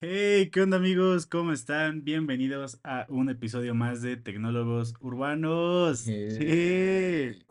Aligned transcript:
Hey, 0.00 0.50
¿qué 0.52 0.62
onda 0.62 0.76
amigos? 0.76 1.26
¿Cómo 1.26 1.52
están? 1.52 2.04
Bienvenidos 2.04 2.78
a 2.84 3.04
un 3.08 3.30
episodio 3.30 3.74
más 3.74 4.00
de 4.00 4.16
Tecnólogos 4.16 4.94
Urbanos. 5.00 5.98
Sí. 5.98 6.28
Hey. 6.38 7.42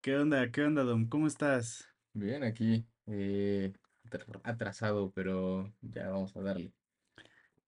¿Qué 0.00 0.16
onda? 0.16 0.50
¿Qué 0.52 0.62
onda, 0.62 0.84
Dom? 0.84 1.08
¿Cómo 1.08 1.26
estás? 1.26 1.88
Bien, 2.12 2.44
aquí, 2.44 2.86
eh, 3.06 3.72
atra- 4.04 4.40
atrasado, 4.44 5.10
pero 5.12 5.72
ya 5.80 6.08
vamos 6.10 6.36
a 6.36 6.40
darle. 6.40 6.72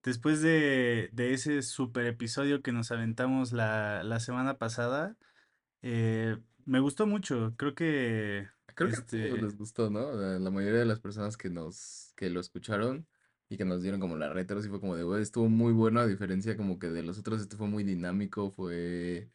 Después 0.01 0.41
de, 0.41 1.09
de 1.11 1.33
ese 1.33 1.61
super 1.61 2.05
episodio 2.05 2.61
que 2.61 2.71
nos 2.71 2.91
aventamos 2.91 3.51
la, 3.51 4.01
la 4.03 4.21
semana 4.21 4.57
pasada, 4.57 5.17
eh, 5.81 6.37
me 6.65 6.79
gustó 6.79 7.05
mucho. 7.05 7.53
Creo 7.57 7.75
que 7.75 8.47
Creo 8.77 8.89
que 8.91 8.97
a 8.97 9.05
todos 9.27 9.39
este 9.39 9.41
les 9.41 9.57
gustó, 9.57 9.89
¿no? 9.89 10.11
La, 10.13 10.37
la 10.39 10.51
mayoría 10.51 10.79
de 10.79 10.85
las 10.85 10.99
personas 10.99 11.35
que 11.37 11.49
nos, 11.49 12.13
que 12.15 12.29
lo 12.29 12.39
escucharon 12.39 13.07
y 13.49 13.57
que 13.57 13.65
nos 13.65 13.81
dieron 13.81 13.99
como 13.99 14.17
la 14.17 14.29
retro, 14.31 14.61
sí 14.61 14.69
fue 14.69 14.79
como 14.79 14.95
de, 14.95 15.03
güey, 15.03 15.21
estuvo 15.23 15.49
muy 15.49 15.73
bueno, 15.73 15.99
a 15.99 16.05
diferencia 16.07 16.55
como 16.57 16.77
que 16.79 16.89
de 16.89 17.01
los 17.03 17.17
otros, 17.19 17.41
este 17.41 17.57
fue 17.57 17.67
muy 17.67 17.83
dinámico, 17.83 18.51
fue 18.51 19.31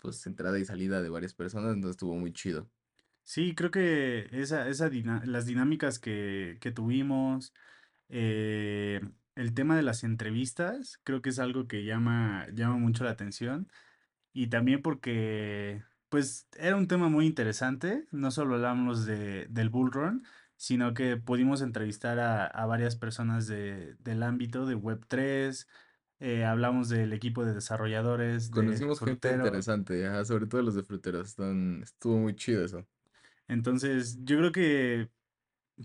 pues 0.00 0.26
entrada 0.26 0.58
y 0.58 0.64
salida 0.66 1.02
de 1.02 1.10
varias 1.10 1.34
personas, 1.34 1.74
entonces 1.74 1.92
estuvo 1.96 2.16
muy 2.16 2.32
chido. 2.32 2.70
sí, 3.24 3.54
creo 3.54 3.70
que 3.70 4.28
esa, 4.32 4.68
esa 4.68 4.88
dina- 4.90 5.22
las 5.26 5.46
dinámicas 5.46 5.98
que, 5.98 6.58
que 6.60 6.70
tuvimos. 6.72 7.54
Eh, 8.10 9.00
el 9.36 9.54
tema 9.54 9.76
de 9.76 9.82
las 9.82 10.04
entrevistas 10.04 11.00
creo 11.04 11.22
que 11.22 11.30
es 11.30 11.40
algo 11.40 11.68
que 11.68 11.84
llama, 11.84 12.46
llama 12.54 12.76
mucho 12.78 13.04
la 13.04 13.10
atención 13.12 13.68
y 14.32 14.48
también 14.48 14.82
porque 14.82 15.84
pues 16.12 16.46
era 16.58 16.76
un 16.76 16.88
tema 16.88 17.08
muy 17.08 17.26
interesante, 17.26 18.06
no 18.10 18.30
solo 18.30 18.56
hablamos 18.56 19.06
de, 19.06 19.46
del 19.48 19.70
Bull 19.70 19.90
Run, 19.92 20.24
sino 20.56 20.92
que 20.92 21.16
pudimos 21.16 21.62
entrevistar 21.62 22.18
a, 22.20 22.46
a 22.46 22.66
varias 22.66 22.96
personas 22.96 23.46
de, 23.46 23.96
del 23.98 24.22
ámbito 24.22 24.66
de 24.66 24.76
Web3, 24.76 25.66
eh, 26.20 26.44
hablamos 26.44 26.90
del 26.90 27.14
equipo 27.14 27.44
de 27.46 27.54
desarrolladores 27.54 28.54
de 28.54 28.54
Conocimos 28.56 29.00
gente 29.00 29.32
interesante, 29.32 30.06
ajá, 30.06 30.24
sobre 30.26 30.46
todo 30.46 30.62
los 30.62 30.74
de 30.74 30.82
fruteros, 30.84 31.28
están, 31.30 31.82
estuvo 31.82 32.18
muy 32.18 32.36
chido 32.36 32.62
eso. 32.64 32.86
entonces 33.48 34.18
yo 34.24 34.36
creo 34.38 34.52
que 34.52 35.10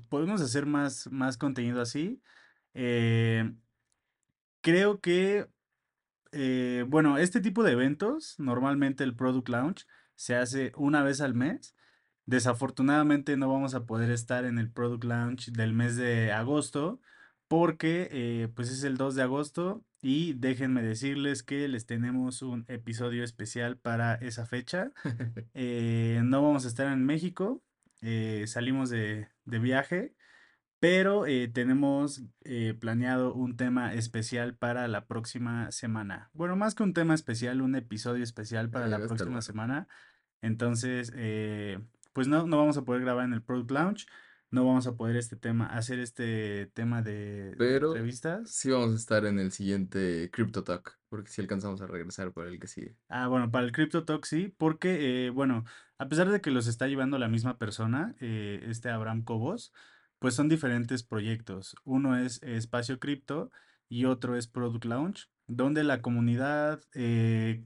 podemos 0.09 0.41
hacer 0.41 0.65
más, 0.65 1.09
más 1.11 1.37
contenido 1.37 1.81
así. 1.81 2.21
Eh, 2.73 3.55
creo 4.61 4.99
que 5.01 5.47
Eh, 6.33 6.85
bueno, 6.87 7.17
este 7.17 7.41
tipo 7.41 7.63
de 7.63 7.71
eventos, 7.73 8.35
normalmente 8.39 9.03
el 9.03 9.15
Product 9.15 9.49
Launch 9.49 9.87
se 10.17 10.35
hace 10.35 10.73
una 10.75 11.03
vez 11.03 11.21
al 11.21 11.33
mes. 11.33 11.75
Desafortunadamente 12.25 13.37
no 13.37 13.47
vamos 13.47 13.73
a 13.73 13.85
poder 13.85 14.11
estar 14.11 14.43
en 14.43 14.59
el 14.59 14.69
Product 14.69 15.05
Launch 15.05 15.51
del 15.51 15.71
mes 15.71 15.95
de 15.95 16.33
agosto 16.33 16.99
porque 17.47 18.09
eh, 18.11 18.49
pues 18.53 18.69
es 18.69 18.83
el 18.83 18.97
2 18.97 19.15
de 19.15 19.23
agosto 19.23 19.85
y 20.01 20.33
déjenme 20.33 20.81
decirles 20.81 21.43
que 21.43 21.69
les 21.69 21.85
tenemos 21.85 22.41
un 22.41 22.65
episodio 22.67 23.23
especial 23.23 23.77
para 23.77 24.15
esa 24.15 24.45
fecha. 24.45 24.91
Eh, 25.53 26.21
no 26.23 26.43
vamos 26.43 26.65
a 26.65 26.67
estar 26.67 26.91
en 26.91 27.05
México, 27.05 27.63
eh, 28.01 28.43
salimos 28.47 28.89
de, 28.89 29.29
de 29.45 29.59
viaje 29.59 30.13
pero 30.79 31.25
eh, 31.25 31.47
tenemos 31.47 32.21
eh, 32.43 32.73
planeado 32.79 33.33
un 33.33 33.57
tema 33.57 33.93
especial 33.93 34.55
para 34.55 34.87
la 34.87 35.07
próxima 35.07 35.71
semana. 35.71 36.29
Bueno, 36.33 36.55
más 36.55 36.75
que 36.75 36.83
un 36.83 36.93
tema 36.93 37.13
especial, 37.15 37.61
un 37.61 37.75
episodio 37.75 38.23
especial 38.23 38.69
para 38.69 38.85
Eh, 38.85 38.89
la 38.89 38.97
estar 38.97 39.07
próxima 39.07 39.29
bueno. 39.29 39.41
semana. 39.41 39.87
Entonces, 40.41 41.11
eh, 41.15 41.79
pues 42.13 42.27
no, 42.27 42.45
no 42.47 42.57
vamos 42.57 42.77
a 42.77 42.83
poder 42.83 43.01
grabar 43.01 43.25
en 43.25 43.33
el 43.33 43.41
Product 43.43 43.71
Launch. 43.71 44.07
No 44.49 44.65
vamos 44.65 44.87
a 44.87 44.95
poder 44.95 45.17
este 45.17 45.35
tema, 45.35 45.65
hacer 45.67 45.99
este 45.99 46.67
tema 46.73 47.01
de, 47.01 47.55
de 47.55 47.55
Pero 47.57 47.87
entrevistas. 47.87 48.49
sí 48.51 48.71
vamos 48.71 48.93
a 48.93 48.95
estar 48.95 49.25
en 49.25 49.39
el 49.39 49.51
siguiente 49.51 50.29
Crypto 50.31 50.63
Talk, 50.63 50.97
porque 51.09 51.29
sí 51.31 51.41
alcanzamos 51.41 51.81
a 51.81 51.87
regresar 51.87 52.31
para 52.31 52.47
el 52.49 52.59
que 52.59 52.67
sigue. 52.67 52.95
Ah, 53.09 53.27
bueno, 53.27 53.51
para 53.51 53.65
el 53.65 53.71
Crypto 53.73 54.05
Talk 54.05 54.23
sí, 54.25 54.53
porque, 54.57 55.27
eh, 55.27 55.29
bueno, 55.31 55.65
a 55.97 56.07
pesar 56.07 56.29
de 56.29 56.39
que 56.41 56.51
los 56.51 56.67
está 56.67 56.87
llevando 56.87 57.17
la 57.17 57.27
misma 57.27 57.57
persona, 57.57 58.15
eh, 58.21 58.63
este 58.69 58.89
Abraham 58.89 59.23
Cobos, 59.23 59.73
pues 60.19 60.33
son 60.33 60.49
diferentes 60.49 61.03
proyectos. 61.03 61.75
Uno 61.83 62.17
es 62.17 62.41
Espacio 62.43 62.99
Cripto 62.99 63.51
y 63.89 64.05
otro 64.05 64.35
es 64.35 64.47
Product 64.47 64.85
Launch, 64.85 65.29
donde 65.47 65.83
la 65.83 66.01
comunidad 66.01 66.81
eh, 66.93 67.63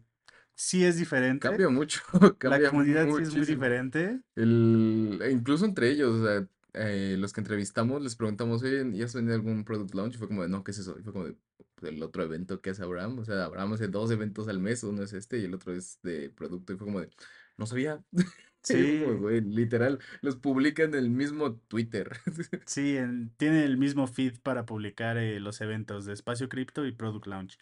sí 0.54 0.86
es 0.86 0.98
diferente. 0.98 1.48
Cambia 1.48 1.70
mucho, 1.70 2.02
La 2.22 2.36
cambia 2.38 2.70
comunidad 2.70 3.08
sí 3.16 3.24
es 3.24 3.36
muy 3.36 3.46
diferente. 3.46 4.22
El, 4.36 5.20
e 5.22 5.32
incluso 5.32 5.66
entre 5.66 5.90
ellos, 5.90 6.16
o 6.16 6.26
sea, 6.26 6.48
eh, 6.74 7.16
los 7.20 7.34
que 7.34 7.42
entrevistamos, 7.42 8.02
les 8.02 8.16
preguntamos, 8.16 8.64
oye, 8.64 8.86
¿ya 8.94 9.06
has 9.06 9.16
venido 9.16 9.36
algún 9.36 9.66
product 9.66 9.94
launch? 9.94 10.16
Y 10.16 10.18
fue 10.18 10.28
como 10.28 10.44
de, 10.44 10.50
no, 10.50 10.64
¿qué 10.64 10.72
es 10.72 10.78
eso? 10.78 10.98
Y 11.00 11.04
fue 11.04 11.14
como 11.14 11.26
de, 11.26 11.36
"Pues, 11.76 11.94
el 11.94 12.02
otro 12.04 12.24
evento 12.24 12.62
que 12.62 12.70
hace 12.70 12.84
Abraham. 12.84 13.20
O 13.20 13.26
sea, 13.26 13.44
Abraham 13.44 13.74
hace 13.74 13.88
dos 13.88 14.12
eventos 14.12 14.48
al 14.48 14.60
mes, 14.60 14.84
uno 14.84 15.04
es 15.04 15.14
este 15.14 15.40
y 15.40 15.46
el 15.46 15.54
otro 15.54 15.74
es 15.74 16.00
de 16.04 16.30
producto. 16.30 16.74
Y 16.74 16.78
fue 16.78 16.86
como 16.86 17.02
de, 17.02 17.10
no 17.58 17.66
sabía. 17.66 18.04
Sí, 18.64 19.04
güey, 19.20 19.42
literal, 19.42 20.00
los 20.22 20.36
publica 20.36 20.84
en 20.84 20.94
el 20.96 21.10
mismo 21.10 21.56
Twitter. 21.68 22.12
sí, 22.66 22.98
en- 22.98 23.32
tiene 23.38 23.64
el 23.66 23.78
mismo 23.78 24.08
feed 24.08 24.40
para 24.42 24.66
publicar 24.66 25.18
eh, 25.18 25.40
los 25.40 25.62
eventos 25.62 26.06
de 26.06 26.14
Espacio 26.14 26.50
Cripto 26.50 26.86
y 26.86 26.92
Product 26.92 27.28
Launch. 27.28 27.58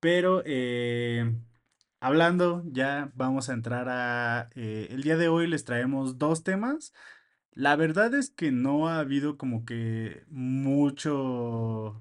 Pero 0.00 0.42
eh, 0.46 1.34
hablando, 2.00 2.62
ya 2.66 3.12
vamos 3.14 3.50
a 3.50 3.54
entrar 3.54 3.88
a... 3.90 4.50
eh, 4.56 4.88
el 4.90 5.02
día 5.02 5.16
de 5.16 5.28
hoy 5.28 5.46
les 5.48 5.64
traemos 5.64 6.18
dos 6.18 6.44
temas. 6.44 6.92
La 7.52 7.76
verdad 7.76 8.14
es 8.14 8.30
que 8.30 8.52
no 8.52 8.88
ha 8.88 9.00
habido 9.00 9.38
como 9.38 9.64
que 9.66 10.24
mucho, 10.30 12.00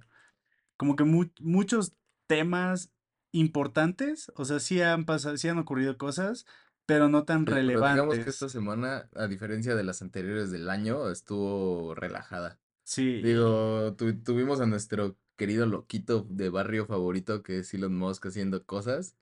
como 0.78 0.96
que 0.96 1.04
mu- 1.04 1.32
muchos 1.40 1.94
temas 2.28 2.92
importantes. 3.32 4.32
O 4.36 4.46
sea, 4.46 4.60
sí 4.60 4.82
han 4.82 5.06
pasado, 5.06 5.38
sí 5.38 5.48
han 5.50 5.60
ocurrido 5.60 5.98
cosas, 5.98 6.46
pero 6.86 7.10
no 7.10 7.26
tan 7.26 7.46
Pero, 7.46 7.62
pero 7.66 7.84
digamos 7.84 8.20
que 8.20 8.30
esta 8.30 8.48
relevantes. 8.48 8.50
semana, 8.50 9.10
a 9.16 9.28
diferencia 9.28 9.76
de 9.76 9.84
las 9.84 10.02
anteriores 10.02 10.50
del 10.52 10.70
año, 10.70 11.10
estuvo 11.12 11.94
relajada. 11.96 12.60
Sí, 12.84 13.22
Digo, 13.22 13.96
tu- 13.96 14.22
tuvimos 14.24 14.62
a 14.62 14.68
nuestro 14.68 15.18
querido 15.38 15.66
loquito 15.68 16.26
de 16.30 16.50
barrio 16.50 16.86
favorito 16.88 17.44
que 17.44 17.60
es 17.60 17.74
Elon 17.74 17.96
Musk 17.98 18.28
haciendo 18.28 18.66
cosas. 18.66 19.18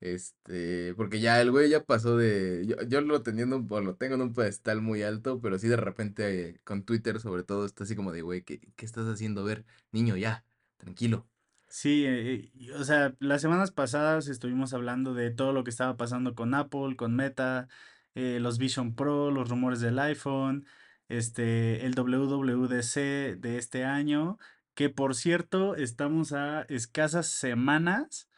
Este, 0.00 0.94
porque 0.96 1.20
ya 1.20 1.40
el 1.42 1.50
güey 1.52 1.70
ya 1.70 1.84
pasó 1.84 2.16
de. 2.18 2.66
Yo, 2.66 2.76
yo 2.88 3.00
lo 3.02 3.22
teniendo, 3.22 3.58
un- 3.58 3.84
lo 3.86 3.96
tengo 3.96 4.16
en 4.16 4.22
un 4.22 4.34
pedestal 4.34 4.82
muy 4.82 5.02
alto, 5.02 5.40
pero 5.40 5.58
sí 5.58 5.68
de 5.68 5.76
repente 5.76 6.50
eh, 6.50 6.60
con 6.64 6.84
Twitter 6.84 7.20
sobre 7.20 7.44
todo 7.44 7.66
está 7.66 7.84
así 7.84 7.96
como 7.96 8.12
de, 8.12 8.22
güey, 8.22 8.42
¿qué, 8.44 8.60
qué 8.76 8.86
estás 8.86 9.06
haciendo? 9.08 9.42
A 9.42 9.44
ver, 9.44 9.66
niño, 9.92 10.16
ya, 10.16 10.44
tranquilo. 10.78 11.28
Sí, 11.68 12.04
eh, 12.06 12.50
o 12.78 12.84
sea, 12.84 13.14
las 13.18 13.40
semanas 13.40 13.70
pasadas 13.70 14.28
estuvimos 14.28 14.74
hablando 14.74 15.14
de 15.14 15.30
todo 15.30 15.52
lo 15.52 15.64
que 15.64 15.70
estaba 15.70 15.96
pasando 15.96 16.34
con 16.34 16.54
Apple, 16.54 16.96
con 16.96 17.14
Meta, 17.14 17.68
eh, 18.14 18.38
los 18.40 18.58
Vision 18.58 18.94
Pro, 18.94 19.30
los 19.30 19.48
rumores 19.48 19.80
del 19.80 19.98
iPhone, 19.98 20.66
este, 21.08 21.84
el 21.86 21.94
WWDC 21.94 23.38
de 23.38 23.58
este 23.58 23.84
año, 23.84 24.38
que 24.74 24.90
por 24.90 25.14
cierto, 25.14 25.76
estamos 25.76 26.32
a 26.32 26.62
escasas 26.68 27.26
semanas 27.26 28.28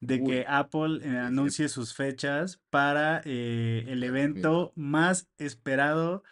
de 0.00 0.22
que 0.22 0.44
Apple 0.46 1.00
eh, 1.02 1.18
anuncie 1.18 1.68
sus 1.68 1.94
fechas 1.94 2.60
para 2.70 3.20
eh, 3.24 3.84
el 3.88 4.02
evento 4.04 4.72
más 4.76 5.28
esperado 5.38 6.22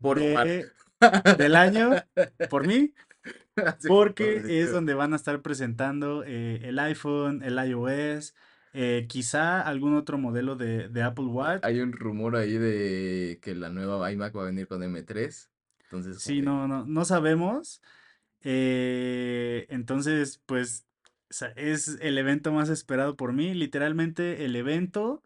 Por 0.00 0.18
Omar. 0.18 0.46
de, 0.46 0.66
del 1.38 1.56
año 1.56 1.90
por 2.50 2.66
mí 2.66 2.92
porque 3.88 4.36
es 4.36 4.42
de- 4.44 4.70
donde 4.72 4.94
van 4.94 5.12
a 5.12 5.16
estar 5.16 5.42
presentando 5.42 6.22
eh, 6.24 6.60
el 6.64 6.78
iPhone, 6.78 7.42
el 7.42 7.58
iOS, 7.58 8.34
eh, 8.74 9.06
quizá 9.08 9.60
algún 9.62 9.94
otro 9.94 10.18
modelo 10.18 10.56
de, 10.56 10.88
de 10.88 11.02
Apple 11.02 11.26
Watch. 11.26 11.64
Hay 11.64 11.80
un 11.80 11.92
rumor 11.92 12.36
ahí 12.36 12.58
de 12.58 13.38
que 13.42 13.54
la 13.54 13.70
nueva 13.70 14.10
iMac 14.12 14.36
va 14.36 14.42
a 14.42 14.46
venir 14.46 14.66
con 14.68 14.82
M3. 14.82 15.50
Entonces, 15.84 16.22
Sí, 16.22 16.42
no, 16.42 16.68
no, 16.68 16.84
no 16.84 17.04
sabemos. 17.04 17.80
eh, 18.42 19.66
entonces, 19.70 20.42
pues 20.46 20.86
es 21.56 21.98
el 22.00 22.18
evento 22.18 22.52
más 22.52 22.68
esperado 22.68 23.16
por 23.16 23.32
mí. 23.32 23.54
Literalmente 23.54 24.44
el 24.44 24.56
evento, 24.56 25.22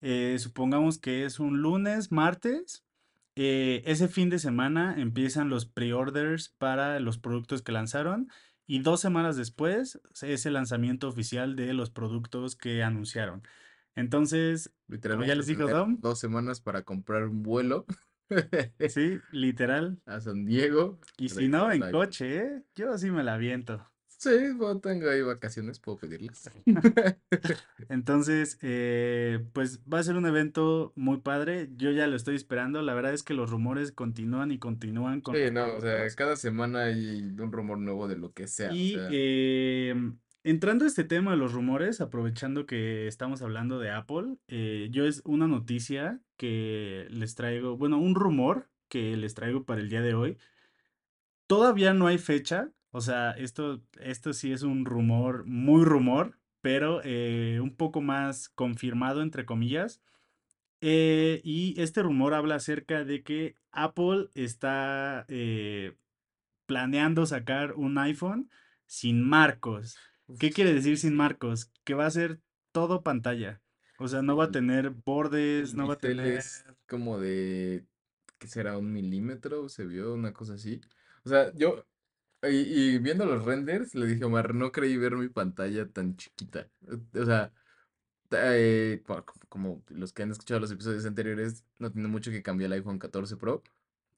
eh, 0.00 0.36
supongamos 0.38 0.98
que 0.98 1.24
es 1.24 1.40
un 1.40 1.62
lunes, 1.62 2.12
martes. 2.12 2.84
Eh, 3.42 3.82
ese 3.86 4.06
fin 4.06 4.28
de 4.28 4.38
semana 4.38 4.96
empiezan 4.98 5.48
los 5.48 5.64
pre-orders 5.64 6.50
para 6.58 7.00
los 7.00 7.16
productos 7.16 7.62
que 7.62 7.72
lanzaron 7.72 8.28
y 8.66 8.80
dos 8.80 9.00
semanas 9.00 9.34
después 9.34 9.98
es 10.20 10.44
el 10.44 10.52
lanzamiento 10.52 11.08
oficial 11.08 11.56
de 11.56 11.72
los 11.72 11.88
productos 11.88 12.54
que 12.54 12.82
anunciaron. 12.82 13.42
Entonces, 13.94 14.68
como 14.68 14.90
ya 14.90 14.94
literalmente 14.94 15.36
les 15.36 15.46
dijo 15.46 15.66
Dom, 15.66 15.98
dos 16.02 16.18
semanas 16.18 16.60
para 16.60 16.82
comprar 16.82 17.28
un 17.28 17.42
vuelo 17.42 17.86
sí, 18.90 19.18
literal. 19.32 20.02
a 20.06 20.20
San 20.20 20.44
Diego, 20.44 21.00
Y 21.16 21.30
si 21.30 21.48
no, 21.48 21.72
en 21.72 21.90
coche, 21.90 22.36
¿eh? 22.40 22.62
Yo 22.74 22.98
sí 22.98 23.10
me 23.10 23.24
la 23.24 23.36
aviento. 23.36 23.90
Sí, 24.20 24.52
bueno, 24.54 24.80
tengo 24.80 25.08
ahí 25.08 25.22
vacaciones, 25.22 25.80
puedo 25.80 25.96
pedirlas. 25.96 26.50
Entonces, 27.88 28.58
eh, 28.60 29.46
pues 29.54 29.80
va 29.90 29.98
a 29.98 30.02
ser 30.02 30.16
un 30.16 30.26
evento 30.26 30.92
muy 30.94 31.22
padre. 31.22 31.70
Yo 31.76 31.90
ya 31.90 32.06
lo 32.06 32.16
estoy 32.16 32.36
esperando. 32.36 32.82
La 32.82 32.92
verdad 32.92 33.14
es 33.14 33.22
que 33.22 33.32
los 33.32 33.48
rumores 33.48 33.92
continúan 33.92 34.52
y 34.52 34.58
continúan 34.58 35.22
con 35.22 35.34
Sí, 35.36 35.50
no, 35.50 35.74
o 35.74 35.80
sea, 35.80 36.06
cada 36.14 36.36
semana 36.36 36.82
hay 36.84 37.22
un 37.22 37.50
rumor 37.50 37.78
nuevo 37.78 38.08
de 38.08 38.16
lo 38.18 38.34
que 38.34 38.46
sea, 38.46 38.72
o 38.72 38.74
Y 38.74 38.92
sea, 38.92 39.08
eh, 39.10 39.94
entrando 40.44 40.84
a 40.84 40.88
este 40.88 41.04
tema 41.04 41.30
de 41.30 41.38
los 41.38 41.54
rumores, 41.54 42.02
aprovechando 42.02 42.66
que 42.66 43.06
estamos 43.06 43.40
hablando 43.40 43.78
de 43.78 43.90
Apple, 43.90 44.36
eh, 44.48 44.88
yo 44.90 45.06
es 45.06 45.22
una 45.24 45.48
noticia 45.48 46.20
que 46.36 47.06
les 47.10 47.34
traigo, 47.36 47.78
bueno, 47.78 47.98
un 47.98 48.14
rumor 48.14 48.68
que 48.88 49.16
les 49.16 49.32
traigo 49.34 49.64
para 49.64 49.80
el 49.80 49.88
día 49.88 50.02
de 50.02 50.12
hoy. 50.12 50.36
Todavía 51.46 51.94
no 51.94 52.06
hay 52.06 52.18
fecha, 52.18 52.70
o 52.92 53.00
sea, 53.00 53.32
esto, 53.32 53.82
esto 54.00 54.32
sí 54.32 54.52
es 54.52 54.62
un 54.62 54.84
rumor, 54.84 55.44
muy 55.46 55.84
rumor, 55.84 56.38
pero 56.60 57.00
eh, 57.04 57.58
un 57.62 57.74
poco 57.74 58.00
más 58.00 58.48
confirmado, 58.48 59.22
entre 59.22 59.44
comillas. 59.44 60.00
Eh, 60.80 61.40
y 61.44 61.80
este 61.80 62.02
rumor 62.02 62.34
habla 62.34 62.56
acerca 62.56 63.04
de 63.04 63.22
que 63.22 63.54
Apple 63.70 64.28
está 64.34 65.24
eh, 65.28 65.94
planeando 66.66 67.26
sacar 67.26 67.74
un 67.74 67.98
iPhone 67.98 68.50
sin 68.86 69.22
marcos. 69.22 69.96
¿Qué 70.38 70.50
quiere 70.50 70.72
decir 70.72 70.98
sin 70.98 71.14
marcos? 71.14 71.70
Que 71.84 71.94
va 71.94 72.06
a 72.06 72.10
ser 72.10 72.40
todo 72.72 73.02
pantalla. 73.02 73.60
O 73.98 74.08
sea, 74.08 74.22
no 74.22 74.36
va 74.36 74.44
a 74.44 74.50
tener 74.50 74.90
bordes, 74.90 75.74
no 75.74 75.86
va 75.86 75.94
a 75.94 75.98
tener... 75.98 76.42
como 76.88 77.18
de, 77.18 77.84
¿qué 78.38 78.48
será? 78.48 78.78
Un 78.78 78.92
milímetro, 78.92 79.68
se 79.68 79.84
vio 79.84 80.14
una 80.14 80.32
cosa 80.32 80.54
así. 80.54 80.80
O 81.24 81.28
sea, 81.28 81.52
yo, 81.54 81.84
y, 82.42 82.94
y 82.94 82.98
viendo 82.98 83.26
los 83.26 83.44
renders, 83.44 83.94
le 83.94 84.06
dije 84.06 84.24
a 84.24 84.26
Omar, 84.26 84.54
no 84.54 84.72
creí 84.72 84.96
ver 84.96 85.16
mi 85.16 85.28
pantalla 85.28 85.88
tan 85.88 86.16
chiquita. 86.16 86.68
O 87.14 87.24
sea, 87.24 87.52
eh, 88.32 89.02
co- 89.06 89.24
co- 89.24 89.34
como 89.48 89.82
los 89.88 90.12
que 90.12 90.22
han 90.22 90.30
escuchado 90.30 90.60
los 90.60 90.70
episodios 90.70 91.04
anteriores, 91.06 91.64
no 91.78 91.90
tiene 91.92 92.08
mucho 92.08 92.30
que 92.30 92.42
cambiar 92.42 92.68
el 92.68 92.74
iPhone 92.74 92.98
14 92.98 93.36
Pro 93.36 93.62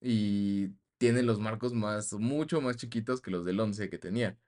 y 0.00 0.70
tiene 0.98 1.22
los 1.22 1.40
marcos 1.40 1.74
más, 1.74 2.12
mucho 2.14 2.60
más 2.60 2.76
chiquitos 2.76 3.20
que 3.20 3.30
los 3.30 3.44
del 3.44 3.58
11 3.60 3.90
que 3.90 3.98
tenía. 3.98 4.38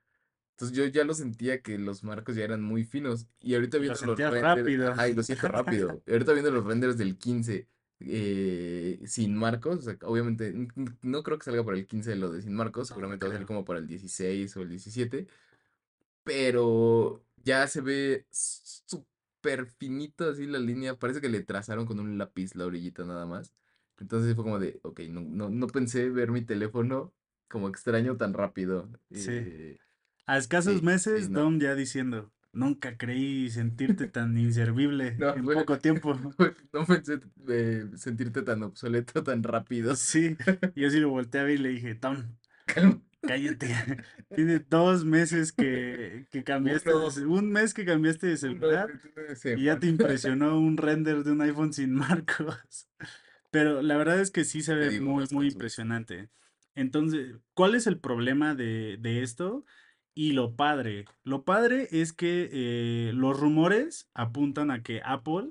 Entonces 0.53 0.77
yo 0.77 0.85
ya 0.87 1.05
lo 1.05 1.15
sentía 1.15 1.63
que 1.63 1.79
los 1.79 2.05
marcos 2.05 2.37
ya 2.37 2.45
eran 2.45 2.63
muy 2.63 2.85
finos. 2.85 3.27
Y 3.41 3.55
ahorita 3.55 3.79
lo 3.79 3.83
viendo 3.83 4.07
los 4.07 4.17
renders, 4.31 4.43
rápido. 4.43 4.93
ajá, 4.93 5.09
y 5.09 5.15
lo 5.15 5.23
siento 5.25 5.49
rápido. 5.49 6.03
Y 6.07 6.13
ahorita 6.13 6.33
viendo 6.33 6.51
los 6.53 6.65
renders 6.65 6.97
del 6.97 7.19
15 7.19 7.69
eh, 8.09 9.01
sin 9.07 9.37
marcos, 9.37 9.79
o 9.81 9.83
sea, 9.83 9.99
obviamente 10.03 10.49
n- 10.49 10.69
n- 10.77 10.97
no 11.03 11.23
creo 11.23 11.39
que 11.39 11.45
salga 11.45 11.65
para 11.65 11.77
el 11.79 11.87
15 11.87 12.11
de 12.11 12.17
lo 12.17 12.31
de 12.33 12.43
sin 12.43 12.55
marcos, 12.55 12.89
No, 12.89 12.89
seguramente 12.89 13.25
va 13.27 13.31
a 13.31 13.33
salir 13.35 13.47
creo. 13.47 13.49
como 13.49 13.65
para 13.65 13.79
el 13.81 13.87
16 13.87 14.57
o 14.57 14.63
el 14.63 14.69
17, 14.71 15.27
pero 16.25 17.25
ya 17.45 17.67
se 17.69 17.81
ve 17.81 18.27
súper 18.31 19.67
finito 19.67 20.29
así 20.31 20.47
la 20.47 20.59
línea, 20.59 20.99
parece 20.99 21.21
que 21.21 21.29
le 21.29 21.43
trazaron 21.43 21.87
con 21.87 22.01
un 22.01 22.19
lápiz 22.19 22.55
la 22.57 22.67
orillita 22.67 23.05
nada 23.05 23.27
más. 23.27 23.55
Entonces 24.01 24.35
fue 24.35 24.45
como 24.45 24.59
de, 24.59 24.81
ok, 24.83 25.01
no, 25.11 25.21
no, 25.23 25.51
no 25.51 25.67
pensé 25.69 26.11
ver 26.11 26.31
mi 26.33 26.43
teléfono 26.45 27.15
como 27.49 27.69
extraño 27.69 28.17
tan 28.17 28.35
rápido. 28.35 28.91
Sí. 29.13 29.31
eh, 29.31 29.79
A 30.27 30.39
escasos 30.39 30.83
Sí, 30.83 30.89
sí, 31.15 31.27
meses, 31.27 31.31
no. 31.31 31.41
Dom 31.41 31.61
ya 31.61 31.75
diciendo, 31.77 32.34
nunca 32.55 32.97
creí 32.97 33.51
sentirte 33.51 34.07
tan 34.09 34.37
inservible 34.39 35.17
No, 35.19 35.35
en 35.35 35.45
poco 35.45 35.79
tiempo. 35.79 36.15
no 36.73 36.87
pensé 36.87 37.21
eh, 37.49 37.87
sentirte 37.97 38.43
tan 38.43 38.63
obsoleto 38.63 39.23
tan 39.23 39.43
rápido. 39.43 39.95
Sí, 39.97 40.37
yo 40.75 40.91
sí 40.91 40.99
lo 41.01 41.11
volteé 41.11 41.41
a 41.41 41.45
ver 41.45 41.55
y 41.55 41.59
le 41.59 41.69
dije, 41.71 41.95
Tom, 41.95 42.17
Calma. 42.67 43.01
cállate. 43.23 43.69
Tiene 44.35 44.59
dos 44.59 45.05
meses 45.05 45.53
que, 45.53 46.27
que 46.31 46.45
cambiaste, 46.45 46.91
de 46.91 47.27
un 47.27 47.51
mes 47.51 47.75
que 47.75 47.85
cambiaste 47.85 48.27
de 48.27 48.37
celular 48.37 48.91
y 49.57 49.65
ya 49.65 49.79
te 49.79 49.87
impresionó 49.87 50.59
un 50.59 50.77
render 50.77 51.23
de 51.25 51.33
un 51.33 51.41
iPhone 51.43 51.73
sin 51.73 51.95
marcos. 51.95 52.89
Pero 53.51 53.83
la 53.83 53.97
verdad 53.97 54.21
es 54.21 54.31
que 54.31 54.45
sí 54.45 54.63
se 54.63 54.75
ve 54.75 55.01
muy, 55.01 55.27
muy 55.31 55.49
impresionante. 55.49 56.29
Entonces, 56.75 57.37
¿cuál 57.55 57.75
es 57.77 57.87
el 57.87 58.01
problema 58.01 58.55
de, 58.55 58.97
de 59.01 59.23
esto? 59.23 59.65
Y 60.15 60.33
lo 60.33 60.55
padre. 60.55 61.07
Lo 61.25 61.45
padre 61.45 61.89
es 61.91 62.13
que 62.13 62.49
eh, 62.53 63.13
los 63.15 63.39
rumores 63.39 64.09
apuntan 64.15 64.71
a 64.71 64.83
que 64.83 65.03
Apple, 65.05 65.51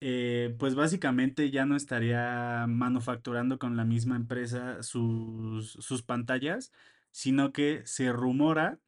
eh, 0.00 0.54
pues 0.58 0.74
básicamente 0.74 1.50
ya 1.50 1.64
no 1.64 1.74
estaría 1.74 2.66
manufacturando 2.68 3.58
con 3.58 3.76
la 3.76 3.84
misma 3.84 4.16
empresa 4.16 4.82
sus, 4.82 5.72
sus 5.72 6.02
pantallas, 6.02 6.70
sino 7.12 7.52
que 7.52 7.82
se 7.86 8.12
rumora 8.12 8.78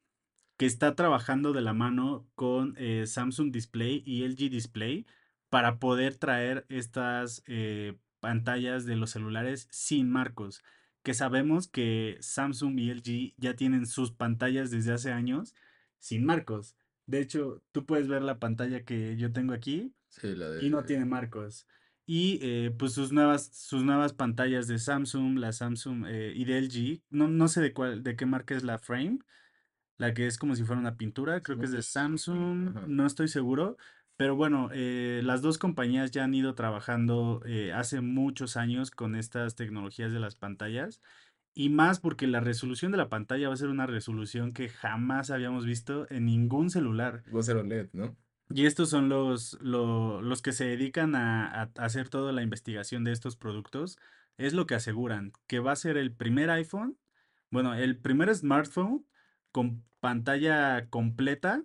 que 0.57 0.67
está 0.67 0.95
trabajando 0.95 1.53
de 1.53 1.61
la 1.61 1.73
mano 1.73 2.27
con 2.35 2.75
eh, 2.77 3.05
Samsung 3.07 3.51
Display 3.51 4.03
y 4.05 4.23
LG 4.27 4.51
Display 4.51 5.07
para 5.49 5.79
poder 5.79 6.15
traer 6.17 6.65
estas 6.69 7.43
pantallas 8.19 8.85
de 8.85 8.95
los 8.97 9.11
celulares 9.11 9.67
sin 9.71 10.09
marcos, 10.09 10.63
que 11.07 11.13
sabemos 11.13 11.69
que 11.69 12.17
Samsung 12.19 12.77
y 12.79 12.91
LG 12.91 13.33
ya 13.37 13.55
tienen 13.55 13.85
sus 13.85 14.11
pantallas 14.11 14.71
desde 14.71 14.91
hace 14.91 15.13
años 15.13 15.55
sin 15.99 16.25
marcos. 16.25 16.75
De 17.05 17.21
hecho, 17.21 17.63
tú 17.71 17.85
puedes 17.85 18.09
ver 18.09 18.23
la 18.23 18.39
pantalla 18.39 18.83
que 18.83 19.15
yo 19.15 19.31
tengo 19.31 19.53
aquí 19.53 19.95
Sí, 20.09 20.35
la 20.35 20.49
y 20.59 20.69
no 20.69 20.81
de... 20.81 20.87
tiene 20.87 21.05
marcos. 21.05 21.65
Y 22.05 22.39
eh, 22.41 22.75
pues 22.77 22.91
sus 22.91 23.13
nuevas, 23.13 23.51
sus 23.53 23.85
nuevas 23.85 24.11
pantallas 24.13 24.67
de 24.67 24.79
Samsung, 24.79 25.37
la 25.39 25.53
Samsung 25.53 26.05
eh, 26.09 26.33
y 26.35 26.43
de 26.43 26.57
LG, 26.57 27.03
no, 27.09 27.29
no 27.29 27.47
sé 27.47 27.61
de 27.61 27.73
cuál, 27.73 28.03
de 28.03 28.17
qué 28.17 28.25
marca 28.25 28.53
es 28.55 28.63
la 28.63 28.77
Frame, 28.79 29.19
la 29.97 30.13
que 30.13 30.27
es 30.27 30.37
como 30.37 30.55
si 30.55 30.65
fuera 30.65 30.81
una 30.81 30.97
pintura, 30.97 31.41
creo 31.41 31.57
que 31.57 31.65
es 31.65 31.71
de 31.71 31.81
Samsung, 31.81 32.87
no 32.87 33.05
estoy 33.05 33.29
seguro, 33.29 33.77
pero 34.17 34.35
bueno, 34.35 34.69
eh, 34.73 35.21
las 35.23 35.41
dos 35.41 35.57
compañías 35.57 36.11
ya 36.11 36.23
han 36.25 36.33
ido 36.33 36.55
trabajando 36.55 37.41
eh, 37.45 37.71
hace 37.73 38.01
muchos 38.01 38.57
años 38.57 38.91
con 38.91 39.15
estas 39.15 39.55
tecnologías 39.55 40.11
de 40.11 40.19
las 40.19 40.35
pantallas 40.35 41.01
y 41.53 41.69
más 41.69 41.99
porque 41.99 42.27
la 42.27 42.39
resolución 42.39 42.91
de 42.91 42.97
la 42.99 43.09
pantalla 43.09 43.47
va 43.49 43.53
a 43.55 43.57
ser 43.57 43.69
una 43.69 43.87
resolución 43.87 44.53
que 44.53 44.69
jamás 44.69 45.31
habíamos 45.31 45.65
visto 45.65 46.07
en 46.11 46.25
ningún 46.25 46.69
celular. 46.69 47.23
Va 47.35 47.39
a 47.39 47.43
ser 47.43 47.57
OLED, 47.57 47.89
¿no? 47.93 48.15
Y 48.49 48.65
estos 48.65 48.89
son 48.89 49.09
los, 49.09 49.57
lo- 49.61 50.21
los 50.21 50.41
que 50.41 50.53
se 50.53 50.65
dedican 50.65 51.15
a, 51.15 51.47
a 51.63 51.63
hacer 51.77 52.09
toda 52.09 52.31
la 52.31 52.43
investigación 52.43 53.03
de 53.03 53.11
estos 53.11 53.35
productos. 53.35 53.97
Es 54.37 54.53
lo 54.53 54.67
que 54.67 54.75
aseguran, 54.75 55.33
que 55.47 55.59
va 55.59 55.73
a 55.73 55.75
ser 55.75 55.97
el 55.97 56.13
primer 56.13 56.49
iPhone, 56.51 56.97
bueno, 57.51 57.73
el 57.73 57.97
primer 57.97 58.33
smartphone 58.35 59.05
con 59.51 59.83
pantalla 59.99 60.89
completa, 60.89 61.63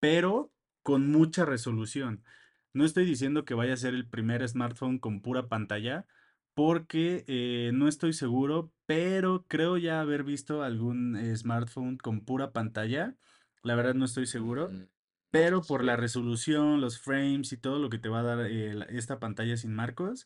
pero 0.00 0.52
con 0.82 1.08
mucha 1.10 1.44
resolución. 1.44 2.24
No 2.72 2.84
estoy 2.84 3.04
diciendo 3.06 3.44
que 3.44 3.54
vaya 3.54 3.74
a 3.74 3.76
ser 3.76 3.94
el 3.94 4.08
primer 4.08 4.46
smartphone 4.48 4.98
con 4.98 5.20
pura 5.22 5.48
pantalla, 5.48 6.06
porque 6.54 7.24
eh, 7.28 7.70
no 7.74 7.88
estoy 7.88 8.12
seguro, 8.12 8.72
pero 8.86 9.46
creo 9.48 9.76
ya 9.78 10.00
haber 10.00 10.24
visto 10.24 10.62
algún 10.62 11.16
eh, 11.16 11.36
smartphone 11.36 11.96
con 11.96 12.24
pura 12.24 12.52
pantalla. 12.52 13.16
La 13.62 13.74
verdad 13.74 13.94
no 13.94 14.04
estoy 14.04 14.26
seguro. 14.26 14.70
Pero 15.30 15.62
por 15.62 15.84
la 15.84 15.96
resolución, 15.96 16.80
los 16.80 17.00
frames 17.00 17.52
y 17.52 17.56
todo 17.56 17.78
lo 17.78 17.88
que 17.90 17.98
te 17.98 18.08
va 18.08 18.20
a 18.20 18.22
dar 18.24 18.40
eh, 18.46 18.74
la- 18.74 18.84
esta 18.86 19.20
pantalla 19.20 19.56
sin 19.56 19.72
marcos, 19.74 20.24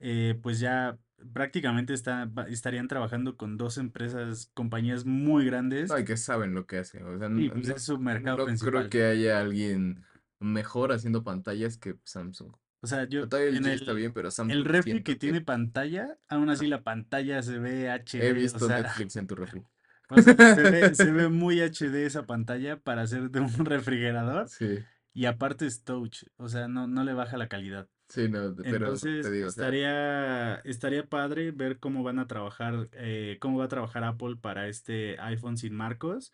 eh, 0.00 0.38
pues 0.42 0.60
ya 0.60 0.98
prácticamente 1.32 1.94
está, 1.94 2.30
estarían 2.48 2.88
trabajando 2.88 3.36
con 3.36 3.56
dos 3.56 3.78
empresas, 3.78 4.50
compañías 4.54 5.04
muy 5.04 5.44
No, 5.44 5.50
grandes 5.50 5.92
y 5.98 6.04
que 6.04 6.16
saben 6.16 6.54
lo 6.54 6.66
que 6.66 6.78
hacen. 6.78 7.04
O 7.04 7.18
sea, 7.18 7.28
pues 7.28 7.68
no, 7.68 7.74
es 7.74 7.82
su 7.82 7.98
mercado 7.98 8.46
no 8.46 8.56
creo 8.56 8.90
que 8.90 9.04
haya 9.04 9.40
alguien 9.40 10.04
mejor 10.40 10.92
haciendo 10.92 11.24
pantallas 11.24 11.78
que 11.78 11.96
Samsung. 12.04 12.52
O 12.80 12.86
sea, 12.86 13.04
yo 13.08 13.22
en 13.22 13.64
LG 13.64 13.68
está 13.68 13.92
el, 13.92 13.96
bien, 13.96 14.12
pero 14.12 14.28
el 14.28 14.32
Samsung 14.32 14.66
refri 14.66 15.02
que 15.02 15.14
tiene 15.14 15.40
pantalla, 15.40 16.18
aún 16.28 16.50
así 16.50 16.66
la 16.66 16.82
pantalla 16.82 17.42
se 17.42 17.58
ve 17.58 17.84
He 17.84 17.90
HD, 17.90 18.30
o 18.30 18.34
visto 18.34 18.66
sea, 18.66 18.82
Netflix 18.82 19.16
en 19.16 19.26
tu 19.26 19.34
refri. 19.34 19.62
o 20.10 20.20
sea, 20.20 20.54
se 20.54 20.62
ve, 20.62 20.94
se 20.94 21.10
ve 21.10 21.28
muy 21.30 21.60
HD 21.60 22.04
esa 22.04 22.26
pantalla 22.26 22.78
para 22.78 23.06
ser 23.06 23.30
de 23.30 23.40
un 23.40 23.48
refrigerador 23.64 24.48
Sí, 24.50 24.80
y 25.14 25.26
aparte 25.26 25.64
es 25.64 25.84
touch, 25.84 26.24
o 26.36 26.48
sea, 26.48 26.68
no, 26.68 26.86
no 26.86 27.04
le 27.04 27.14
baja 27.14 27.38
la 27.38 27.48
calidad. 27.48 27.88
Sí, 28.08 28.28
no, 28.28 28.54
pero 28.54 28.62
te 28.62 28.70
Entonces, 28.70 29.30
digo, 29.30 29.48
o 29.48 29.50
sea, 29.50 29.64
estaría, 29.64 30.54
estaría 30.64 31.06
padre 31.06 31.50
ver 31.50 31.78
cómo 31.78 32.02
van 32.02 32.18
a 32.18 32.26
trabajar, 32.26 32.88
eh, 32.92 33.38
cómo 33.40 33.58
va 33.58 33.66
a 33.66 33.68
trabajar 33.68 34.04
Apple 34.04 34.36
para 34.40 34.68
este 34.68 35.18
iPhone 35.20 35.56
sin 35.56 35.74
marcos. 35.74 36.32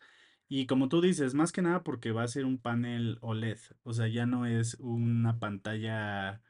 Y 0.49 0.67
como 0.67 0.89
tú 0.89 1.01
dices, 1.01 1.35
más 1.35 1.53
que 1.53 1.63
nada 1.63 1.83
porque 1.85 2.11
va 2.11 2.25
a 2.25 2.29
ser 2.29 2.45
un 2.45 2.59
panel 2.59 3.19
OLED, 3.21 3.59
o 3.85 3.93
sea, 3.93 4.09
ya 4.09 4.27
no 4.27 4.47
es 4.47 4.75
una 4.81 5.39
pantalla 5.39 6.43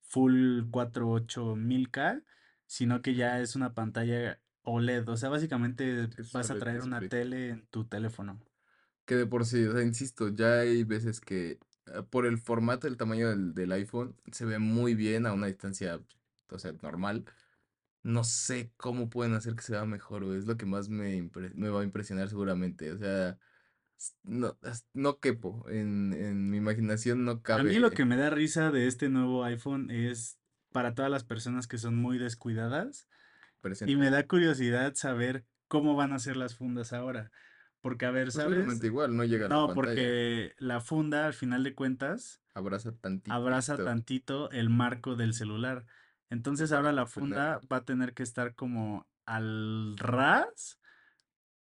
full 0.00 0.62
48000 0.70 1.90
k 1.90 2.22
sino 2.66 3.02
que 3.02 3.14
ya 3.14 3.40
es 3.40 3.54
una 3.54 3.74
pantalla 3.74 4.40
OLED, 4.62 5.06
o 5.10 5.16
sea, 5.18 5.28
básicamente 5.28 6.08
vas 6.32 6.50
a 6.50 6.54
OLED 6.54 6.62
traer 6.62 6.80
una 6.82 7.06
tele 7.06 7.50
en 7.50 7.66
tu 7.66 7.84
teléfono. 7.84 8.40
Que 9.04 9.16
de 9.16 9.26
por 9.26 9.44
sí, 9.44 9.64
o 9.66 9.72
sea, 9.72 9.82
insisto, 9.82 10.30
ya 10.30 10.60
hay 10.60 10.82
veces 10.84 11.20
que 11.20 11.58
por 12.10 12.26
el 12.26 12.38
formato, 12.38 12.86
el 12.86 12.96
tamaño 12.96 13.28
del, 13.30 13.54
del 13.54 13.72
iPhone, 13.72 14.16
se 14.30 14.44
ve 14.44 14.58
muy 14.58 14.94
bien 14.94 15.26
a 15.26 15.32
una 15.32 15.46
distancia, 15.46 16.00
o 16.48 16.58
sea, 16.58 16.72
normal. 16.82 17.24
No 18.02 18.24
sé 18.24 18.72
cómo 18.76 19.10
pueden 19.10 19.34
hacer 19.34 19.54
que 19.54 19.62
se 19.62 19.72
vea 19.72 19.84
mejor, 19.84 20.24
güey, 20.24 20.38
Es 20.38 20.46
lo 20.46 20.56
que 20.56 20.66
más 20.66 20.88
me, 20.88 21.30
me 21.54 21.68
va 21.68 21.80
a 21.80 21.84
impresionar 21.84 22.28
seguramente. 22.28 22.92
O 22.92 22.98
sea, 22.98 23.38
no, 24.24 24.58
no 24.92 25.18
quepo, 25.18 25.64
en, 25.68 26.12
en 26.12 26.50
mi 26.50 26.56
imaginación 26.56 27.24
no 27.24 27.42
A 27.44 27.62
mí 27.62 27.78
lo 27.78 27.88
cabe 27.88 27.96
que 27.96 28.04
me 28.04 28.16
da 28.16 28.30
risa 28.30 28.70
de 28.70 28.86
este 28.88 29.08
nuevo 29.08 29.44
iPhone 29.44 29.90
es 29.90 30.38
para 30.72 30.94
todas 30.94 31.10
las 31.10 31.24
personas 31.24 31.68
que 31.68 31.78
son 31.78 31.96
muy 31.96 32.18
descuidadas 32.18 33.06
y 33.86 33.96
me 33.96 34.10
da 34.10 34.26
curiosidad 34.26 34.94
saber 34.94 35.44
cómo 35.68 35.94
van 35.94 36.12
a 36.12 36.18
ser 36.18 36.36
las 36.36 36.56
fundas 36.56 36.92
ahora. 36.92 37.30
Porque, 37.82 38.06
a 38.06 38.10
ver, 38.12 38.32
Posiblemente 38.32 38.86
¿sabes? 38.86 38.86
igual, 38.86 39.16
no 39.16 39.24
llega 39.24 39.46
a 39.46 39.48
la 39.50 39.54
No, 39.54 39.66
pantalla, 39.66 39.74
porque 39.74 40.54
la 40.58 40.80
funda, 40.80 41.26
al 41.26 41.34
final 41.34 41.64
de 41.64 41.74
cuentas, 41.74 42.42
abraza 42.54 42.92
abraza 43.28 43.74
tantitito 43.78 43.84
tantito 43.84 44.50
el 44.52 44.70
marco 44.70 45.16
del 45.16 45.34
celular. 45.34 45.86
Entonces 46.30 46.72
ahora 46.72 46.92
la 46.92 47.06
funda 47.06 47.60
va 47.72 47.78
a 47.78 47.84
tener 47.84 48.14
que 48.14 48.22
estar 48.24 48.54
como 48.54 49.08
al 49.26 49.96
ras, 49.98 50.80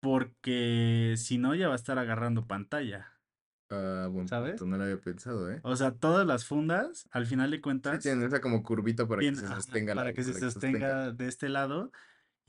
porque 0.00 1.14
si 1.18 1.38
no 1.38 1.54
ya 1.54 1.68
va 1.68 1.74
a 1.74 1.76
estar 1.76 1.98
agarrando 1.98 2.46
pantalla, 2.46 3.20
Ah, 3.68 4.08
buen 4.10 4.32
punto, 4.32 4.36
¿sabes? 4.36 4.66
no 4.66 4.76
lo 4.76 4.84
había 4.84 5.00
pensado, 5.00 5.50
¿eh? 5.50 5.62
O 5.62 5.76
sea, 5.76 5.96
todas 5.98 6.26
las 6.26 6.44
fundas, 6.46 7.08
al 7.12 7.26
final 7.26 7.50
de 7.50 7.60
Sí, 7.60 7.62
cuentas, 7.62 8.02
tienen 8.02 8.22
esa 8.24 8.40
como 8.40 8.62
curvita 8.62 9.06
para 9.08 9.24
que 9.26 9.34
se 9.34 9.46
sostenga 9.48 9.94
la, 9.94 10.02
para 10.02 10.12
que 10.14 10.22
se 10.22 10.32
para 10.32 10.40
que 10.42 10.50
se 10.50 10.50
sostenga 10.50 11.12
de 11.12 11.28
este 11.28 11.48
lado 11.48 11.92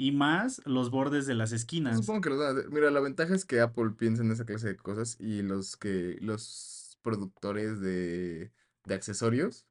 y 0.01 0.11
más 0.11 0.63
los 0.65 0.89
bordes 0.89 1.27
de 1.27 1.35
las 1.35 1.51
esquinas. 1.51 1.97
supongo 1.97 2.21
que 2.21 2.29
los 2.29 2.39
van 2.39 2.47
a 2.47 2.59
hacer. 2.59 2.71
Mira, 2.71 2.89
la 2.89 2.99
ventaja 3.01 3.35
es 3.35 3.45
que 3.45 3.59
Apple 3.59 3.91
piensa 3.95 4.23
en 4.23 4.31
esa 4.31 4.45
clase 4.45 4.69
de 4.69 4.75
cosas 4.75 5.15
y 5.19 5.43
los 5.43 5.77
que 5.77 6.17
los 6.21 6.97
productores 7.03 7.79
de, 7.81 8.51
de 8.85 8.95
accesorios 8.95 9.67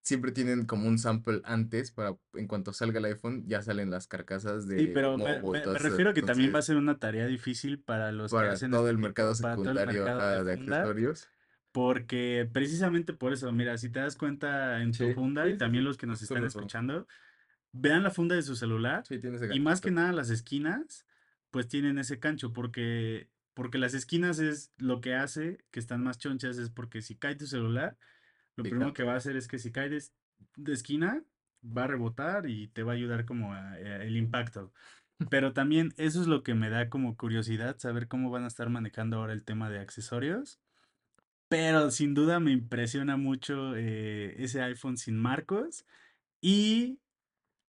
siempre 0.00 0.32
tienen 0.32 0.64
como 0.64 0.88
un 0.88 0.98
sample 0.98 1.42
antes 1.44 1.92
para 1.92 2.16
en 2.34 2.48
cuanto 2.48 2.72
salga 2.72 2.98
el 2.98 3.04
iPhone 3.04 3.44
ya 3.46 3.62
salen 3.62 3.90
las 3.90 4.08
carcasas 4.08 4.64
Sí, 4.64 4.70
de 4.74 4.88
pero 4.88 5.16
me, 5.16 5.40
refiero 5.78 6.12
que 6.12 6.22
también 6.22 6.52
va 6.52 6.58
a 6.58 6.62
ser 6.62 6.76
una 6.76 6.98
tarea 6.98 7.26
difícil 7.26 7.78
para 7.78 8.10
los 8.10 8.32
que 8.32 8.36
para 8.36 8.52
hacen 8.52 8.70
todo 8.72 8.80
este 8.80 8.90
el 8.92 8.98
mercado 8.98 9.32
tipo, 9.32 9.42
para 9.42 9.54
todo 9.56 9.70
el 9.70 9.78
secundario 9.78 10.04
mercado 10.04 10.44
de 10.44 10.52
accesorios. 10.54 11.28
Porque 11.70 12.48
precisamente 12.52 13.12
por 13.12 13.32
eso, 13.32 13.52
mira, 13.52 13.76
si 13.78 13.90
te 13.90 14.00
das 14.00 14.16
cuenta 14.16 14.82
en 14.82 14.90
tu 14.92 15.04
Sí, 15.04 15.14
funda 15.14 15.46
y 15.46 15.50
sí, 15.50 15.54
sí, 15.54 15.58
también 15.58 15.82
sí. 15.82 15.86
los 15.88 15.96
que 15.98 16.06
nos 16.06 16.22
están 16.22 16.44
escuchando, 16.44 17.06
vean 17.72 18.02
la 18.02 18.10
funda 18.10 18.34
de 18.34 18.42
su 18.42 18.56
celular 18.56 19.04
Sí, 19.06 19.18
tiene 19.20 19.36
ese 19.36 19.54
y 19.54 19.60
más 19.60 19.80
que 19.80 19.90
nada 19.90 20.12
las 20.12 20.30
esquinas, 20.30 21.06
pues 21.50 21.68
tienen 21.68 21.98
ese 21.98 22.18
cancho 22.20 22.52
porque 22.52 23.30
porque 23.54 23.78
las 23.78 23.94
esquinas 23.94 24.38
es 24.38 24.72
lo 24.76 25.00
que 25.00 25.14
hace 25.14 25.58
que 25.72 25.80
están 25.80 26.02
más 26.04 26.18
chonchas 26.18 26.58
es 26.58 26.70
porque 26.70 27.02
si 27.02 27.16
cae 27.16 27.34
tu 27.34 27.46
celular, 27.46 27.98
lo 28.56 28.62
primero 28.64 28.92
que 28.92 29.02
va 29.02 29.14
a 29.14 29.16
hacer 29.16 29.36
es 29.36 29.48
que 29.48 29.58
si 29.58 29.72
cae 29.72 29.88
de, 29.88 29.96
es- 29.96 30.14
de 30.56 30.72
esquina 30.72 31.24
va 31.64 31.84
a 31.84 31.86
rebotar 31.88 32.48
y 32.48 32.68
te 32.68 32.84
va 32.84 32.92
a 32.92 32.94
ayudar 32.94 33.24
como 33.24 33.52
a- 33.52 33.72
a 33.72 34.04
el 34.04 34.16
impacto. 34.16 34.72
Pero 35.30 35.52
también 35.52 35.92
eso 35.96 36.20
es 36.20 36.28
lo 36.28 36.44
que 36.44 36.54
me 36.54 36.70
da 36.70 36.88
como 36.88 37.16
curiosidad, 37.16 37.78
saber 37.78 38.06
cómo 38.06 38.30
van 38.30 38.44
a 38.44 38.48
estar 38.48 38.70
manejando 38.70 39.16
ahora 39.18 39.32
el 39.32 39.44
tema 39.44 39.68
de 39.70 39.80
accesorios 39.80 40.60
pero 41.48 41.90
sin 41.90 42.14
duda 42.14 42.40
me 42.40 42.52
impresiona 42.52 43.16
mucho 43.16 43.74
eh, 43.76 44.34
ese 44.42 44.62
iPhone 44.62 44.96
sin 44.98 45.16
marcos 45.18 45.86
y 46.40 47.00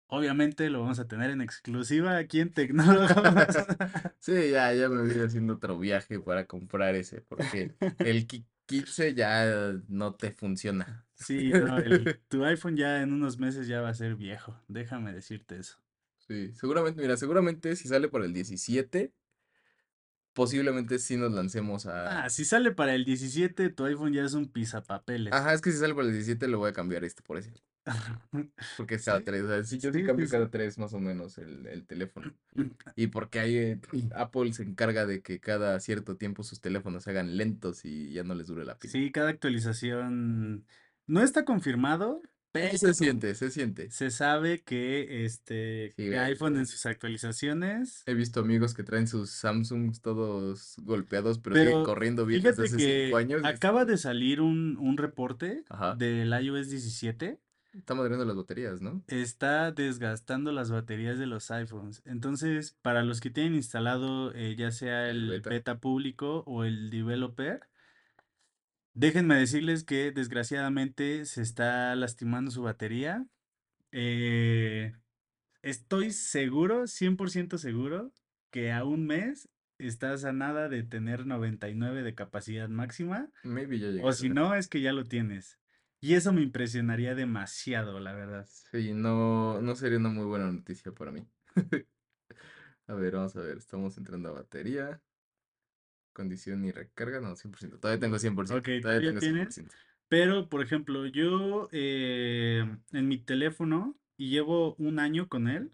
obviamente 0.08 0.68
lo 0.70 0.80
vamos 0.80 0.98
a 0.98 1.06
tener 1.08 1.30
en 1.30 1.40
exclusiva 1.40 2.16
aquí 2.18 2.40
en 2.40 2.50
Tecnólogos. 2.52 3.08
Sí, 4.20 4.50
ya, 4.50 4.74
ya 4.74 4.88
me 4.88 5.02
voy 5.02 5.20
haciendo 5.24 5.54
otro 5.54 5.78
viaje 5.78 6.18
para 6.20 6.46
comprar 6.46 6.94
ese, 6.96 7.22
porque 7.22 7.72
el 8.00 8.26
Ki- 8.26 8.44
15 8.66 9.14
ya 9.14 9.72
no 9.88 10.14
te 10.14 10.32
funciona. 10.32 11.06
Sí, 11.14 11.50
no, 11.50 11.78
el- 11.78 12.18
tu 12.28 12.44
iPhone 12.44 12.76
ya 12.76 13.00
en 13.02 13.12
unos 13.12 13.38
meses 13.38 13.66
ya 13.68 13.80
va 13.80 13.88
a 13.90 13.94
ser 13.94 14.16
viejo, 14.16 14.60
déjame 14.68 15.12
decirte 15.12 15.58
eso. 15.58 15.78
Sí, 16.26 16.52
seguramente, 16.54 17.00
mira, 17.00 17.16
seguramente 17.16 17.74
si 17.76 17.88
sale 17.88 18.08
para 18.08 18.26
el 18.26 18.34
17, 18.34 19.14
posiblemente 20.34 20.98
sí 20.98 21.16
nos 21.16 21.32
lancemos 21.32 21.86
Ah, 21.86 22.24
a... 22.24 22.30
si 22.30 22.44
sale 22.44 22.70
para 22.72 22.94
el 22.94 23.04
17, 23.04 23.70
tu 23.70 23.84
iPhone 23.84 24.12
ya 24.12 24.24
es 24.24 24.34
un 24.34 24.48
pisapapeles. 24.48 25.32
Ajá, 25.32 25.54
es 25.54 25.60
que 25.60 25.72
si 25.72 25.78
sale 25.78 25.94
para 25.94 26.06
el 26.06 26.12
17 26.12 26.48
lo 26.48 26.58
voy 26.58 26.70
a 26.70 26.72
cambiar 26.72 27.04
este 27.04 27.22
por 27.22 27.38
ese, 27.38 27.52
porque 28.76 28.98
cada 28.98 29.22
tres, 29.22 29.42
o 29.42 29.48
sea, 29.48 29.64
sí, 29.64 29.78
yo 29.78 29.92
sí 29.92 30.02
cambio 30.04 30.26
sí. 30.26 30.32
cada 30.32 30.50
tres 30.50 30.78
más 30.78 30.92
o 30.94 31.00
menos 31.00 31.38
el, 31.38 31.66
el 31.66 31.86
teléfono. 31.86 32.32
Y 32.96 33.08
porque 33.08 33.38
ahí 33.40 33.56
eh, 33.56 33.80
Apple 34.14 34.52
se 34.52 34.62
encarga 34.64 35.06
de 35.06 35.22
que 35.22 35.40
cada 35.40 35.78
cierto 35.80 36.16
tiempo 36.16 36.42
sus 36.42 36.60
teléfonos 36.60 37.04
se 37.04 37.10
hagan 37.10 37.36
lentos 37.36 37.84
y 37.84 38.12
ya 38.12 38.24
no 38.24 38.34
les 38.34 38.46
dure 38.48 38.64
la 38.64 38.78
pila. 38.78 38.92
Sí, 38.92 39.10
cada 39.12 39.30
actualización 39.30 40.66
no 41.06 41.22
está 41.22 41.44
confirmado, 41.44 42.20
Eh, 42.24 42.30
pero 42.52 42.78
se 42.78 42.94
siente, 42.94 43.34
se 43.34 43.50
siente. 43.50 43.90
se 43.90 44.10
sabe 44.10 44.62
que 44.62 45.24
este 45.24 45.90
Sí, 45.96 46.04
que 46.10 46.14
eh, 46.14 46.18
iPhone 46.18 46.56
en 46.56 46.66
sus 46.66 46.86
actualizaciones 46.86 48.02
he 48.06 48.14
visto 48.14 48.40
amigos 48.40 48.74
que 48.74 48.82
traen 48.82 49.06
sus 49.06 49.30
Samsungs 49.30 50.00
todos 50.00 50.74
golpeados, 50.82 51.38
pero 51.38 51.56
siguen 51.56 51.84
corriendo 51.84 52.26
bien 52.26 52.42
desde 52.42 52.64
fíjate 52.64 52.76
hace 52.76 53.02
cinco 53.02 53.16
que 53.16 53.22
años. 53.22 53.42
y 53.42 53.48
es- 53.48 53.54
acaba 53.54 53.84
de 53.84 53.96
salir 53.98 54.40
un, 54.40 54.76
un 54.78 54.96
reporte 54.96 55.62
Ajá, 55.68 55.94
del 55.94 56.32
iOS 56.42 56.70
17. 56.70 57.38
Está 57.72 57.94
madreando 57.94 58.24
las 58.24 58.36
baterías, 58.36 58.80
¿no? 58.80 59.02
Está 59.06 59.72
desgastando 59.72 60.52
las 60.52 60.70
baterías 60.70 61.18
de 61.18 61.26
los 61.26 61.50
iPhones. 61.50 62.02
Entonces, 62.04 62.76
para 62.82 63.02
los 63.02 63.20
que 63.20 63.30
tienen 63.30 63.54
instalado 63.54 64.32
eh, 64.34 64.56
ya 64.56 64.70
sea 64.70 65.08
El 65.08 65.24
el 65.24 65.28
beta. 65.30 65.50
beta 65.50 65.78
público 65.78 66.42
o 66.46 66.64
el 66.64 66.90
developer, 66.90 67.60
déjenme 68.94 69.36
decirles 69.36 69.84
que 69.84 70.10
desgraciadamente 70.12 71.24
se 71.24 71.42
está 71.42 71.94
lastimando 71.94 72.50
su 72.50 72.62
batería. 72.62 73.26
Eh, 73.92 74.92
estoy 75.62 76.10
seguro, 76.12 76.86
100% 76.86 77.58
seguro, 77.58 78.12
que 78.50 78.72
a 78.72 78.84
un 78.84 79.06
mes 79.06 79.48
estás 79.78 80.24
a 80.24 80.32
nada 80.32 80.68
de 80.68 80.82
tener 80.82 81.26
99 81.26 82.02
de 82.02 82.14
capacidad 82.14 82.68
máxima. 82.68 83.30
Maybe 83.44 83.78
ya 83.78 83.88
O 84.04 84.12
si 84.12 84.28
no, 84.28 84.54
es 84.54 84.68
que 84.68 84.80
ya 84.80 84.92
lo 84.92 85.04
tienes. 85.04 85.57
Y 86.00 86.14
eso 86.14 86.32
me 86.32 86.42
impresionaría 86.42 87.14
demasiado, 87.14 87.98
la 87.98 88.12
verdad. 88.12 88.46
Sí, 88.70 88.92
no, 88.94 89.60
no 89.60 89.74
sería 89.74 89.98
una 89.98 90.10
muy 90.10 90.24
buena 90.24 90.50
noticia 90.50 90.92
para 90.92 91.10
mí. 91.10 91.26
A 92.86 92.94
ver, 92.94 93.14
vamos 93.14 93.36
a 93.36 93.42
ver, 93.42 93.58
estamos 93.58 93.98
entrando 93.98 94.30
a 94.30 94.32
batería. 94.32 95.02
Condición 96.14 96.64
y 96.64 96.72
recarga, 96.72 97.20
no, 97.20 97.36
100%. 97.36 97.78
Todavía 97.78 98.00
tengo 98.00 98.18
100%. 98.18 98.60
Ok, 98.60 98.68
Todavía 98.80 99.08
tengo 99.10 99.20
tienes. 99.20 99.54
100%. 99.54 99.74
Pero, 100.08 100.48
por 100.48 100.62
ejemplo, 100.62 101.04
yo 101.06 101.68
eh, 101.70 102.64
en 102.92 103.08
mi 103.08 103.18
teléfono, 103.18 103.94
y 104.16 104.30
llevo 104.30 104.74
un 104.76 105.00
año 105.00 105.28
con 105.28 105.48
él, 105.48 105.70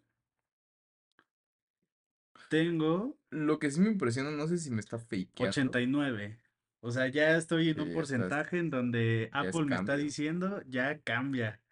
tengo 2.50 3.16
Lo 3.30 3.58
que 3.58 3.70
sí 3.70 3.80
me 3.80 3.90
impresiona, 3.90 4.30
no 4.32 4.48
sé 4.48 4.58
si 4.58 4.70
me 4.70 4.80
está 4.80 4.98
fakeando. 4.98 5.48
89. 5.48 6.38
O 6.84 6.90
sea, 6.92 7.08
ya 7.08 7.36
estoy 7.36 7.70
en 7.70 7.76
Sí, 7.76 7.80
un 7.80 7.90
porcentaje 7.92 8.58
en 8.58 8.70
donde 8.70 9.28
ya 9.38 9.48
es 9.48 9.58
Apple 9.58 9.66
me 9.66 9.76
está 9.76 9.96
diciendo, 9.96 10.62
ya 10.68 11.00
cambia. 11.02 11.62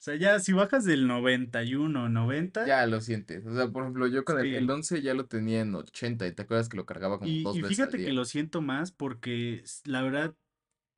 O 0.00 0.02
sea, 0.04 0.16
ya 0.16 0.38
si 0.40 0.52
bajas 0.52 0.84
del 0.84 1.06
91, 1.08 2.08
90, 2.10 2.62
Ya 2.64 2.86
lo 2.86 3.00
sientes. 3.00 3.44
O 3.46 3.54
sea, 3.54 3.68
por 3.70 3.82
ejemplo, 3.82 4.06
yo 4.06 4.24
con 4.24 4.38
el, 4.38 4.54
el 4.54 4.68
sí. 4.68 4.70
11 4.70 5.02
ya 5.02 5.14
lo 5.14 5.26
tenía 5.26 5.60
en 5.60 5.74
80 5.74 6.26
y 6.26 6.32
te 6.34 6.42
acuerdas 6.42 6.68
que 6.68 6.76
lo 6.76 6.86
cargaba 6.86 7.18
como 7.18 7.30
Y, 7.30 7.42
dos 7.42 7.58
y 7.58 7.60
veces 7.60 7.84
al 7.86 7.92
fíjate 7.92 8.00
que 8.00 8.12
día. 8.12 8.12
lo 8.12 8.24
siento 8.24 8.60
más 8.62 8.90
porque 8.92 9.62
la 9.84 10.02
verdad, 10.02 10.34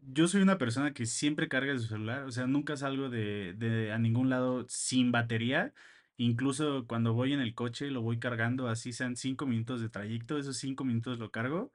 yo 0.01 0.29
soy 0.29 0.43
una 0.43 0.59
persona 0.59 0.95
que 0.95 1.07
siempre 1.07 1.49
carga 1.49 1.79
su 1.79 1.87
celular, 1.89 2.25
o 2.25 2.33
sea, 2.33 2.47
nunca 2.47 2.77
salgo 2.77 3.11
de, 3.11 3.55
de 3.55 3.93
a 3.93 3.99
ningún 3.99 4.31
lado 4.31 4.67
sin 4.69 5.13
batería. 5.13 5.75
Incluso 6.17 6.87
cuando 6.87 7.15
voy 7.15 7.33
en 7.35 7.41
el 7.41 7.55
coche 7.55 7.91
lo 7.91 8.03
voy 8.03 8.19
cargando, 8.21 8.69
así 8.69 8.93
sean 8.93 9.17
cinco 9.17 9.47
minutos 9.47 9.81
de 9.83 9.89
trayecto, 9.91 10.39
esos 10.39 10.57
cinco 10.59 10.85
minutos 10.85 11.19
lo 11.19 11.31
cargo. 11.33 11.73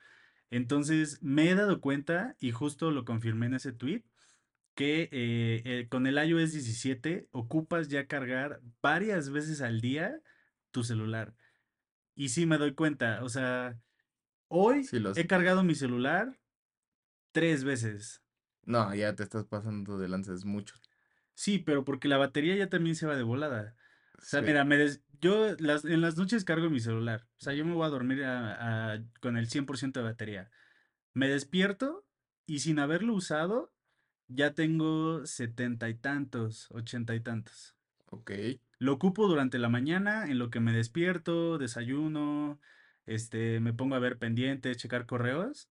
Entonces 0.51 1.21
me 1.21 1.49
he 1.49 1.55
dado 1.55 1.81
cuenta, 1.81 2.35
y 2.39 2.51
justo 2.51 2.91
lo 2.91 3.05
confirmé 3.05 3.47
en 3.47 3.55
ese 3.55 3.71
tweet, 3.73 4.03
que 4.75 5.03
eh, 5.11 5.61
eh, 5.65 5.87
con 5.89 6.07
el 6.07 6.17
iOS 6.17 6.53
17 6.53 7.27
ocupas 7.31 7.89
ya 7.89 8.07
cargar 8.07 8.61
varias 8.81 9.29
veces 9.29 9.61
al 9.61 9.81
día 9.81 10.21
tu 10.71 10.83
celular. 10.83 11.35
Y 12.15 12.29
sí 12.29 12.45
me 12.45 12.57
doy 12.57 12.73
cuenta, 12.75 13.23
o 13.23 13.29
sea, 13.29 13.79
hoy 14.47 14.85
Sí, 14.85 15.03
he 15.15 15.27
cargado 15.27 15.63
mi 15.63 15.75
celular 15.75 16.39
tres 17.31 17.63
veces. 17.63 18.23
No, 18.63 18.93
ya 18.95 19.13
te 19.15 19.23
estás 19.23 19.43
pasando 19.45 19.97
de 19.97 20.07
lanzas 20.07 20.45
mucho. 20.45 20.75
Sí, 21.33 21.59
pero 21.59 21.85
porque 21.85 22.07
la 22.07 22.17
batería 22.17 22.55
ya 22.55 22.69
también 22.69 22.95
se 22.95 23.07
va 23.07 23.15
de 23.15 23.23
volada. 23.23 23.75
O 24.19 24.25
sea, 24.25 24.41
Sí. 24.41 24.45
mira, 24.47 24.63
me 24.65 24.77
des- 24.77 25.01
yo 25.21 25.55
las, 25.59 25.83
en 25.85 26.01
las 26.01 26.17
noches 26.17 26.45
cargo 26.45 26.69
mi 26.69 26.79
celular. 26.79 27.27
O 27.37 27.41
sea, 27.41 27.53
yo 27.53 27.65
me 27.65 27.73
voy 27.73 27.85
a 27.85 27.89
dormir 27.89 28.23
a- 28.23 28.93
a- 28.93 29.03
con 29.21 29.37
el 29.37 29.47
100% 29.47 29.99
de 29.99 30.05
batería. 30.05 30.49
Me 31.13 31.27
despierto 31.27 32.05
y 32.45 32.59
sin 32.59 32.79
haberlo 32.79 33.13
usado, 33.13 33.73
ya 34.27 34.53
tengo 34.53 35.25
setenta 35.25 35.89
y 35.89 35.95
tantos, 35.95 36.67
ochenta 36.71 37.15
y 37.15 37.19
tantos. 37.19 37.75
Ok. 38.11 38.31
Lo 38.77 38.93
ocupo 38.93 39.27
durante 39.27 39.57
la 39.59 39.69
mañana, 39.69 40.25
en 40.29 40.39
lo 40.39 40.49
que 40.49 40.59
me 40.59 40.71
despierto, 40.71 41.57
desayuno, 41.57 42.59
este, 43.05 43.59
me 43.59 43.73
pongo 43.73 43.95
a 43.95 43.99
ver 43.99 44.17
pendientes, 44.19 44.77
checar 44.77 45.05
correos. 45.05 45.69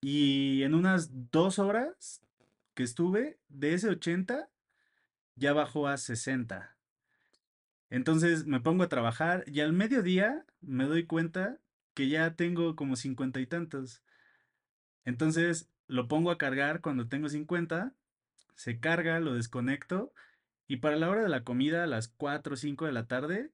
Y 0.00 0.62
en 0.62 0.74
unas 0.74 1.10
dos 1.30 1.58
horas 1.58 2.22
que 2.74 2.84
estuve, 2.84 3.38
de 3.48 3.74
ese 3.74 3.88
80 3.90 4.48
ya 5.34 5.52
bajó 5.52 5.88
a 5.88 5.96
60. 5.98 6.76
Entonces 7.90 8.46
me 8.46 8.60
pongo 8.60 8.82
a 8.84 8.88
trabajar 8.88 9.44
y 9.46 9.60
al 9.60 9.72
mediodía 9.72 10.44
me 10.60 10.84
doy 10.84 11.06
cuenta 11.06 11.58
que 11.94 12.08
ya 12.08 12.34
tengo 12.34 12.76
como 12.76 12.96
cincuenta 12.96 13.40
y 13.40 13.46
tantos. 13.46 14.02
Entonces 15.04 15.68
lo 15.86 16.06
pongo 16.06 16.30
a 16.30 16.38
cargar 16.38 16.80
cuando 16.80 17.08
tengo 17.08 17.28
50, 17.28 17.94
se 18.54 18.78
carga, 18.78 19.20
lo 19.20 19.34
desconecto 19.34 20.12
y 20.66 20.76
para 20.76 20.96
la 20.96 21.08
hora 21.08 21.22
de 21.22 21.30
la 21.30 21.44
comida, 21.44 21.84
a 21.84 21.86
las 21.86 22.08
4 22.08 22.54
o 22.54 22.56
5 22.56 22.84
de 22.84 22.92
la 22.92 23.06
tarde, 23.06 23.50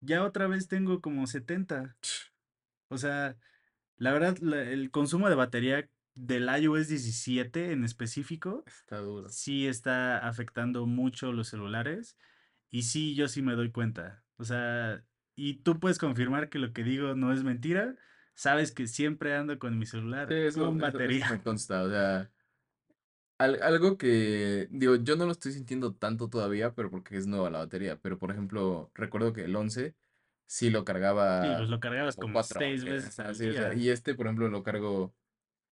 ya 0.00 0.22
otra 0.22 0.46
vez 0.46 0.68
tengo 0.68 1.00
como 1.00 1.26
70. 1.26 1.96
O 2.88 2.96
sea, 2.96 3.36
la 3.96 4.12
verdad, 4.12 4.38
la- 4.38 4.62
el 4.62 4.92
consumo 4.92 5.28
de 5.28 5.34
batería 5.34 5.88
del 6.14 6.48
iOS 6.48 6.88
17 6.88 7.72
en 7.72 7.84
específico 7.84 8.62
Está 8.66 8.98
duro. 8.98 9.28
sí 9.28 9.66
está 9.66 10.18
afectando 10.18 10.86
mucho 10.86 11.32
los 11.32 11.48
celulares 11.48 12.16
y 12.70 12.82
sí, 12.82 13.14
yo 13.14 13.28
sí 13.28 13.42
me 13.42 13.54
doy 13.54 13.72
cuenta. 13.72 14.26
O 14.36 14.44
sea, 14.44 15.06
y 15.34 15.62
tú 15.62 15.80
puedes 15.80 15.98
confirmar 15.98 16.50
que 16.50 16.58
lo 16.58 16.72
que 16.72 16.84
digo 16.84 17.14
no 17.14 17.32
es 17.32 17.44
mentira. 17.44 17.96
Sabes 18.34 18.72
que 18.72 18.86
siempre 18.86 19.34
ando 19.34 19.58
con 19.58 19.78
mi 19.78 19.86
Sí, 20.28 20.34
celular 20.34 20.34
eso, 20.34 20.68
con 20.68 20.78
eso, 20.78 21.00
eso 21.04 21.24
batería. 21.24 21.26
me 21.26 21.40
consta, 21.42 21.82
o 21.84 21.88
sea, 21.90 22.30
al- 23.38 23.62
algo 23.62 23.96
que, 23.98 24.68
digo, 24.70 24.96
yo 24.96 25.16
no 25.16 25.26
lo 25.26 25.32
estoy 25.32 25.52
sintiendo 25.52 25.94
tanto 25.94 26.28
todavía, 26.28 26.74
pero 26.74 26.90
porque 26.90 27.16
es 27.16 27.26
nueva 27.26 27.50
la 27.50 27.58
batería, 27.58 28.00
pero 28.00 28.18
por 28.18 28.30
ejemplo, 28.30 28.90
recuerdo 28.94 29.32
que 29.32 29.44
el 29.44 29.56
11 29.56 29.96
sí 30.46 30.70
lo 30.70 30.84
Sí, 31.40 31.54
pues 31.54 31.68
cargaba 31.68 31.68
lo 31.68 31.78
cargabas 31.80 32.16
como 32.16 32.42
cuatro 32.42 32.42
seis 32.42 32.84
horas, 32.84 32.84
veces 32.84 33.18
al 33.20 33.26
así, 33.30 33.48
o 33.48 33.54
sea, 33.54 33.74
y 33.74 33.90
este, 33.90 34.14
por 34.14 34.26
ejemplo, 34.26 34.48
lo 34.48 34.62
cargo 34.62 35.14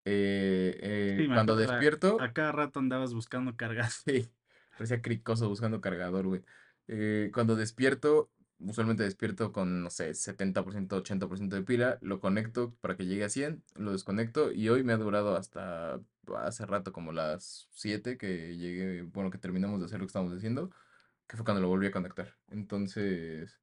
eh, 0.04 0.78
Sí, 1.16 1.26
eh, 1.26 1.30
cuando 1.32 1.56
acuerdo, 1.58 1.72
a, 1.72 1.92
despierto, 1.96 2.26
a 2.26 2.32
cada 2.32 2.52
rato 2.52 2.78
andabas 2.78 3.14
buscando 3.14 3.56
cargar. 3.56 3.90
Sí, 4.06 4.32
parecía 4.76 5.02
cricoso 5.02 5.48
buscando 5.48 5.80
cargador, 5.80 6.26
güey. 6.26 6.44
Eh, 6.88 7.30
cuando 7.32 7.56
despierto, 7.56 8.30
usualmente 8.58 9.02
despierto 9.02 9.52
con, 9.52 9.82
no 9.82 9.90
sé, 9.90 10.10
70%, 10.10 10.88
80% 10.88 11.48
de 11.48 11.62
pila, 11.62 11.98
lo 12.00 12.20
conecto 12.20 12.74
para 12.80 12.96
que 12.96 13.06
llegue 13.06 13.24
a 13.24 13.28
100, 13.28 13.62
lo 13.74 13.92
desconecto 13.92 14.52
y 14.52 14.68
hoy 14.68 14.84
me 14.84 14.92
ha 14.92 14.96
durado 14.96 15.36
hasta 15.36 16.00
hace 16.38 16.66
rato, 16.66 16.92
como 16.92 17.12
las 17.12 17.68
7 17.72 18.18
que 18.18 18.56
llegué, 18.56 19.02
bueno, 19.02 19.30
que 19.30 19.38
terminamos 19.38 19.80
de 19.80 19.86
hacer 19.86 19.98
lo 19.98 20.06
que 20.06 20.10
estábamos 20.10 20.36
haciendo, 20.36 20.70
que 21.26 21.36
fue 21.36 21.44
cuando 21.44 21.60
lo 21.60 21.68
volví 21.68 21.86
a 21.86 21.92
conectar. 21.92 22.36
Entonces, 22.48 23.60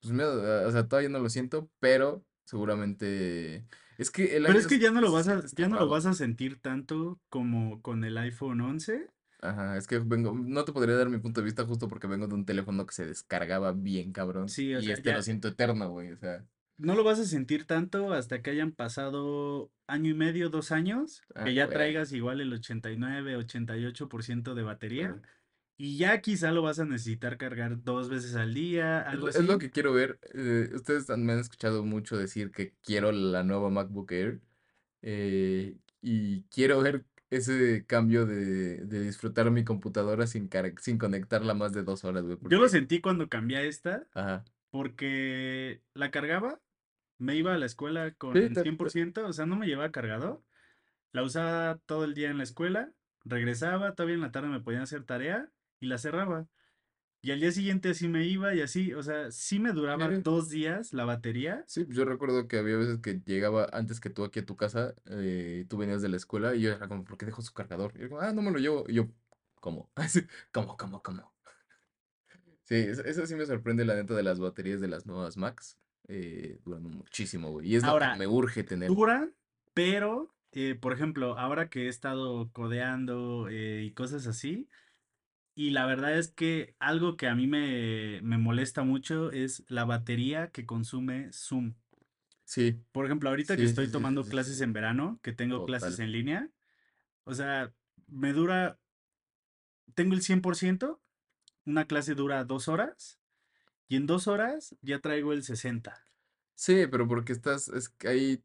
pues 0.00 0.12
me, 0.12 0.24
o 0.24 0.70
sea, 0.70 0.88
todavía 0.88 1.08
no 1.08 1.18
lo 1.18 1.28
siento, 1.28 1.70
pero 1.80 2.24
seguramente... 2.44 3.66
Es 3.98 4.10
que 4.10 4.36
el 4.36 4.44
Pero 4.44 4.58
es 4.58 4.66
que 4.66 4.78
ya 4.78 4.90
no 4.90 5.00
lo 5.00 5.12
vas 5.12 5.28
a, 5.28 5.32
17 5.32 5.46
está 5.46 5.62
ya 5.62 5.68
no 5.68 5.78
lo 5.78 5.88
vas 5.88 6.06
a 6.06 6.14
sentir 6.14 6.60
tanto 6.60 7.20
como 7.28 7.82
con 7.82 8.04
el 8.04 8.16
iPhone 8.18 8.60
11. 8.60 9.06
Ajá, 9.42 9.76
es 9.76 9.88
que 9.88 9.98
vengo, 9.98 10.32
no 10.34 10.64
te 10.64 10.72
podría 10.72 10.96
dar 10.96 11.08
mi 11.10 11.18
punto 11.18 11.40
de 11.40 11.46
vista 11.46 11.66
justo 11.66 11.88
porque 11.88 12.06
vengo 12.06 12.28
de 12.28 12.34
un 12.34 12.46
teléfono 12.46 12.86
que 12.86 12.94
se 12.94 13.06
descargaba 13.06 13.72
bien 13.72 14.12
cabrón 14.12 14.56
Sí, 14.56 14.74
o 14.74 14.80
y 14.80 14.82
sea, 14.82 14.92
este 14.92 15.12
lo 15.12 15.20
siento 15.22 15.48
eterno, 15.48 15.90
güey, 15.90 16.12
o 16.12 16.16
sea, 16.16 16.46
no 16.76 16.94
lo 16.94 17.04
vas 17.04 17.18
a 17.20 17.24
sentir 17.24 17.66
tanto 17.66 18.12
hasta 18.12 18.42
que 18.42 18.50
hayan 18.50 18.72
pasado 18.72 19.72
año 19.86 20.10
y 20.10 20.14
medio, 20.14 20.50
dos 20.50 20.72
años, 20.72 21.22
ah, 21.34 21.44
que 21.44 21.54
ya 21.54 21.64
güey, 21.64 21.70
traigas 21.70 22.12
igual 22.12 22.40
el 22.40 22.52
89, 22.52 23.36
88% 23.36 24.54
de 24.54 24.62
batería. 24.62 25.20
Y 25.78 25.98
ya 25.98 26.20
quizá 26.22 26.52
lo 26.52 26.62
vas 26.62 26.78
a 26.80 26.84
necesitar 26.86 27.38
cargar 27.38 27.82
dos 27.84 28.08
veces 28.10 28.36
al 28.36 28.54
día, 28.54 29.02
Es, 29.10 29.18
lo 29.18 29.28
es 29.34 29.44
lo 29.44 29.58
así. 29.58 29.58
que 29.58 29.70
quiero 29.70 29.92
ver. 29.92 30.18
eh, 30.34 30.70
ustedes 30.74 31.08
me 31.10 31.32
han 31.32 31.38
escuchado 31.40 31.84
mucho 31.84 32.16
decir 32.16 32.50
que 32.50 32.74
quiero 32.80 33.12
la 33.12 33.42
nueva 33.44 33.68
MacBook 33.70 34.10
Air 34.12 34.42
eh, 35.02 35.78
y 36.00 36.44
quiero 36.44 36.80
ver 36.82 37.06
ese 37.36 37.84
cambio 37.86 38.26
de, 38.26 38.76
de 38.84 39.00
disfrutar 39.00 39.50
mi 39.50 39.64
computadora 39.64 40.26
sin, 40.26 40.48
sin 40.80 40.98
conectarla 40.98 41.54
más 41.54 41.72
de 41.72 41.82
dos 41.82 42.04
horas, 42.04 42.24
güey, 42.24 42.38
Yo 42.48 42.58
lo 42.58 42.68
sentí 42.68 43.00
cuando 43.00 43.28
cambié 43.28 43.56
a 43.58 43.62
esta, 43.62 44.06
ajá, 44.14 44.44
porque 44.70 45.80
la 45.94 46.10
cargaba, 46.10 46.60
me 47.18 47.36
iba 47.36 47.54
a 47.54 47.58
la 47.58 47.66
escuela 47.66 48.12
con 48.14 48.34
ta- 48.34 48.62
cien 48.62 48.76
por 48.76 48.88
ta- 48.88 48.92
ciento, 48.92 49.26
o 49.26 49.32
sea, 49.32 49.46
no 49.46 49.56
me 49.56 49.66
llevaba 49.66 49.90
cargador. 49.92 50.42
La 51.12 51.22
usaba 51.22 51.78
todo 51.86 52.04
el 52.04 52.14
día 52.14 52.30
en 52.30 52.38
la 52.38 52.44
escuela, 52.44 52.90
regresaba, 53.24 53.94
todavía 53.94 54.14
en 54.14 54.22
la 54.22 54.32
tarde 54.32 54.48
me 54.48 54.60
podían 54.60 54.82
hacer 54.82 55.04
tarea 55.04 55.48
y 55.80 55.86
la 55.86 55.98
cerraba. 55.98 56.46
Y 57.22 57.30
al 57.30 57.40
día 57.40 57.52
siguiente 57.52 57.90
así 57.90 58.08
me 58.08 58.26
iba 58.26 58.54
y 58.54 58.60
así, 58.60 58.92
o 58.94 59.02
sea, 59.02 59.30
sí 59.30 59.58
me 59.60 59.72
duraba 59.72 60.10
sí, 60.10 60.24
dos 60.24 60.48
días 60.50 60.92
la 60.92 61.04
batería. 61.04 61.66
Sí, 61.66 61.84
pues 61.84 61.96
yo 61.96 62.04
recuerdo 62.04 62.48
que 62.48 62.58
había 62.58 62.76
veces 62.76 62.98
que 62.98 63.22
llegaba 63.24 63.66
antes 63.72 63.98
que 64.00 64.10
tú 64.10 64.24
aquí 64.24 64.40
a 64.40 64.46
tu 64.46 64.56
casa, 64.56 64.94
eh, 65.06 65.64
tú 65.70 65.78
venías 65.78 66.02
de 66.02 66.08
la 66.10 66.16
escuela 66.18 66.54
y 66.54 66.60
yo 66.62 66.70
era 66.72 66.86
como, 66.88 67.04
¿por 67.04 67.16
qué 67.16 67.24
dejo 67.26 67.40
su 67.40 67.54
cargador? 67.54 67.92
Y 67.96 68.00
yo 68.02 68.08
como, 68.10 68.20
ah, 68.20 68.32
no 68.32 68.42
me 68.42 68.50
lo 68.50 68.58
llevo. 68.58 68.84
Y 68.88 68.94
yo, 68.94 69.08
¿cómo? 69.60 69.90
¿Cómo, 70.52 70.76
cómo, 70.76 71.02
cómo? 71.02 71.34
Sí, 72.64 72.76
eso, 72.76 73.02
eso 73.04 73.26
sí 73.26 73.34
me 73.34 73.46
sorprende 73.46 73.84
la 73.84 73.94
neta 73.94 74.14
de 74.14 74.22
las 74.22 74.38
baterías 74.40 74.80
de 74.80 74.88
las 74.88 75.06
nuevas 75.06 75.36
Macs. 75.36 75.78
eh, 76.08 76.58
duran 76.64 76.82
muchísimo, 76.84 77.50
güey. 77.50 77.68
Y 77.68 77.76
es 77.76 77.84
lo 77.84 77.96
que 77.96 78.06
Ahora, 78.06 78.16
me 78.16 78.26
urge 78.26 78.64
tener. 78.64 78.96
duran, 78.96 79.36
pero, 79.74 80.34
eh, 80.52 80.74
por 80.76 80.92
ejemplo, 80.92 81.38
ahora 81.38 81.68
que 81.68 81.86
he 81.86 81.88
estado 81.88 82.52
codeando 82.52 83.48
eh, 83.48 83.82
y 83.84 83.92
cosas 83.94 84.26
así, 84.26 84.68
y 85.54 85.70
la 85.70 85.86
verdad 85.86 86.18
es 86.18 86.28
que 86.28 86.76
algo 86.78 87.16
que 87.16 87.28
a 87.28 87.34
mí 87.34 87.46
me, 87.46 88.20
me 88.22 88.38
molesta 88.38 88.82
mucho 88.84 89.30
es 89.32 89.64
la 89.68 89.84
batería 89.84 90.50
que 90.50 90.66
consume 90.66 91.30
Zoom. 91.32 91.74
Sí, 92.44 92.84
Por 92.92 93.06
ejemplo, 93.06 93.30
ahorita 93.30 93.56
que 93.56 93.64
estoy 93.64 93.86
sí, 93.86 93.92
tomando 93.92 94.22
sí, 94.22 94.30
clases 94.30 94.60
en 94.60 94.72
verano, 94.74 95.18
que 95.22 95.32
tengo 95.32 95.64
clases 95.64 95.98
en 95.98 96.12
línea, 96.12 96.50
o 97.24 97.34
sea, 97.34 97.74
me 98.08 98.32
dura, 98.32 98.80
tengo 99.94 100.14
el 100.14 100.22
100%, 100.22 101.00
una 101.64 101.86
clase 101.86 102.14
dura 102.14 102.44
dos 102.44 102.68
horas 102.68 103.20
y 103.88 103.96
en 103.96 104.06
dos 104.06 104.28
horas 104.28 104.76
ya 104.82 105.00
traigo 105.00 105.32
el 105.32 105.44
60. 105.44 106.06
Sí, 106.54 106.86
pero 106.90 107.08
porque 107.08 107.32
estás, 107.32 107.68
es 107.68 107.88
que 107.88 108.08
ahí 108.08 108.44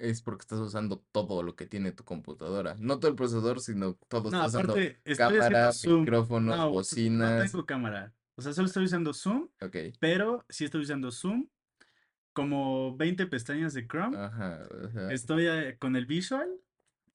es 0.00 0.22
porque 0.22 0.42
estás 0.42 0.58
usando 0.60 1.04
todo 1.12 1.42
lo 1.42 1.54
que 1.54 1.66
tiene 1.66 1.92
tu 1.92 2.04
computadora. 2.04 2.74
No 2.78 2.98
todo 2.98 3.10
el 3.10 3.16
procesador, 3.16 3.60
sino 3.60 3.94
todo. 4.08 4.30
No, 4.30 4.38
Estás 4.46 4.48
usando 4.54 4.72
aparte, 4.72 5.00
haciendo 5.04 5.38
cámara, 5.38 5.70
micrófonos, 6.00 6.56
No, 6.56 6.62
s- 6.62 6.66
no 6.66 6.72
bocinas. 6.74 7.52
tengo 7.52 7.66
cámara. 7.66 8.14
O 8.36 8.42
sea, 8.42 8.52
solo 8.52 8.66
estoy 8.66 8.84
usando 8.84 9.12
Zoom, 9.12 9.48
Ok. 9.60 9.76
pero 10.00 10.44
sí 10.48 10.64
estoy 10.64 10.82
usando 10.82 11.10
Zoom, 11.10 11.48
como 12.32 12.96
20 12.96 13.26
pestañas 13.26 13.74
de 13.74 13.86
Chrome. 13.86 14.16
Ajá, 14.16 14.66
Estoy 15.10 15.46
eh, 15.46 15.76
con 15.78 15.96
el 15.96 16.06
Visual, 16.06 16.48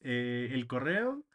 eh, 0.01 0.49
el 0.51 0.67
correo 0.67 1.25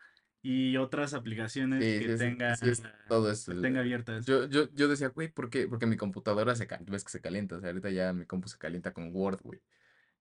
y 0.42 0.76
otras 0.76 1.12
aplicaciones 1.14 1.84
sí, 1.84 1.98
que 2.06 2.12
sí 2.12 2.18
tenga, 2.18 2.56
sí 2.56 2.68
es 2.68 2.82
todo 3.08 3.30
eso. 3.30 3.52
que 3.52 3.60
tenga 3.60 3.80
abiertas. 3.80 4.26
Yo, 4.26 4.46
yo, 4.46 4.70
yo 4.72 4.88
decía, 4.88 5.08
güey, 5.08 5.28
¿por 5.28 5.50
qué? 5.50 5.66
Porque 5.66 5.86
mi 5.86 5.96
computadora 5.96 6.54
se 6.54 6.66
calienta, 6.66 6.92
ves 6.92 7.04
que 7.04 7.10
se 7.10 7.20
calienta, 7.20 7.56
o 7.56 7.60
sea, 7.60 7.70
ahorita 7.70 7.90
ya 7.90 8.12
mi 8.12 8.26
compu 8.26 8.48
se 8.48 8.58
calienta 8.58 8.92
con 8.92 9.10
Word, 9.14 9.40
güey. 9.42 9.60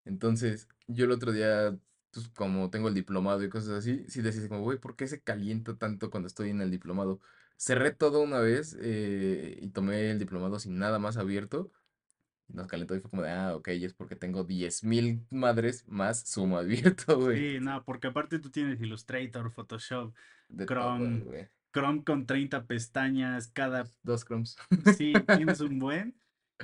Entonces, 0.10 0.68
yo 0.88 1.06
el 1.06 1.12
otro 1.12 1.32
día, 1.32 1.78
pues 2.12 2.28
como 2.30 2.70
tengo 2.72 2.88
el 2.88 2.96
diplomado 2.96 3.44
y 3.44 3.50
cosas 3.50 3.70
así, 3.70 4.04
sí 4.08 4.22
decía 4.22 4.42
así 4.42 4.50
como, 4.50 4.62
güey, 4.64 4.80
¿por 4.80 4.96
qué 4.96 5.08
se 5.08 5.22
calienta 5.22 5.78
tanto 5.78 6.10
cuando 6.10 6.28
estoy 6.28 6.50
en 6.50 6.62
el 6.62 6.72
diplomado? 6.72 7.22
Cerré 7.58 7.92
todo 7.92 8.22
una 8.22 8.40
vez 8.40 8.76
eh, 8.82 9.60
y 9.62 9.70
tomé 9.70 10.10
el 10.10 10.18
diplomado 10.20 10.60
sin 10.60 10.80
nada 10.80 10.98
más 10.98 11.18
abierto. 11.18 11.72
Nos 12.48 12.66
calentó 12.66 12.96
y 12.96 13.02
fue 13.02 13.12
como 13.12 13.22
de, 13.22 13.30
ah, 13.30 13.56
ok, 13.56 13.68
es 13.68 13.94
porque 13.94 14.16
tengo 14.16 14.44
10.000 14.44 15.28
madres 15.30 15.88
más 15.88 16.24
Zoom 16.26 16.56
abierto, 16.56 17.20
güey. 17.20 17.38
Sí, 17.38 17.60
no, 17.60 17.84
porque 17.86 18.08
aparte 18.08 18.40
tú 18.40 18.50
tienes 18.50 18.82
Illustrator, 18.82 19.52
Photoshop, 19.52 20.16
De 20.48 20.66
todo, 20.66 20.76
Chrome, 20.98 21.20
güey. 21.20 21.50
Chrome 21.72 22.04
con 22.04 22.26
30 22.26 22.66
pestañas, 22.66 23.48
cada, 23.50 23.86
Dos 24.02 24.26
Chromes. 24.26 24.58
sí, 24.98 25.14
tienes 25.36 25.60
un 25.62 25.78
buen. 25.78 26.16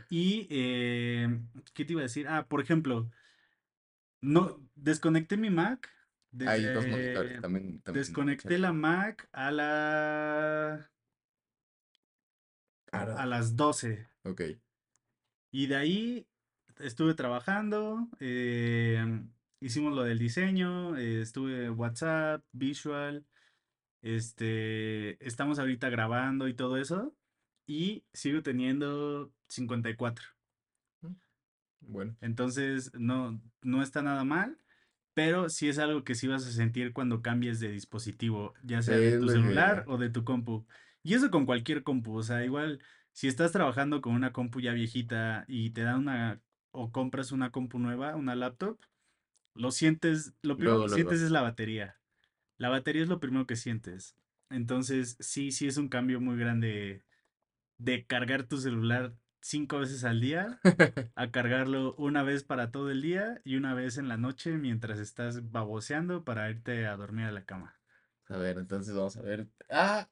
Y, 0.09 0.47
eh, 0.49 1.39
¿qué 1.73 1.85
te 1.85 1.93
iba 1.93 2.01
a 2.01 2.03
decir? 2.03 2.27
Ah, 2.27 2.47
por 2.47 2.61
ejemplo, 2.61 3.09
no, 4.21 4.59
desconecté 4.75 5.37
mi 5.37 5.49
Mac 5.49 5.89
Hay 6.47 6.63
dos 6.65 6.87
monitores, 6.87 7.41
también, 7.41 7.81
también, 7.81 8.03
desconecté 8.03 8.57
la 8.57 8.73
Mac 8.73 9.27
a 9.31 9.51
la, 9.51 10.91
a 12.91 13.25
las 13.25 13.55
12 13.55 14.07
ok. 14.23 14.41
y 15.51 15.67
de 15.67 15.75
ahí 15.75 16.27
estuve 16.79 17.13
trabajando, 17.13 18.09
eh, 18.19 19.03
hicimos 19.61 19.93
lo 19.93 20.03
del 20.03 20.19
diseño, 20.19 20.97
eh, 20.97 21.21
estuve 21.21 21.69
WhatsApp, 21.69 22.43
Visual, 22.51 23.25
este, 24.01 25.25
estamos 25.25 25.57
ahorita 25.59 25.89
grabando 25.89 26.47
y 26.47 26.53
todo 26.53 26.77
eso 26.77 27.15
y 27.67 28.03
sigo 28.13 28.43
teniendo 28.43 29.31
54. 29.47 30.34
Bueno, 31.87 32.15
Entonces, 32.21 32.91
no, 32.93 33.41
no 33.61 33.81
está 33.81 34.01
nada 34.01 34.23
mal, 34.23 34.57
pero 35.13 35.49
sí 35.49 35.69
es 35.69 35.79
algo 35.79 36.03
que 36.03 36.15
sí 36.15 36.27
vas 36.27 36.45
a 36.45 36.51
sentir 36.51 36.93
cuando 36.93 37.21
cambies 37.21 37.59
de 37.59 37.71
dispositivo, 37.71 38.53
ya 38.63 38.81
sea 38.81 38.97
de 38.97 39.17
tu 39.19 39.29
celular 39.29 39.85
o 39.87 39.97
de 39.97 40.09
tu 40.09 40.23
compu. 40.23 40.65
Y 41.03 41.13
eso 41.13 41.31
con 41.31 41.45
cualquier 41.45 41.83
compu, 41.83 42.17
o 42.17 42.23
sea, 42.23 42.43
igual 42.43 42.81
si 43.13 43.27
estás 43.27 43.51
trabajando 43.51 44.01
con 44.01 44.13
una 44.13 44.33
compu 44.33 44.59
ya 44.59 44.73
viejita 44.73 45.45
y 45.47 45.69
te 45.69 45.83
dan 45.83 45.99
una 45.99 46.41
o 46.71 46.91
compras 46.91 47.31
una 47.31 47.51
compu 47.51 47.79
nueva, 47.79 48.15
una 48.15 48.35
laptop, 48.35 48.77
lo 49.55 49.71
sientes, 49.71 50.33
lo 50.41 50.57
primero 50.57 50.79
Luego, 50.79 50.87
que 50.87 50.95
sientes 50.95 51.21
es 51.21 51.31
la 51.31 51.41
batería. 51.41 51.95
La 52.57 52.69
batería 52.69 53.03
es 53.03 53.07
lo 53.07 53.21
primero 53.21 53.47
que 53.47 53.55
sientes. 53.55 54.17
Entonces, 54.49 55.15
sí, 55.19 55.51
sí 55.51 55.67
es 55.67 55.77
un 55.77 55.87
cambio 55.87 56.19
muy 56.19 56.37
grande 56.37 57.05
de 57.77 58.05
cargar 58.05 58.43
tu 58.43 58.57
celular 58.57 59.15
cinco 59.45 59.77
veces 59.79 60.03
al 60.03 60.21
día, 60.21 60.59
a 61.15 61.31
cargarlo 61.31 61.93
una 61.97 62.23
vez 62.23 62.43
para 62.43 62.71
todo 62.71 62.89
el 62.89 63.03
día 63.03 63.41
y 63.45 63.57
una 63.57 63.75
vez 63.75 63.99
en 63.99 64.07
la 64.07 64.17
noche 64.17 64.57
mientras 64.57 64.97
estás 64.97 65.51
baboseando 65.51 66.23
para 66.23 66.49
irte 66.49 66.87
a 66.87 66.97
dormir 66.97 67.25
a 67.25 67.31
la 67.31 67.45
cama. 67.45 67.75
A 68.27 68.37
ver, 68.37 68.57
entonces 68.57 68.95
vamos 68.95 69.15
a 69.17 69.21
ver. 69.21 69.47
Ah, 69.69 70.09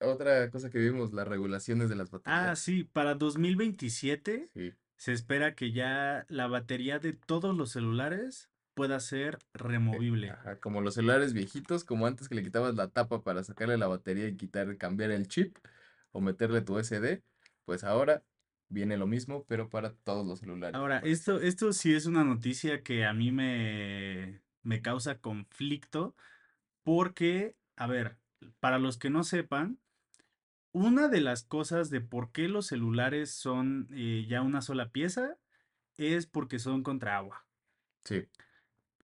otra 0.00 0.50
cosa 0.50 0.68
que 0.68 0.78
vimos, 0.78 1.14
las 1.14 1.26
regulaciones 1.26 1.88
de 1.88 1.96
las 1.96 2.12
Ah, 2.12 2.18
baterías. 2.18 2.58
sí, 2.58 2.84
para 2.84 3.14
2027 3.14 4.50
Sí. 4.52 4.74
se 4.96 5.12
espera 5.12 5.54
que 5.54 5.72
ya 5.72 6.26
la 6.28 6.46
batería 6.46 6.98
de 6.98 7.14
todos 7.14 7.56
los 7.56 7.70
celulares 7.70 8.50
pueda 8.74 9.00
ser 9.00 9.36
eh, 9.36 9.38
removible. 9.54 10.30
Ajá, 10.30 10.60
como 10.60 10.82
los 10.82 10.94
celulares 10.94 11.32
viejitos, 11.32 11.84
como 11.84 12.06
antes 12.06 12.28
que 12.28 12.34
le 12.34 12.42
quitabas 12.42 12.74
la 12.74 12.88
tapa 12.88 13.22
para 13.22 13.44
sacarle 13.44 13.78
la 13.78 13.86
batería 13.86 14.28
y 14.28 14.36
quitar, 14.36 14.76
cambiar 14.76 15.10
el 15.10 15.26
chip 15.28 15.56
o 16.10 16.20
meterle 16.20 16.60
tu 16.60 16.78
SD, 16.78 17.22
pues 17.64 17.82
ahora 17.84 18.22
viene 18.72 18.96
lo 18.96 19.06
mismo, 19.06 19.44
pero 19.48 19.68
para 19.68 19.94
todos 19.94 20.26
los 20.26 20.40
celulares. 20.40 20.74
Ahora, 20.74 20.98
esto, 21.00 21.40
esto 21.40 21.72
sí 21.72 21.94
es 21.94 22.06
una 22.06 22.24
noticia 22.24 22.82
que 22.82 23.04
a 23.04 23.12
mí 23.12 23.30
me, 23.30 24.42
me 24.62 24.82
causa 24.82 25.20
conflicto 25.20 26.16
porque, 26.82 27.56
a 27.76 27.86
ver, 27.86 28.18
para 28.60 28.78
los 28.78 28.98
que 28.98 29.10
no 29.10 29.24
sepan, 29.24 29.78
una 30.72 31.08
de 31.08 31.20
las 31.20 31.44
cosas 31.44 31.90
de 31.90 32.00
por 32.00 32.32
qué 32.32 32.48
los 32.48 32.66
celulares 32.66 33.30
son 33.32 33.88
eh, 33.92 34.26
ya 34.28 34.42
una 34.42 34.62
sola 34.62 34.90
pieza 34.90 35.38
es 35.96 36.26
porque 36.26 36.58
son 36.58 36.82
contra 36.82 37.16
agua. 37.16 37.46
Sí, 38.04 38.26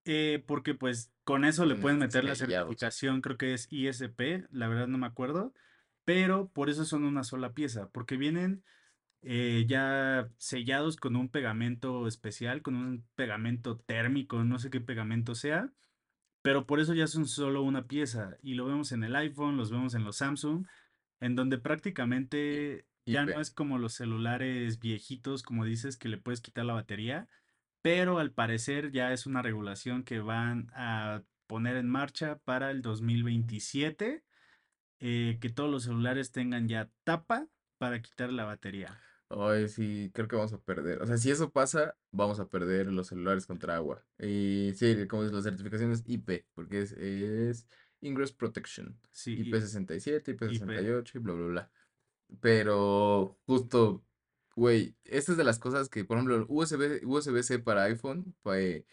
Eh, 0.05 0.43
porque 0.47 0.75
pues 0.75 1.13
con 1.25 1.45
eso 1.45 1.67
le 1.67 1.75
pueden 1.75 1.99
meter 1.99 2.25
la 2.25 2.35
certificación, 2.35 3.21
creo 3.21 3.37
que 3.37 3.53
es 3.53 3.69
ISP, 3.71 4.47
la 4.51 4.69
verdad 4.69 4.87
no 4.89 4.97
me 4.97 5.07
acuerdo, 5.07 5.53
pero 6.05 6.49
por 6.51 6.71
eso 6.71 6.85
son 6.87 7.05
una 7.05 7.25
sola 7.25 7.53
pieza, 7.53 7.91
porque 7.91 8.17
vienen 8.17 8.65
eh, 9.23 9.65
ya 9.69 10.31
sellados 10.39 10.97
con 10.97 11.17
un 11.17 11.29
pegamento 11.29 12.07
especial, 12.07 12.63
con 12.63 12.77
un 12.77 13.07
pegamento 13.15 13.79
térmico, 13.79 14.45
no 14.45 14.59
sé 14.59 14.71
qué 14.71 14.81
pegamento 14.81 15.35
sea, 15.35 15.73
pero 16.43 16.67
por 16.67 16.81
eso 16.81 16.95
ya 16.95 17.07
son 17.07 17.27
solo 17.27 17.63
una 17.63 17.87
pieza 17.87 18.37
y 18.43 18.55
lo 18.55 18.67
vemos 18.67 18.93
en 18.93 19.05
el 19.05 19.17
iPhone, 19.17 19.57
los 19.57 19.71
vemos 19.71 19.95
en 19.95 20.05
los 20.05 20.17
Samsung, 20.19 20.67
en 21.21 21.35
donde 21.35 21.59
prácticamente 21.59 22.87
ya 23.07 23.25
no 23.25 23.41
es 23.41 23.51
como 23.51 23.79
los 23.79 23.95
celulares 23.95 24.79
viejitos, 24.79 25.43
como 25.43 25.65
dices, 25.65 25.97
que 25.97 26.09
le 26.09 26.19
puedes 26.19 26.41
quitar 26.41 26.65
la 26.65 26.75
batería, 26.75 27.29
pero 27.83 28.19
al 28.19 28.33
parecer 28.33 28.93
ya 28.93 29.13
es 29.13 29.27
una 29.27 29.43
regulación 29.43 30.05
que 30.05 30.21
van 30.21 30.71
a 30.75 31.23
poner 31.47 31.77
en 31.77 31.89
marcha 31.89 32.39
para 32.45 32.71
el 32.71 32.83
2027, 32.83 34.25
eh, 35.01 35.39
que 35.41 35.49
todos 35.49 35.71
los 35.71 35.85
celulares 35.85 36.33
tengan 36.33 36.69
ya 36.69 36.91
tapa 37.05 37.49
para 37.79 38.03
quitar 38.03 38.33
la 38.33 38.45
batería. 38.45 39.01
Ay, 39.31 39.69
sí, 39.69 40.11
creo 40.15 40.27
que 40.27 40.37
vamos 40.37 40.53
a 40.55 40.59
perder. 40.61 41.03
O 41.03 41.07
sea, 41.07 41.19
si 41.19 41.31
eso 41.31 41.51
pasa, 41.51 41.97
vamos 42.13 42.41
a 42.41 42.49
perder 42.49 42.87
los 42.87 43.09
celulares 43.09 43.47
contra 43.47 43.77
agua. 43.77 44.03
Y 44.19 44.73
sí, 44.75 45.07
como 45.07 45.25
es 45.25 45.33
la 45.33 45.43
certificación 45.43 45.93
es 45.93 46.03
IP, 46.07 46.47
porque 46.55 46.81
es, 46.81 46.93
es 46.93 47.67
Ingress 48.01 48.33
Protection. 48.33 48.99
Sí, 49.13 49.37
IP67, 49.37 50.29
y- 50.29 50.31
IP. 50.33 50.41
IP68 50.41 51.15
y 51.15 51.19
bla, 51.19 51.35
bla, 51.35 51.47
bla. 51.47 51.71
Pero 52.41 53.39
justo, 53.47 54.03
güey, 54.57 54.97
esta 55.05 55.33
es 55.33 55.39
de 55.39 55.45
las 55.45 55.59
cosas 55.59 55.89
que, 55.89 56.05
por 56.05 56.17
ejemplo, 56.17 56.37
el 56.37 56.47
USB, 56.49 57.03
USB-C 57.05 57.59
para 57.59 57.85
iPhone, 57.85 58.35
pues, 58.43 58.85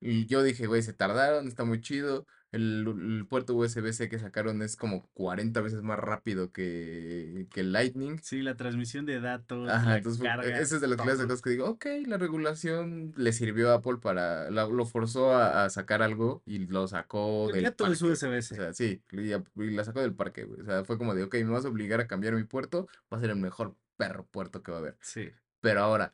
y 0.00 0.26
yo 0.26 0.42
dije, 0.42 0.66
güey, 0.66 0.82
se 0.82 0.92
tardaron, 0.92 1.46
está 1.48 1.64
muy 1.64 1.80
chido. 1.80 2.26
El, 2.52 2.84
el 3.18 3.26
puerto 3.28 3.54
USB-C 3.54 4.08
que 4.08 4.18
sacaron 4.18 4.60
es 4.62 4.74
como 4.74 5.08
40 5.14 5.60
veces 5.60 5.82
más 5.82 6.00
rápido 6.00 6.50
que, 6.50 7.46
que 7.52 7.62
Lightning. 7.62 8.18
Sí, 8.22 8.42
la 8.42 8.56
transmisión 8.56 9.06
de 9.06 9.20
datos, 9.20 9.68
Ajá, 9.70 9.90
la 9.90 9.96
entonces 9.98 10.20
e- 10.20 10.24
carga, 10.24 10.58
esa 10.58 10.74
es 10.74 10.80
de 10.80 10.88
las 10.88 10.96
clases 11.00 11.20
de 11.20 11.24
cosas 11.26 11.42
que 11.42 11.50
digo, 11.50 11.68
ok, 11.68 11.86
la 12.06 12.18
regulación 12.18 13.12
le 13.16 13.32
sirvió 13.32 13.70
a 13.70 13.74
Apple 13.74 13.98
para, 14.02 14.50
la- 14.50 14.66
lo 14.66 14.84
forzó 14.84 15.32
a, 15.32 15.64
a 15.64 15.70
sacar 15.70 16.02
algo 16.02 16.42
y 16.44 16.66
lo 16.66 16.88
sacó 16.88 17.44
Pues 17.44 17.54
del 17.54 17.62
ya 17.64 17.70
todo 17.70 17.92
es. 17.92 18.02
O 18.02 18.06
USB-C. 18.06 18.56
sea, 18.56 18.72
sí, 18.72 19.00
y 19.12 19.70
la 19.70 19.84
sacó 19.84 20.00
del 20.00 20.14
parque, 20.14 20.42
güey. 20.44 20.60
O 20.60 20.64
sea, 20.64 20.84
fue 20.84 20.98
como 20.98 21.14
de, 21.14 21.22
ok, 21.22 21.34
me 21.36 21.50
vas 21.50 21.64
a 21.64 21.68
obligar 21.68 22.00
a 22.00 22.08
cambiar 22.08 22.34
mi 22.34 22.44
puerto, 22.44 22.88
va 23.12 23.18
a 23.18 23.20
ser 23.20 23.30
el 23.30 23.36
mejor 23.36 23.76
perro 23.96 24.26
puerto 24.26 24.62
que 24.64 24.72
va 24.72 24.78
a 24.78 24.80
haber. 24.80 24.96
Sí. 25.00 25.30
Pero 25.60 25.82
ahora, 25.82 26.12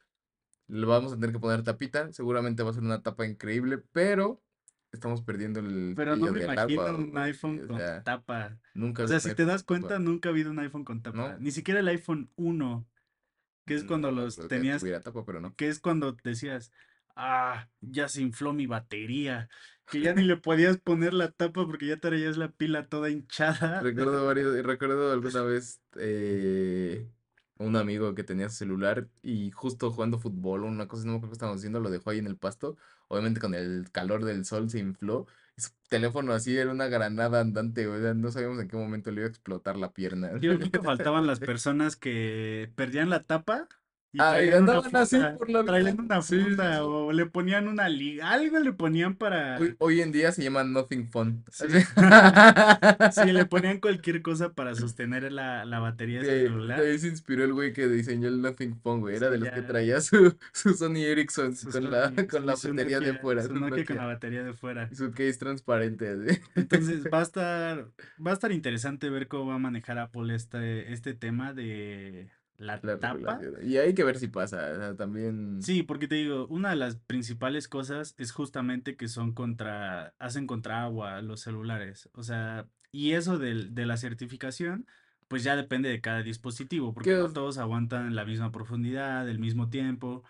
le 0.69 0.87
vamos 0.87 1.13
a 1.13 1.17
tener 1.17 1.33
que 1.33 1.39
poner 1.39 1.63
tapita, 1.63 2.13
seguramente 2.13 2.63
va 2.63 2.71
a 2.71 2.75
ser 2.75 2.83
una 2.83 3.03
tapa 3.03 3.27
increíble, 3.27 3.83
pero 3.93 4.43
estamos 4.93 5.23
perdiendo 5.23 5.61
el 5.61 5.95
Pero 5.97 6.17
no 6.17 6.33
me 6.33 6.43
imagino 6.43 6.97
un 6.97 7.19
iPhone 7.19 7.61
O 7.65 7.69
con 7.69 7.81
tapa. 8.05 8.59
nunca 8.75 9.05
O 9.05 9.09
sea, 9.09 9.21
si 9.21 9.35
te 9.35 9.45
das 9.45 9.63
cuenta, 9.63 9.89
tapa, 9.89 10.01
nunca 10.01 10.29
ha 10.29 10.33
habido 10.33 10.51
un 10.51 10.59
iPhone 10.59 10.85
con 10.85 11.03
tapa. 11.03 11.17
¿no? 11.17 11.39
Ni 11.39 11.51
siquiera 11.51 11.81
el 11.81 11.89
iPhone 11.89 12.31
uno, 12.37 12.87
que 13.67 13.75
es 13.75 13.85
cuando 13.85 14.11
los 14.11 14.37
que 14.37 14.49
tenías, 14.49 14.81
tuviera 14.81 15.01
tapa, 15.01 15.25
pero 15.25 15.41
no. 15.41 15.55
que 15.55 15.69
es 15.69 15.81
cuando 15.81 16.17
decías, 16.25 16.73
ah, 17.15 17.69
ya 17.81 18.09
se 18.09 18.23
infló 18.23 18.53
mi 18.53 18.67
batería, 18.67 19.49
que 19.87 20.01
ya 20.01 20.15
ni 20.15 20.23
le 20.23 20.37
podías 20.37 20.79
poner 20.79 21.15
la 21.15 21.31
tapa 21.31 21.67
porque 21.67 21.87
ya 21.87 21.99
traías 21.99 22.37
la 22.37 22.51
pila 22.51 22.89
toda 22.89 23.11
hinchada. 23.11 23.81
Recuerdo 23.83 24.27
varios, 24.27 24.65
recuerdo 24.65 25.13
alguna 25.13 25.43
vez 25.43 25.81
eh, 25.97 27.06
un 27.77 27.83
amigo 27.83 28.15
que 28.15 28.25
tenía 28.25 28.49
su 28.49 28.57
celular 28.57 29.09
y 29.23 29.51
justo 29.51 29.91
jugando 29.91 30.19
fútbol 30.19 30.65
o 30.65 30.67
una 30.67 30.89
cosa, 30.89 31.05
no 31.05 31.13
me 31.13 31.17
acuerdo 31.19 31.33
qué 31.33 31.35
estábamos 31.35 31.61
haciendo, 31.61 31.81
lo 31.81 31.91
dejó 31.91 32.11
ahí 32.11 32.19
en 32.19 32.27
el 32.27 32.37
pasto. 32.37 32.77
Obviamente 33.09 33.41
con 33.41 33.55
el 33.55 33.91
calor 33.93 34.25
del 34.25 34.45
sol 34.45 34.69
se 34.71 34.79
infló. 34.79 35.27
Y 35.57 35.63
su 35.63 35.71
teléfono 35.89 36.33
así 36.33 36.57
era 36.57 36.71
una 36.71 36.89
granada 36.89 37.41
andante, 37.41 37.87
o 37.87 37.99
sea, 38.01 38.15
no 38.15 38.31
sabíamos 38.31 38.61
en 38.61 38.69
qué 38.69 38.77
momento 38.77 39.11
le 39.11 39.21
iba 39.21 39.27
a 39.27 39.31
explotar 39.31 39.77
la 39.77 39.93
pierna. 39.93 40.33
Yo 40.39 40.57
creo 40.57 40.71
que 40.71 40.79
faltaban 40.83 41.27
las 41.27 41.41
personas 41.41 41.97
que 41.97 42.71
perdían 42.75 43.11
la 43.11 43.23
tapa 43.23 43.69
Ah, 44.19 44.43
y 44.43 44.51
andaban 44.51 44.95
así 44.97 45.17
funda, 45.17 45.37
por 45.39 45.51
la 45.51 45.65
traían 45.65 46.01
una 46.01 46.23
Sí, 46.23 46.37
sí, 46.39 46.43
funda 46.45 46.75
sí. 46.75 46.81
o 46.83 47.13
le 47.13 47.27
ponían 47.27 47.69
una 47.69 47.89
liga, 47.89 48.31
algo 48.31 48.59
le 48.59 48.73
ponían 48.73 49.17
para, 49.17 49.59
Hoy, 49.59 49.75
hoy 49.79 50.01
en 50.01 50.13
día 50.13 50.33
se 50.33 50.43
llama 50.43 50.65
Nothing 50.65 51.11
Fun. 51.11 51.45
sí, 51.51 51.65
le 53.33 53.45
ponían 53.47 53.81
cualquier 53.81 54.23
cosa 54.23 54.53
para 54.55 54.75
sostener 54.75 55.31
la, 55.33 55.65
la 55.65 55.79
batería 55.81 56.21
de 56.21 56.27
celular. 56.43 56.81
ahí 56.81 56.99
se 56.99 57.09
inspiró 57.09 57.45
el 57.45 57.53
güey 57.53 57.73
que 57.73 57.87
diseñó 57.89 58.29
el 58.29 58.41
Nothing 58.41 58.81
Phone, 58.81 59.01
güey. 59.01 59.17
Era 59.17 59.31
de 59.31 59.39
los 59.39 59.49
que 59.51 59.63
traía 59.63 60.01
su, 60.01 60.37
su 60.53 60.75
Sony 60.75 60.97
Ericsson 61.05 61.57
su 61.57 61.71
con 61.71 61.91
la, 61.91 62.13
con 62.31 62.47
la 62.47 62.55
batería 62.55 63.01
de 63.01 63.15
fuera, 63.15 63.43
su 63.43 63.55
Nokia 63.55 63.85
con 63.85 63.97
la 63.97 64.07
batería 64.07 64.43
de 64.45 64.53
fuera. 64.55 64.89
Y 64.91 64.95
su 64.97 65.11
case 65.11 65.35
transparente. 65.39 66.43
Entonces 66.55 67.05
va 67.13 67.21
a 67.21 67.23
estar, 67.23 67.89
va 68.25 68.31
a 68.31 68.35
estar 68.35 68.53
interesante 68.53 69.11
ver 69.11 69.29
cómo 69.29 69.47
va 69.47 69.55
a 69.55 69.59
manejar 69.59 69.99
Apple 69.99 70.35
este, 70.35 70.93
este 70.93 71.15
tema 71.15 71.53
de 71.53 72.31
la 72.59 72.81
La 72.83 72.99
tapa. 72.99 73.41
Y 73.63 73.77
hay 73.77 73.95
que 73.95 74.05
ver 74.05 74.19
si 74.19 74.29
pasa. 74.29 74.71
O 74.73 74.77
sea, 74.77 74.97
también. 74.97 75.63
Sí, 75.63 75.83
porque 75.83 76.09
te 76.09 76.15
digo, 76.17 76.47
una 76.49 76.71
de 76.71 76.77
las 76.77 76.97
principales 76.97 77.69
cosas 77.69 78.15
es 78.19 78.33
justamente 78.33 78.97
que 78.97 79.09
son 79.09 79.33
contra, 79.35 80.15
hacen 80.19 80.47
contra 80.47 80.83
agua 80.85 81.21
los 81.23 81.41
celulares. 81.41 82.09
O 82.15 82.23
sea, 82.23 82.69
y 82.93 83.13
eso 83.13 83.39
del- 83.39 83.75
de, 83.75 83.87
la 83.87 83.97
certificación, 83.97 84.87
pues 85.29 85.43
ya 85.43 85.57
depende 85.57 85.89
de 85.89 86.01
cada 86.01 86.23
dispositivo, 86.23 86.95
porque 86.95 87.11
¿Qué 87.11 87.17
no 87.17 87.25
os- 87.27 87.33
todos 87.35 87.59
aguantan 87.59 88.15
la 88.15 88.25
misma 88.25 88.53
profundidad, 88.53 89.29
el 89.29 89.39
mismo 89.39 89.69
tiempo. 89.69 90.23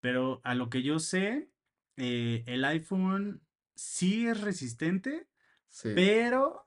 Pero 0.00 0.40
a 0.44 0.54
lo 0.54 0.68
que 0.70 0.82
yo 0.82 0.98
sé, 0.98 1.50
eh, 1.96 2.44
el 2.46 2.64
iPhone 2.64 3.42
sí 3.74 4.26
es 4.26 4.40
resistente, 4.40 5.26
Sí. 5.68 5.90
pero 5.94 6.63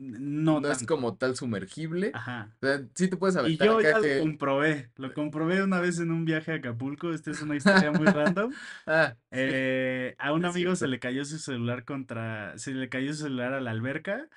no 0.00 0.60
No 0.60 0.70
es 0.70 0.84
como 0.86 1.16
tal 1.16 1.36
sumergible. 1.36 2.10
Ajá. 2.14 2.50
O 2.62 2.66
sea, 2.66 2.80
sí 2.94 3.08
te 3.08 3.16
puedes 3.16 3.36
Y 3.36 3.40
aventar 3.40 3.66
yo 3.66 3.78
acá 3.78 3.90
ya 3.92 3.96
lo 3.98 4.02
que. 4.02 4.20
comprobé, 4.20 4.90
lo 4.96 5.12
comprobé 5.14 5.62
una 5.62 5.80
vez 5.80 5.98
en 6.00 6.10
un 6.10 6.24
viaje 6.24 6.52
a 6.52 6.54
Acapulco, 6.56 7.12
esta 7.12 7.30
es 7.30 7.42
una 7.42 7.56
historia 7.56 7.92
muy 7.92 8.06
random. 8.06 8.52
Ah, 8.86 9.14
Eh, 9.32 10.16
a 10.18 10.32
un 10.32 10.44
amigo 10.44 10.74
se 10.74 10.88
le 10.88 10.98
cayó 10.98 11.24
su 11.24 11.38
celular 11.38 11.84
contra, 11.84 12.56
se 12.58 12.72
le 12.72 12.88
cayó 12.88 13.12
su 13.14 13.22
celular 13.24 13.52
a 13.52 13.60
la 13.60 13.70
alberca 13.70 14.28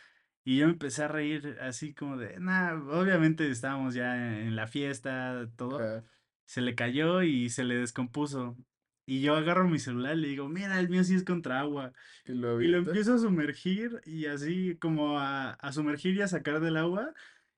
y 0.44 0.58
yo 0.58 0.68
me 0.68 0.74
empecé 0.74 1.04
a 1.04 1.08
reír 1.08 1.58
así 1.62 1.94
como 1.94 2.18
de, 2.18 2.40
nah, 2.40 2.74
obviamente 2.74 3.50
estábamos 3.50 3.94
ya 3.96 4.40
en 4.42 4.56
la 4.56 4.68
fiesta, 4.68 5.50
todo, 5.56 5.80
se 6.46 6.62
le 6.62 6.76
cayó 6.76 7.24
y 7.24 7.50
se 7.50 7.64
le 7.64 7.76
descompuso. 7.76 8.58
Y 9.06 9.22
yo 9.22 9.36
agarro 9.36 9.68
mi 9.68 9.80
celular 9.80 10.18
y 10.18 10.22
le 10.22 10.28
digo, 10.30 10.48
mira, 10.48 10.80
el 10.80 10.90
mío 10.90 11.04
sí 11.04 11.16
es 11.16 11.24
contra 11.24 11.60
agua. 11.60 11.94
Y 12.26 12.34
lo 12.34 12.62
Y 12.62 12.68
lo 12.68 12.78
empiezo 12.78 13.16
a 13.16 13.18
sumergir 13.20 14.02
y 14.06 14.28
así 14.28 14.78
como 14.78 15.20
a, 15.20 15.52
a 15.52 15.72
sumergir 15.74 16.16
y 16.16 16.22
a 16.22 16.28
sacar 16.28 16.60
del 16.62 16.78
agua 16.78 17.14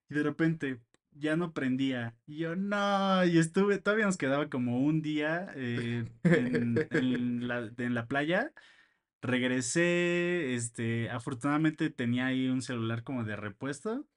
y 0.10 0.16
de 0.16 0.24
repente 0.24 0.82
ya 1.12 1.36
no 1.38 1.54
prendía. 1.54 2.18
Y 2.26 2.38
yo, 2.40 2.56
no, 2.56 3.24
y 3.26 3.38
estuve, 3.38 3.78
todavía 3.80 4.06
nos 4.06 4.18
quedaba 4.18 4.50
como 4.50 4.80
un 4.82 5.02
día 5.02 5.52
eh, 5.56 6.06
en, 6.24 6.88
en 6.92 7.48
la, 7.48 7.72
en 7.78 7.94
la 7.94 8.08
playa. 8.08 8.52
Regresé, 9.22 10.54
este, 10.56 11.10
afortunadamente 11.10 11.90
tenía 11.90 12.28
ahí 12.28 12.48
un 12.48 12.62
celular 12.62 13.04
como 13.04 13.24
de 13.24 13.36
repuesto. 13.36 14.08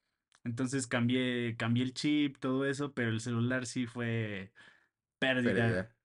Entonces 0.43 0.87
cambié, 0.87 1.55
cambié 1.57 1.83
el 1.83 1.93
chip, 1.93 2.37
todo 2.39 2.65
eso, 2.65 2.93
pero 2.93 3.09
el 3.09 3.19
celular 3.21 3.65
sí 3.65 3.87
fue 3.87 4.53
pérdida. 5.19 5.53
Pérdida. 5.53 5.95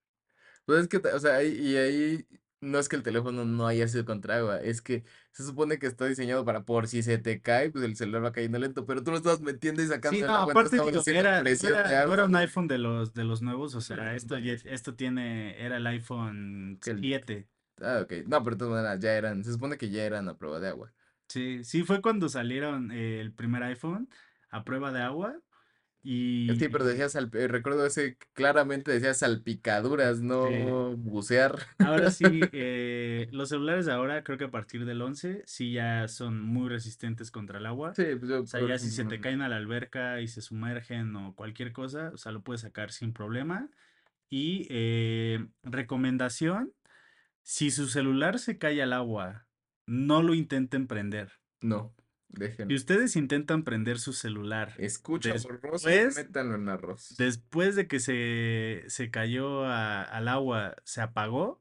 Pues 0.64 0.80
es 0.82 0.88
que, 0.88 0.98
ta- 1.00 1.14
o 1.14 1.18
sea, 1.20 1.36
ahí- 1.36 1.52
y 1.58 1.76
ahí 1.76 2.26
no 2.60 2.78
es 2.78 2.88
que 2.88 2.96
el 2.96 3.02
teléfono 3.02 3.44
no 3.44 3.66
haya 3.66 3.86
sido 3.88 4.04
contra 4.06 4.36
agua, 4.38 4.60
es 4.60 4.80
que 4.80 5.04
se 5.32 5.44
supone 5.44 5.78
que 5.78 5.86
está 5.86 6.06
diseñado 6.06 6.44
para 6.44 6.64
por 6.64 6.88
si 6.88 7.02
se 7.02 7.18
te 7.18 7.42
cae, 7.42 7.70
pues 7.70 7.84
el 7.84 7.96
celular 7.96 8.24
va 8.24 8.32
cayendo 8.32 8.58
lento, 8.58 8.86
pero 8.86 9.02
tú 9.04 9.10
lo 9.10 9.18
estás 9.18 9.40
metiendo 9.42 9.82
y 9.82 9.86
sacando 9.88 10.18
Sí, 10.18 10.22
del 10.24 10.28
no, 10.28 10.36
agua, 10.36 10.52
entonces 10.52 10.70
aparte 10.70 10.80
estabas 10.80 10.92
digo, 10.92 11.02
haciendo 11.02 11.24
era, 11.26 11.42
no 11.42 11.46
presión 11.46 11.82
de 11.82 11.94
era, 11.94 11.96
no 11.96 12.12
agua. 12.12 12.14
era 12.14 12.24
un 12.26 12.36
iPhone 12.36 12.68
de 12.68 12.78
los, 12.78 13.14
de 13.14 13.24
los 13.24 13.40
nuevos, 13.42 13.74
o 13.74 13.80
sea, 13.80 14.14
esto, 14.14 14.38
ya- 14.38 14.52
esto 14.52 14.94
tiene, 14.94 15.60
era 15.64 15.78
el 15.78 15.86
iPhone 15.86 16.78
Que 16.80 16.90
el- 16.90 17.00
7. 17.00 17.48
Ah, 17.80 18.00
ok. 18.04 18.12
No, 18.28 18.42
pero 18.44 18.56
de 18.56 18.60
todas 18.60 18.74
maneras, 18.74 19.00
ya 19.00 19.14
eran, 19.16 19.44
se 19.44 19.52
supone 19.52 19.78
que 19.78 19.90
ya 19.90 20.04
eran 20.04 20.28
a 20.28 20.38
prueba 20.38 20.60
de 20.60 20.68
agua. 20.68 20.94
Sí, 21.28 21.64
sí, 21.64 21.82
fue 21.84 22.00
cuando 22.02 22.28
salieron 22.28 22.92
eh, 22.92 23.20
el 23.20 23.32
primer 23.32 23.62
iPhone 23.64 24.08
a 24.50 24.62
prueba 24.64 24.92
de 24.92 25.02
agua 25.02 25.40
y 26.04 26.56
Sí, 26.58 26.68
pero 26.68 26.84
decía, 26.84 27.06
salp- 27.06 27.34
eh, 27.36 27.48
recuerdo 27.48 27.86
ese, 27.86 28.18
claramente 28.34 28.92
decía 28.92 29.14
salpicaduras, 29.14 30.20
sí. 30.40 30.64
no 30.68 30.94
bucear. 30.96 31.58
Ahora 31.80 32.10
sí, 32.10 32.48
eh, 32.52 33.28
los 33.32 33.50
celulares 33.50 33.88
ahora, 33.88 34.24
creo 34.24 34.38
que 34.38 34.44
a 34.44 34.50
partir 34.50 34.84
del 34.86 35.02
11, 35.02 35.42
sí 35.46 35.72
ya 35.72 36.08
son 36.08 36.40
muy 36.40 36.68
resistentes 36.68 37.30
contra 37.30 37.58
el 37.58 37.66
agua. 37.66 37.92
Sí, 37.96 38.04
pues 38.18 38.28
yo, 38.30 38.42
O 38.42 38.46
sea, 38.46 38.60
ya 38.62 38.78
si 38.78 38.90
se 38.90 39.04
te 39.04 39.20
caen 39.20 39.42
a 39.42 39.48
la 39.48 39.56
alberca 39.56 40.20
y 40.20 40.28
se 40.28 40.40
sumergen 40.42 41.14
o 41.16 41.34
cualquier 41.34 41.72
cosa, 41.72 42.10
o 42.14 42.16
sea, 42.16 42.32
lo 42.32 42.42
puedes 42.42 42.62
sacar 42.62 42.92
sin 42.92 43.12
problema. 43.12 43.70
Y 44.30 44.66
eh, 44.70 45.46
recomendación, 45.62 46.74
si 47.42 47.70
su 47.70 47.88
celular 47.88 48.38
se 48.38 48.58
cae 48.58 48.82
al 48.82 48.92
agua, 48.94 49.48
no 49.86 50.22
lo 50.22 50.34
intenten 50.34 50.86
prender. 50.88 51.32
no, 51.62 51.94
Si 52.32 52.40
déjenlo. 52.40 52.74
ustedes 52.74 53.16
intentan 53.16 53.62
prender 53.62 53.98
su 53.98 54.12
celular 54.12 54.74
Escucha 54.78 55.32
borroso, 55.34 55.88
después, 55.88 56.16
métanlo 56.16 56.54
en 56.56 56.68
arroz. 56.68 57.14
después 57.18 57.76
de 57.76 57.86
que 57.86 58.00
se, 58.00 58.84
se 58.88 59.10
cayó 59.10 59.64
a- 59.64 60.02
al 60.02 60.28
agua, 60.28 60.76
se 60.84 61.00
apagó, 61.00 61.60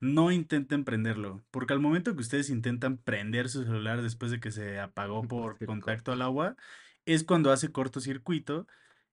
no 0.00 0.30
intenten 0.30 0.84
prenderlo, 0.84 1.42
porque 1.50 1.72
al 1.72 1.80
momento 1.80 2.14
que 2.14 2.20
ustedes 2.20 2.50
intentan 2.50 2.98
prender 2.98 3.48
su 3.48 3.64
celular 3.64 4.02
después 4.02 4.30
de 4.30 4.40
que 4.40 4.50
se 4.50 4.78
apagó 4.78 5.22
por 5.28 5.58
contacto 5.64 6.12
al 6.12 6.22
agua, 6.22 6.56
es 7.06 7.24
cuando 7.24 7.50
hace 7.52 7.72
cortocircuito 7.72 8.66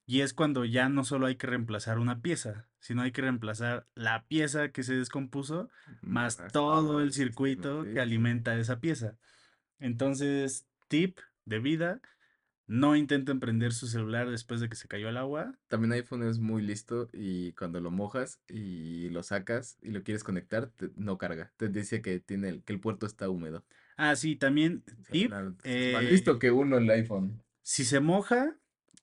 y 0.05 0.21
es 0.21 0.33
cuando 0.33 0.65
ya 0.65 0.89
no 0.89 1.03
solo 1.05 1.27
hay 1.27 1.35
que 1.37 1.47
reemplazar 1.47 1.97
una 1.99 2.21
pieza, 2.21 2.67
sino 2.79 3.01
hay 3.01 3.11
que 3.11 3.21
reemplazar 3.21 3.87
la 3.95 4.25
pieza 4.27 4.69
que 4.71 4.83
se 4.83 4.95
descompuso 4.95 5.69
más 6.01 6.41
todo 6.51 7.01
el 7.01 7.13
circuito 7.13 7.83
que 7.83 8.01
alimenta 8.01 8.57
esa 8.57 8.79
pieza. 8.79 9.17
Entonces, 9.79 10.67
tip 10.91 11.19
de 11.45 11.59
vida, 11.59 12.01
no 12.67 12.95
intenten 12.95 13.39
prender 13.39 13.71
su 13.73 13.87
celular 13.87 14.29
después 14.29 14.59
de 14.59 14.69
que 14.69 14.75
se 14.75 14.87
cayó 14.87 15.07
al 15.09 15.17
agua. 15.17 15.53
También 15.67 15.93
iPhone 15.93 16.23
es 16.23 16.39
muy 16.39 16.61
listo 16.61 17.09
y 17.13 17.53
cuando 17.53 17.79
lo 17.79 17.91
mojas 17.91 18.39
y 18.47 19.09
lo 19.09 19.23
sacas 19.23 19.77
y 19.81 19.91
lo 19.91 20.03
quieres 20.03 20.23
conectar, 20.23 20.67
te- 20.67 20.91
no 20.95 21.17
carga. 21.17 21.51
Te 21.57 21.69
dice 21.69 22.01
que 22.01 22.19
tiene 22.19 22.49
el, 22.49 22.63
que 22.63 22.73
el 22.73 22.79
puerto 22.79 23.05
está 23.05 23.29
húmedo. 23.29 23.65
Ah, 23.97 24.15
sí, 24.15 24.35
también 24.35 24.83
tip, 25.11 25.31
más 25.31 25.53
listo 26.03 26.33
eh, 26.33 26.39
que 26.39 26.51
uno 26.51 26.77
el 26.77 26.89
iPhone. 26.89 27.41
si 27.61 27.85
se 27.85 27.99
moja, 27.99 28.57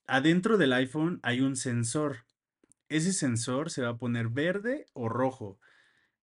adentro 0.07 0.59
del 0.59 0.72
iPhone 0.74 1.20
hay 1.22 1.40
un 1.40 1.57
sensor. 1.57 2.24
Ese 2.88 3.12
sensor 3.12 3.70
se 3.70 3.83
va 3.83 3.90
a 3.90 3.96
poner 3.98 4.29
verde 4.29 4.87
o 4.92 5.09
rojo. 5.09 5.59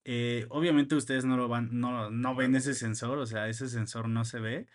Eh, 0.07 0.47
obviamente 0.51 0.95
ustedes 0.95 1.25
no 1.25 1.37
lo 1.37 1.49
van, 1.49 1.69
no, 1.73 2.11
no 2.11 2.35
ven 2.35 2.55
ese 2.57 2.75
sensor, 2.75 3.19
o 3.19 3.27
sea, 3.27 3.49
ese 3.49 3.69
sensor 3.69 4.09
no 4.09 4.25
se 4.27 4.39
ve, 4.39 4.67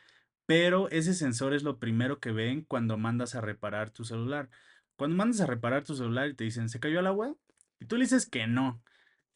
pero 0.49 0.89
ese 0.89 1.13
sensor 1.13 1.53
es 1.53 1.61
lo 1.61 1.77
primero 1.77 2.19
que 2.19 2.31
ven 2.31 2.63
cuando 2.63 2.97
mandas 2.97 3.35
a 3.35 3.41
reparar 3.41 3.91
tu 3.91 4.03
celular. 4.03 4.49
Cuando 4.95 5.15
mandas 5.15 5.41
a 5.41 5.45
reparar 5.45 5.83
tu 5.83 5.93
celular 5.93 6.27
y 6.27 6.33
te 6.33 6.43
dicen, 6.43 6.69
¿se 6.69 6.79
cayó 6.79 6.97
al 6.97 7.05
agua? 7.05 7.35
Y 7.79 7.85
tú 7.85 7.97
le 7.97 8.05
dices 8.05 8.27
que 8.27 8.47
no. 8.47 8.81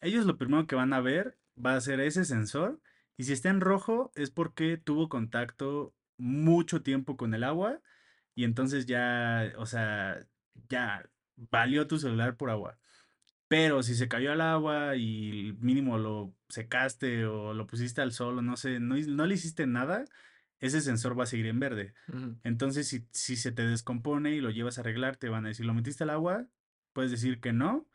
Ellos 0.02 0.26
lo 0.26 0.40
primero 0.40 0.66
que 0.66 0.74
van 0.74 0.92
a 0.92 1.02
ver 1.02 1.38
va 1.64 1.76
a 1.76 1.82
ser 1.82 2.00
ese 2.00 2.26
sensor 2.26 2.82
y 3.16 3.26
si 3.26 3.34
está 3.34 3.50
en 3.50 3.62
rojo 3.62 4.12
es 4.16 4.32
porque 4.32 4.78
tuvo 4.78 5.08
contacto 5.08 5.94
mucho 6.18 6.82
tiempo 6.82 7.16
con 7.16 7.36
el 7.36 7.44
agua 7.44 7.80
y 8.34 8.44
entonces 8.44 8.88
ya, 8.88 9.54
o 9.58 9.68
sea, 9.68 10.26
ya 10.68 11.08
valió 11.36 11.86
tu 11.86 12.00
celular 12.00 12.38
por 12.38 12.50
agua. 12.50 12.80
Pero 13.48 13.84
si 13.84 13.94
se 13.94 14.08
cayó 14.08 14.32
al 14.32 14.42
agua 14.42 14.96
y 14.96 15.56
mínimo 15.60 16.00
lo 16.00 16.34
secaste 16.50 17.28
o 17.28 17.54
lo 17.54 17.68
pusiste 17.68 18.02
al 18.02 18.14
sol 18.14 18.40
o 18.40 18.42
no 18.42 18.58
sé, 18.58 18.80
no, 18.80 18.96
no 18.96 19.28
le 19.28 19.36
hiciste 19.36 19.68
nada, 19.68 20.06
ese 20.64 20.80
sensor 20.80 21.20
va 21.20 21.24
a 21.24 21.28
seguir 21.28 21.48
en 21.48 21.60
verde. 21.60 21.94
Entonces, 22.44 22.88
si, 22.88 23.06
si 23.12 23.36
se 23.36 23.52
te 23.52 23.68
descompone 23.68 24.34
y 24.34 24.40
lo 24.40 24.50
llevas 24.50 24.78
a 24.78 24.82
arreglar, 24.82 25.18
te 25.18 25.28
van 25.28 25.46
a 25.46 25.50
decir, 25.50 25.66
¿lo 25.66 25.74
metiste 25.74 26.04
al 26.04 26.10
agua? 26.10 26.48
Puedes 26.94 27.12
decir 27.12 27.42
que 27.42 27.52
no. 27.52 27.86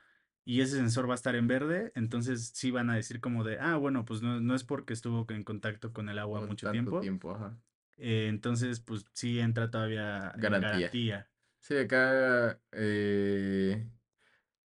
Y 0.45 0.61
ese 0.61 0.77
sensor 0.77 1.09
va 1.09 1.15
a 1.15 1.17
estar 1.17 1.35
en 1.35 1.49
verde. 1.49 1.93
Entonces, 1.95 2.53
sí 2.55 2.71
van 2.71 2.91
a 2.91 2.97
decir 2.97 3.21
como 3.21 3.43
de, 3.43 3.59
ah, 3.59 3.77
bueno, 3.77 4.05
pues 4.05 4.21
no, 4.21 4.39
no 4.41 4.55
es 4.55 4.65
porque 4.65 4.93
estuvo 4.93 5.27
en 5.31 5.45
contacto 5.45 5.95
con 5.95 6.11
el 6.11 6.19
agua 6.19 6.43
mucho 6.43 6.71
tiempo. 6.71 7.01
tiempo, 7.01 7.31
ajá. 7.33 7.57
Eh, 7.97 8.27
entonces, 8.29 8.81
pues 8.81 9.07
sí 9.15 9.41
entra 9.41 9.71
todavía 9.71 10.33
en 10.35 10.41
garantía. 10.41 11.27
Sí, 11.61 11.77
acá, 11.77 12.61
eh, 12.73 13.89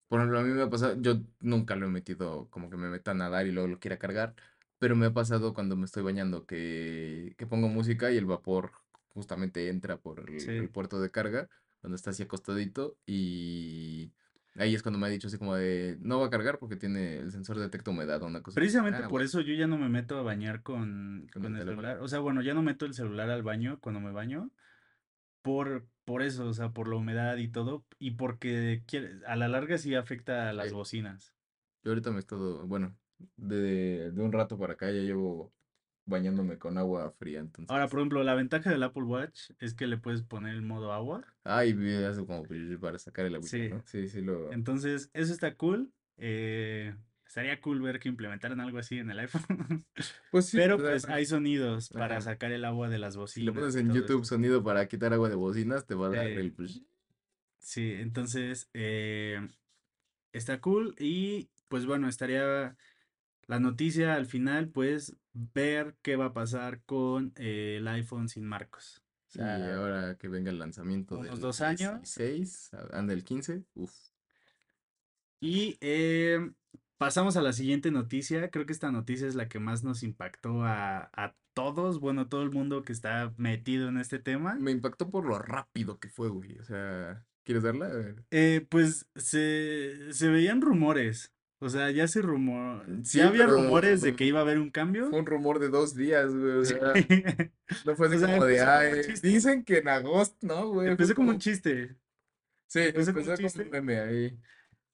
por 0.08 0.20
ejemplo, 0.20 0.40
a 0.40 0.44
mí 0.44 0.50
me 0.50 0.62
ha 0.62 0.70
pasado, 0.70 1.02
yo 1.02 1.22
nunca 1.40 1.76
lo 1.76 1.88
he 1.88 1.90
metido 1.90 2.50
como 2.50 2.70
que 2.70 2.78
me 2.78 2.90
meta 2.90 3.12
a 3.12 3.14
nadar 3.16 3.48
y 3.48 3.52
luego 3.52 3.68
lo 3.68 3.80
quiera 3.80 3.98
cargar, 3.98 4.36
pero 4.80 4.96
me 4.96 5.08
ha 5.08 5.14
pasado 5.14 5.54
cuando 5.54 5.76
me 5.76 5.86
estoy 5.86 6.04
bañando 6.04 6.46
que, 6.46 7.36
que 7.38 7.48
pongo 7.48 7.68
música 7.68 8.12
y 8.12 8.18
el 8.18 8.26
vapor 8.26 8.72
justamente 9.10 9.70
entra 9.70 9.98
por 9.98 10.30
el, 10.30 10.70
puerto 10.70 11.00
de 11.00 11.12
carga, 11.12 11.48
cuando 11.82 11.96
está 11.96 12.10
así 12.10 12.24
acostadito, 12.24 12.98
y 13.06 14.12
ahí 14.56 14.74
es 14.74 14.82
cuando 14.82 15.00
me 15.00 15.08
ha 15.08 15.10
dicho 15.10 15.28
así 15.28 15.38
como 15.38 15.56
de, 15.56 15.98
no 16.02 16.20
va 16.20 16.28
a 16.28 16.30
cargar 16.30 16.58
porque 16.60 16.76
tiene 16.76 17.18
el 17.18 17.32
sensor 17.32 17.60
detecta 17.60 17.92
humedad 17.92 18.22
o 18.24 18.26
una 18.26 18.42
cosa 18.42 18.54
así. 18.54 18.62
Precisamente 18.62 19.00
Ah, 19.00 19.02
por 19.04 19.12
bueno, 19.12 19.26
eso 19.26 19.42
yo 19.42 19.54
ya 19.54 19.68
no 19.68 19.78
me 19.78 19.90
meto 19.90 20.18
a 20.18 20.24
bañar 20.24 20.64
con, 20.64 21.28
con 21.32 21.44
con 21.44 21.54
el 21.54 21.60
teléfono. 21.60 21.82
celular. 21.82 22.02
O 22.02 22.08
sea, 22.08 22.20
bueno, 22.20 22.42
ya 22.42 22.54
no 22.54 22.64
meto 22.64 22.86
el 22.86 22.94
celular 22.94 23.30
al 23.30 23.44
baño 23.44 23.80
cuando 23.80 24.00
me 24.00 24.12
baño. 24.12 24.50
Por, 25.42 25.86
por 26.06 26.22
eso, 26.22 26.48
o 26.48 26.54
sea, 26.54 26.70
por 26.72 26.88
la 26.88 26.96
humedad 26.96 27.38
y 27.38 27.50
todo. 27.50 27.86
Y 28.00 28.12
porque 28.12 28.84
quiere- 28.88 29.20
a 29.28 29.36
la 29.36 29.48
larga 29.48 29.78
sí 29.78 29.94
afecta 29.94 30.50
a 30.50 30.54
las 30.54 30.70
Sí. 30.70 30.74
bocinas. 30.74 31.34
Yo 31.84 31.92
ahorita 31.92 32.12
me 32.12 32.18
he 32.18 32.20
estado, 32.20 32.66
bueno, 32.66 32.96
de, 33.38 34.12
de 34.12 34.22
un 34.22 34.32
rato 34.32 34.58
para 34.58 34.74
acá 34.74 34.88
ya 34.88 35.00
llevo 35.02 35.54
bañándome 36.06 36.58
con 36.58 36.78
agua 36.78 37.12
fría, 37.18 37.40
Ahora, 37.40 37.84
entonces. 37.86 37.92
por 37.92 38.00
ejemplo, 38.00 38.24
la 38.24 38.36
ventaja 38.36 38.70
del 38.70 38.84
Apple 38.84 39.04
Watch 39.04 39.52
es 39.60 39.74
que 39.74 39.88
le 39.88 39.98
puedes 39.98 40.22
poner 40.22 40.54
el 40.56 40.62
modo 40.62 40.92
agua. 40.94 41.24
Ay, 41.44 41.74
vi 41.74 41.92
eso 41.94 42.26
como 42.26 42.44
pues, 42.44 42.78
para 42.80 43.00
sacar 43.00 43.26
el 43.26 43.36
agüita, 43.36 43.58
Sí. 43.58 43.70
¿no? 43.70 43.84
Sí, 43.86 44.08
sí 44.08 44.22
lo. 44.22 44.52
Entonces, 44.52 45.10
eso 45.14 45.34
está 45.34 45.56
cool. 45.56 45.92
eh, 46.18 46.96
estaría 47.26 47.60
cool 47.62 47.82
ver 47.82 48.00
que 48.00 48.10
implementaran 48.10 48.60
algo 48.60 48.78
así 48.78 49.00
en 49.00 49.10
el 49.10 49.20
iPhone. 49.20 49.44
Pues 50.30 50.46
sí, 50.48 50.58
Pero 50.58 50.78
pues 50.78 51.06
hay 51.10 51.26
sonidos 51.26 51.90
para 51.90 52.22
sacar 52.22 52.52
el 52.52 52.66
agua 52.66 52.90
de 52.90 53.00
las 53.00 53.16
Si 53.16 53.42
le 53.42 53.52
bocinas 53.52 53.56
pones 53.56 53.76
y 53.76 53.80
en 53.80 53.94
YouTube 53.94 54.22
eso. 54.22 54.36
sonido 54.36 54.64
para 54.64 54.88
quitar 54.88 55.14
agua 55.14 55.30
de 55.30 55.36
bocinas, 55.36 55.86
te 55.86 55.96
va 55.96 56.08
a 56.08 56.10
dar 56.10 56.26
el 56.28 56.56
Sí, 57.60 57.94
entonces 57.94 58.70
eh, 58.74 59.40
está 60.32 60.60
cool 60.62 60.96
y 61.00 61.50
pues 61.68 61.86
bueno, 61.86 62.08
estaría 62.08 62.76
la 63.48 63.60
noticia 63.60 64.16
al 64.16 64.26
final, 64.26 64.70
pues 64.70 65.16
ver 65.34 65.96
qué 66.02 66.16
va 66.16 66.26
a 66.26 66.34
pasar 66.34 66.82
con 66.86 67.34
eh, 67.36 67.76
el 67.80 67.88
iPhone 67.88 68.30
sin 68.30 68.46
marcos. 68.46 69.04
O 69.36 69.40
Y 69.40 69.42
ahora 69.42 70.16
que 70.18 70.28
venga 70.28 70.52
el 70.52 70.60
lanzamiento 70.60 71.18
unos 71.18 71.32
del 71.32 71.40
dos 71.40 71.62
años. 71.62 72.02
16, 72.02 72.74
a- 72.74 72.98
anda 73.00 73.14
el 73.14 73.24
15, 73.24 73.64
uff. 73.74 73.94
Y 75.40 75.78
eh, 75.82 76.52
pasamos 76.98 77.36
a 77.36 77.42
la 77.42 77.52
siguiente 77.54 77.92
noticia. 77.92 78.50
Creo 78.50 78.66
que 78.66 78.74
esta 78.74 78.92
noticia 78.92 79.28
es 79.28 79.36
la 79.36 79.50
que 79.50 79.60
más 79.60 79.84
nos 79.84 80.04
impactó 80.04 80.64
a, 80.64 81.10
a 81.14 81.36
todos, 81.54 82.00
bueno, 82.00 82.28
todo 82.30 82.44
el 82.44 82.52
mundo 82.52 82.84
que 82.84 82.94
está 82.94 83.34
metido 83.38 83.90
en 83.90 83.98
este 83.98 84.20
tema. 84.20 84.56
Me 84.56 84.72
impactó 84.72 85.10
por 85.10 85.26
lo 85.26 85.38
rápido 85.40 86.00
que 86.00 86.10
fue, 86.10 86.30
güey. 86.30 86.58
O 86.60 86.64
sea, 86.64 87.26
¿quieres 87.44 87.64
darla? 87.64 87.92
Eh, 88.32 88.66
pues 88.70 89.08
se, 89.16 90.14
se 90.14 90.30
veían 90.30 90.62
rumores. 90.62 91.33
O 91.64 91.70
sea, 91.70 91.90
ya 91.92 92.08
se 92.08 92.22
rumor, 92.22 92.86
Sí, 93.04 93.20
ya 93.20 93.28
había 93.30 93.46
pero 93.46 93.58
rumores 93.58 94.02
de 94.02 94.16
que 94.16 94.26
iba 94.26 94.40
a 94.40 94.42
haber 94.42 94.60
un 94.60 94.70
cambio. 94.70 95.10
fue 95.10 95.20
un 95.20 95.26
rumor 95.26 95.60
de 95.60 95.70
dos 95.70 95.96
días, 95.96 96.34
güey. 96.34 96.52
O 96.58 96.66
Sí. 96.66 96.74
sea, 96.74 96.94
no 97.86 97.96
fue 97.96 98.08
así 98.08 98.16
O 98.18 98.20
sea, 98.20 98.28
como 98.34 98.46
de, 98.46 98.60
ay, 98.62 99.02
dicen 99.22 99.64
que 99.64 99.78
en 99.78 99.88
agosto, 99.88 100.36
no, 100.46 100.70
güey. 100.70 100.90
Empezó 100.90 101.16
como 101.16 101.30
un 101.32 101.40
chiste. 101.40 101.96
sí, 102.68 102.80
Empezó 102.80 103.14
como 103.14 103.24
un 103.26 103.32
empezó 103.32 103.36
como 103.38 103.48
un 103.48 103.54
chiste. 103.54 103.66
meme 103.70 104.00
ahí. 104.00 104.40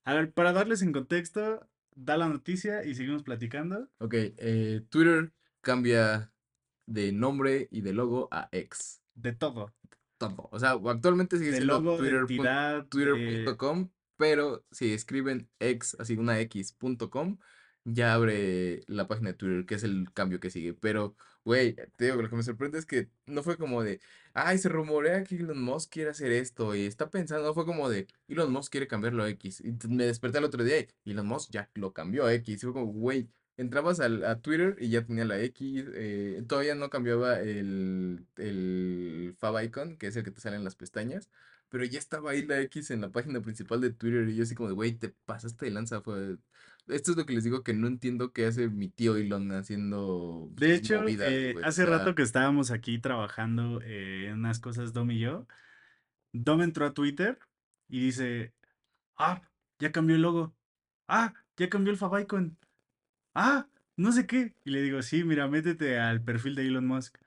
A 0.06 0.14
ver, 0.14 0.32
para 0.32 0.54
darles 0.54 0.82
en 0.82 0.92
contexto, 0.92 1.68
da 1.96 2.18
la 2.18 2.28
noticia 2.28 2.84
y 2.86 2.96
seguimos 2.96 3.24
platicando. 3.24 3.90
Ok, 4.00 4.14
eh, 4.16 4.82
Twitter 4.90 5.32
cambia 5.62 6.32
de 6.86 7.12
nombre 7.12 7.68
y 7.72 7.82
de 7.82 7.94
logo 7.94 8.28
a 8.32 8.50
X. 8.52 9.02
De 9.16 9.34
todo. 9.34 9.74
Todo. 10.18 10.50
O 10.52 10.60
sea, 10.60 10.72
actualmente 10.72 11.38
sigue 11.38 11.52
De 11.52 11.58
siendo 11.58 11.80
de 11.98 11.98
Twitter 11.98 12.86
twitter.com, 12.90 13.90
pero 14.20 14.66
si 14.72 14.94
escriben 14.94 15.50
X, 15.60 15.96
así 15.98 16.18
una 16.18 16.42
X.com, 16.42 17.40
ya 17.86 18.14
abre 18.14 18.82
la 18.88 19.08
página 19.08 19.30
de 19.30 19.36
Twitter, 19.36 19.66
que 19.66 19.76
es 19.76 19.84
el 19.84 20.12
cambio 20.14 20.42
que 20.42 20.50
sigue. 20.50 20.74
Pero, 20.74 21.16
güey, 21.46 21.76
te 21.96 22.06
digo, 22.06 22.22
lo 22.22 22.30
que 22.30 22.36
me 22.36 22.44
sorprende 22.44 22.80
es 22.80 22.86
que 22.86 23.10
no 23.28 23.44
fue 23.44 23.58
como 23.58 23.82
de, 23.82 24.02
ay, 24.34 24.58
se 24.58 24.68
rumorea 24.68 25.24
que 25.24 25.36
Elon 25.38 25.62
Musk 25.62 25.92
quiere 25.94 26.10
hacer 26.10 26.34
esto 26.34 26.76
y 26.76 26.86
está 26.86 27.10
pensando, 27.10 27.46
no 27.48 27.54
fue 27.54 27.66
como 27.66 27.90
de, 27.90 28.08
Elon 28.28 28.52
Musk 28.52 28.72
quiere 28.74 28.88
cambiarlo 28.88 29.24
a 29.24 29.30
X. 29.30 29.62
Y 29.62 29.74
me 29.88 30.06
desperté 30.06 30.40
el 30.40 30.44
otro 30.46 30.66
día 30.66 30.80
y 31.06 31.12
Elon 31.12 31.26
Musk 31.28 31.52
ya 31.52 31.70
lo 31.76 31.94
cambió 31.94 32.26
a 32.26 32.34
X. 32.34 32.62
Fue 32.64 32.74
como, 32.74 32.88
güey, 32.88 33.30
entrabas 33.56 34.02
al, 34.02 34.26
a 34.26 34.42
Twitter 34.42 34.76
y 34.80 34.90
ya 34.90 35.06
tenía 35.06 35.24
la 35.26 35.40
X, 35.42 35.86
eh, 35.94 36.44
todavía 36.48 36.76
no 36.76 36.90
cambiaba 36.90 37.40
el, 37.40 38.26
el 38.36 39.36
fav 39.38 39.64
icon, 39.64 39.98
que 39.98 40.08
es 40.08 40.16
el 40.18 40.24
que 40.26 40.32
te 40.32 40.42
sale 40.42 40.58
en 40.58 40.66
las 40.66 40.76
pestañas, 40.76 41.30
pero 41.70 41.86
ya 41.86 42.00
estaba 42.00 42.32
ahí 42.32 42.46
la 42.46 42.60
X 42.62 42.92
en 42.92 43.02
la 43.02 43.12
página 43.12 43.42
principal 43.42 43.82
de 43.82 43.92
Twitter 43.92 44.28
y 44.28 44.36
yo 44.36 44.44
así 44.44 44.56
como 44.56 44.70
de, 44.70 44.76
güey, 44.76 44.94
te 44.94 45.10
pasaste 45.10 45.66
de 45.66 45.72
lanza, 45.72 46.02
fue... 46.02 46.38
Esto 46.88 47.12
es 47.12 47.18
lo 47.18 47.26
que 47.28 47.34
les 47.34 47.44
digo 47.44 47.64
que 47.64 47.74
no 47.76 47.86
entiendo 47.86 48.34
qué 48.34 48.48
hace 48.48 48.68
mi 48.68 48.90
tío 48.90 49.16
Elon 49.16 49.52
haciendo 49.52 50.50
De 50.56 50.74
hecho, 50.74 51.02
movidas, 51.02 51.30
eh, 51.32 51.56
hace 51.64 51.86
rato 51.86 52.16
que 52.16 52.24
estábamos 52.24 52.72
aquí 52.72 52.98
trabajando 52.98 53.80
eh, 53.84 54.26
en 54.30 54.40
unas 54.40 54.60
cosas, 54.60 54.92
Dom 54.92 55.12
y 55.12 55.20
yo, 55.20 55.46
Dom 56.34 56.64
entró 56.64 56.88
a 56.88 56.94
Twitter 56.96 57.38
y 57.88 58.00
dice, 58.02 58.54
ah, 59.18 59.44
ya 59.78 59.92
cambió 59.92 60.16
el 60.16 60.24
logo, 60.24 60.56
ah, 61.08 61.36
ya 61.58 61.70
cambió 61.70 61.92
el 61.92 62.00
favicon, 62.00 62.58
ah, 63.36 63.68
no 63.96 64.12
sé 64.12 64.26
qué. 64.26 64.56
Y 64.64 64.72
le 64.72 64.82
digo, 64.82 65.02
sí, 65.02 65.24
mira, 65.24 65.48
métete 65.48 66.00
al 66.00 66.24
perfil 66.24 66.56
de 66.56 66.66
Elon 66.66 66.88
Musk. 66.88 67.18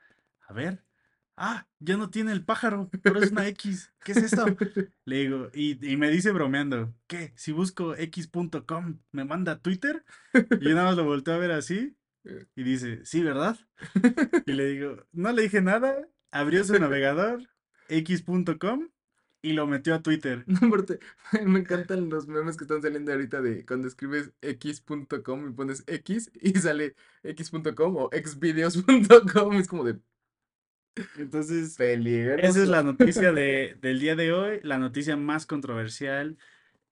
A 0.49 0.53
ver, 0.53 0.83
ah, 1.37 1.67
ya 1.81 1.97
no 1.97 2.11
tiene 2.11 2.33
el 2.33 2.45
pájaro, 2.45 2.91
ahora 3.05 3.21
es 3.21 3.33
una 3.33 3.47
X, 3.49 3.93
¿qué 4.05 4.13
es 4.13 4.19
esto? 4.19 4.45
Le 5.05 5.17
digo, 5.17 5.51
y, 5.55 5.93
y 5.93 5.97
me 5.97 6.11
dice 6.11 6.33
bromeando, 6.33 6.95
¿qué? 7.07 7.33
Si 7.37 7.53
busco 7.53 7.95
x.com, 7.97 8.99
¿me 9.13 9.25
manda 9.25 9.53
a 9.53 9.59
Twitter? 9.61 10.05
Y 10.35 10.65
yo 10.65 10.75
nada 10.75 10.89
más 10.89 10.97
lo 10.97 11.05
volteo 11.05 11.35
a 11.35 11.39
ver 11.39 11.53
así 11.53 11.97
y 12.55 12.63
dice, 12.63 13.05
sí, 13.05 13.23
¿verdad? 13.23 13.59
Y 14.47 14.53
le 14.53 14.67
digo, 14.67 15.07
no 15.13 15.33
le 15.33 15.43
dije 15.43 15.61
nada, 15.61 16.09
abrió 16.31 16.65
su 16.65 16.79
navegador, 16.79 17.49
x.com, 17.89 18.89
y 19.43 19.53
lo 19.55 19.67
metió 19.67 19.95
a 19.95 20.03
Twitter. 20.03 20.45
No, 20.47 20.69
aparte, 20.69 21.01
me 21.45 21.61
encantan 21.61 22.09
los 22.09 22.29
memes 22.29 22.57
que 22.57 22.65
están 22.65 22.81
saliendo 22.81 23.13
ahorita 23.13 23.43
de 23.43 23.67
cuando 23.67 23.89
escribes 23.89 24.33
x.com 24.41 25.49
y 25.49 25.53
pones 25.53 25.83
x 25.87 26.31
y 26.41 26.53
sale 26.59 26.95
x.com 27.25 27.97
o 27.97 28.11
xvideos.com. 28.13 29.55
Es 29.55 29.67
como 29.69 29.85
de 29.85 29.99
Entonces, 31.17 31.77
esa 32.41 32.63
es 32.63 32.69
la 32.69 32.83
noticia 32.83 33.33
de, 33.33 33.77
del 33.81 34.01
día 34.01 34.15
de 34.17 34.33
hoy, 34.33 34.61
la 34.63 34.79
noticia 34.79 35.17
más 35.17 35.47
controversial 35.47 36.37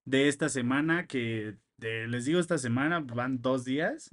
de 0.04 0.28
esta 0.28 0.48
semana, 0.48 1.06
que 1.06 1.56
de- 1.76 2.08
les 2.08 2.24
digo 2.24 2.40
esta 2.40 2.58
semana, 2.58 3.00
van 3.00 3.42
dos 3.42 3.64
días. 3.64 4.10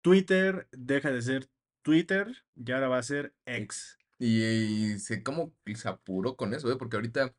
Twitter 0.00 0.68
deja 0.72 1.10
de 1.12 1.22
ser 1.22 1.48
Twitter 1.82 2.44
y 2.56 2.72
ahora 2.72 2.88
va 2.88 2.98
a 2.98 3.02
ser. 3.02 3.34
X. 3.46 3.98
Y, 4.18 4.42
y 4.42 4.98
se 4.98 5.22
como 5.22 5.52
se 5.74 5.88
apuró 5.88 6.36
con 6.36 6.54
eso, 6.54 6.70
¿eh? 6.70 6.76
Porque 6.76 6.96
ahorita 6.96 7.34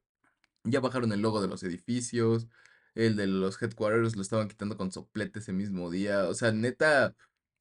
ya 0.63 0.79
bajaron 0.79 1.11
el 1.13 1.21
logo 1.21 1.41
de 1.41 1.47
los 1.47 1.63
edificios, 1.63 2.47
el 2.95 3.15
de 3.15 3.27
los 3.27 3.61
headquarters 3.61 4.15
lo 4.15 4.21
estaban 4.21 4.47
quitando 4.47 4.77
con 4.77 4.91
soplete 4.91 5.39
ese 5.39 5.53
mismo 5.53 5.89
día. 5.91 6.27
O 6.27 6.33
sea, 6.33 6.51
neta, 6.51 7.15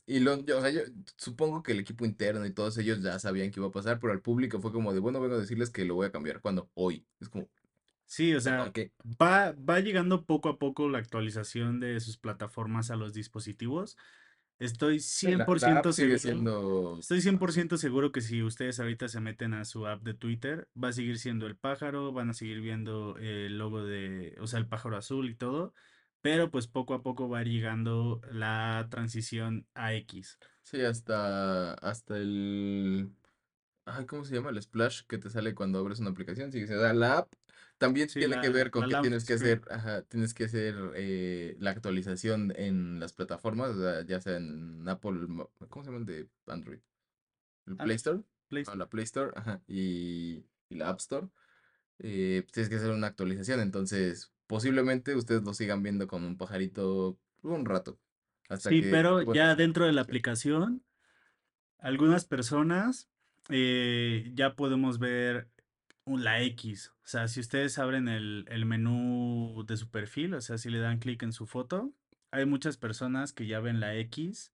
y 0.06 0.20
lo, 0.20 0.44
yo, 0.44 0.58
o 0.58 0.60
sea, 0.60 0.70
yo 0.70 0.80
supongo 1.16 1.62
que 1.62 1.72
el 1.72 1.80
equipo 1.80 2.04
interno 2.04 2.44
y 2.46 2.52
todos 2.52 2.76
ellos 2.78 3.02
ya 3.02 3.18
sabían 3.18 3.50
que 3.50 3.60
iba 3.60 3.68
a 3.68 3.72
pasar, 3.72 3.98
pero 4.00 4.12
al 4.12 4.20
público 4.20 4.60
fue 4.60 4.72
como 4.72 4.92
de, 4.92 5.00
bueno, 5.00 5.20
vengo 5.20 5.36
a 5.36 5.38
decirles 5.38 5.70
que 5.70 5.84
lo 5.84 5.94
voy 5.94 6.06
a 6.06 6.12
cambiar. 6.12 6.40
cuando 6.40 6.70
Hoy. 6.74 7.06
Es 7.20 7.28
como, 7.28 7.48
Sí, 8.06 8.34
o 8.34 8.40
sea, 8.40 8.70
va, 9.20 9.52
va 9.52 9.80
llegando 9.80 10.26
poco 10.26 10.50
a 10.50 10.58
poco 10.58 10.88
la 10.90 10.98
actualización 10.98 11.80
de 11.80 11.98
sus 12.00 12.18
plataformas 12.18 12.90
a 12.90 12.96
los 12.96 13.14
dispositivos. 13.14 13.96
Estoy 14.58 15.00
Sí, 15.00 15.28
cien 15.28 15.38
la, 15.38 15.46
por 15.46 15.60
la 15.62 15.78
app 15.78 15.90
sigue 15.92 16.18
seguro, 16.18 16.18
siendo... 16.18 16.98
estoy 17.00 17.20
100% 17.22 17.78
seguro 17.78 18.12
que 18.12 18.20
si 18.20 18.42
ustedes 18.42 18.78
ahorita 18.80 19.08
se 19.08 19.20
meten 19.20 19.54
a 19.54 19.64
su 19.64 19.86
app 19.86 20.02
de 20.02 20.14
Twitter, 20.14 20.68
va 20.80 20.88
a 20.88 20.92
seguir 20.92 21.18
siendo 21.18 21.46
el 21.46 21.56
pájaro, 21.56 22.12
van 22.12 22.30
a 22.30 22.34
seguir 22.34 22.60
viendo 22.60 23.16
el 23.18 23.56
logo 23.58 23.82
de, 23.84 24.36
o 24.40 24.46
sea, 24.46 24.58
el 24.58 24.68
pájaro 24.68 24.96
azul 24.98 25.30
y 25.30 25.34
todo, 25.34 25.74
pero 26.22 26.50
pues 26.50 26.68
poco 26.68 26.94
a 26.94 27.02
poco 27.02 27.28
va 27.28 27.42
llegando 27.44 28.20
la 28.32 28.88
transición 28.90 29.68
a 29.74 29.94
X. 29.94 30.38
Sí, 30.62 30.80
hasta, 30.82 31.74
hasta 31.74 32.16
el... 32.18 33.12
Ay, 33.86 34.06
¿cómo 34.06 34.24
se 34.24 34.34
llama? 34.36 34.50
El 34.50 34.62
splash 34.62 35.02
que 35.08 35.18
te 35.18 35.30
sale 35.30 35.54
cuando 35.54 35.78
abres 35.80 36.00
una 36.00 36.10
aplicación. 36.10 36.52
Si 36.52 36.66
se 36.66 36.76
da 36.76 36.94
la 36.94 37.18
app, 37.18 37.34
también 37.78 38.08
Sí, 38.08 38.20
tiene 38.20 38.40
que 38.40 38.50
ver 38.50 38.70
con 38.70 38.88
que 38.88 38.96
tienes 38.96 39.24
que 39.24 39.34
hacer, 39.34 39.62
ajá, 39.70 40.02
tienes 40.02 40.34
que 40.34 40.44
hacer 40.44 40.76
eh, 40.96 41.56
la 41.60 41.70
actualización 41.72 42.52
en 42.56 43.00
las 43.00 43.12
plataformas, 43.14 43.70
o 43.70 43.80
sea, 43.80 44.06
ya 44.06 44.20
sea 44.20 44.36
en 44.38 44.88
Apple, 44.88 45.12
Mo- 45.28 45.50
¿cómo 45.68 45.84
se 45.84 45.90
llama 45.90 45.98
el 46.00 46.06
de 46.06 46.28
Android? 46.46 46.80
El 47.66 47.78
Ah, 47.78 47.84
Play 47.84 47.96
Store, 47.96 48.22
Play 48.48 48.62
o 48.62 48.64
Store. 48.64 48.78
la 48.78 48.88
Play 48.88 49.04
Store, 49.04 49.32
ajá, 49.36 49.62
y, 49.68 50.44
y 50.68 50.74
la 50.76 50.88
App 50.90 51.00
Store. 51.00 51.28
eh, 51.98 52.46
tienes 52.52 52.68
que 52.70 52.76
hacer 52.76 52.90
una 52.90 53.08
actualización, 53.08 53.60
entonces 53.60 54.32
posiblemente 54.52 55.16
ustedes 55.16 55.42
lo 55.44 55.54
sigan 55.54 55.82
viendo 55.82 56.06
como 56.06 56.26
un 56.26 56.36
pajarito 56.36 57.18
un 57.40 57.64
rato, 57.64 57.98
hasta 58.50 58.68
Sí, 58.68 58.82
que 58.82 58.90
pero 58.90 59.32
ya 59.32 59.54
dentro 59.54 59.86
de 59.86 59.92
la 59.92 60.02
aplicación, 60.02 60.84
algunas 61.78 62.26
personas 62.26 63.08
eh, 63.48 64.30
ya 64.34 64.54
podemos 64.54 64.98
ver 64.98 65.48
la 66.04 66.42
X. 66.42 66.92
O 67.02 67.06
sea, 67.06 67.28
si 67.28 67.40
ustedes 67.40 67.78
abren 67.78 68.08
el, 68.08 68.44
el 68.48 68.66
menú 68.66 69.64
de 69.66 69.78
su 69.78 69.90
perfil, 69.90 70.34
o 70.34 70.40
sea, 70.42 70.58
si 70.58 70.68
le 70.68 70.80
dan 70.80 70.98
clic 70.98 71.22
en 71.22 71.32
su 71.32 71.46
foto, 71.46 71.90
hay 72.30 72.44
muchas 72.44 72.76
personas 72.76 73.32
que 73.32 73.46
ya 73.46 73.58
ven 73.60 73.80
la 73.80 73.96
X 73.96 74.52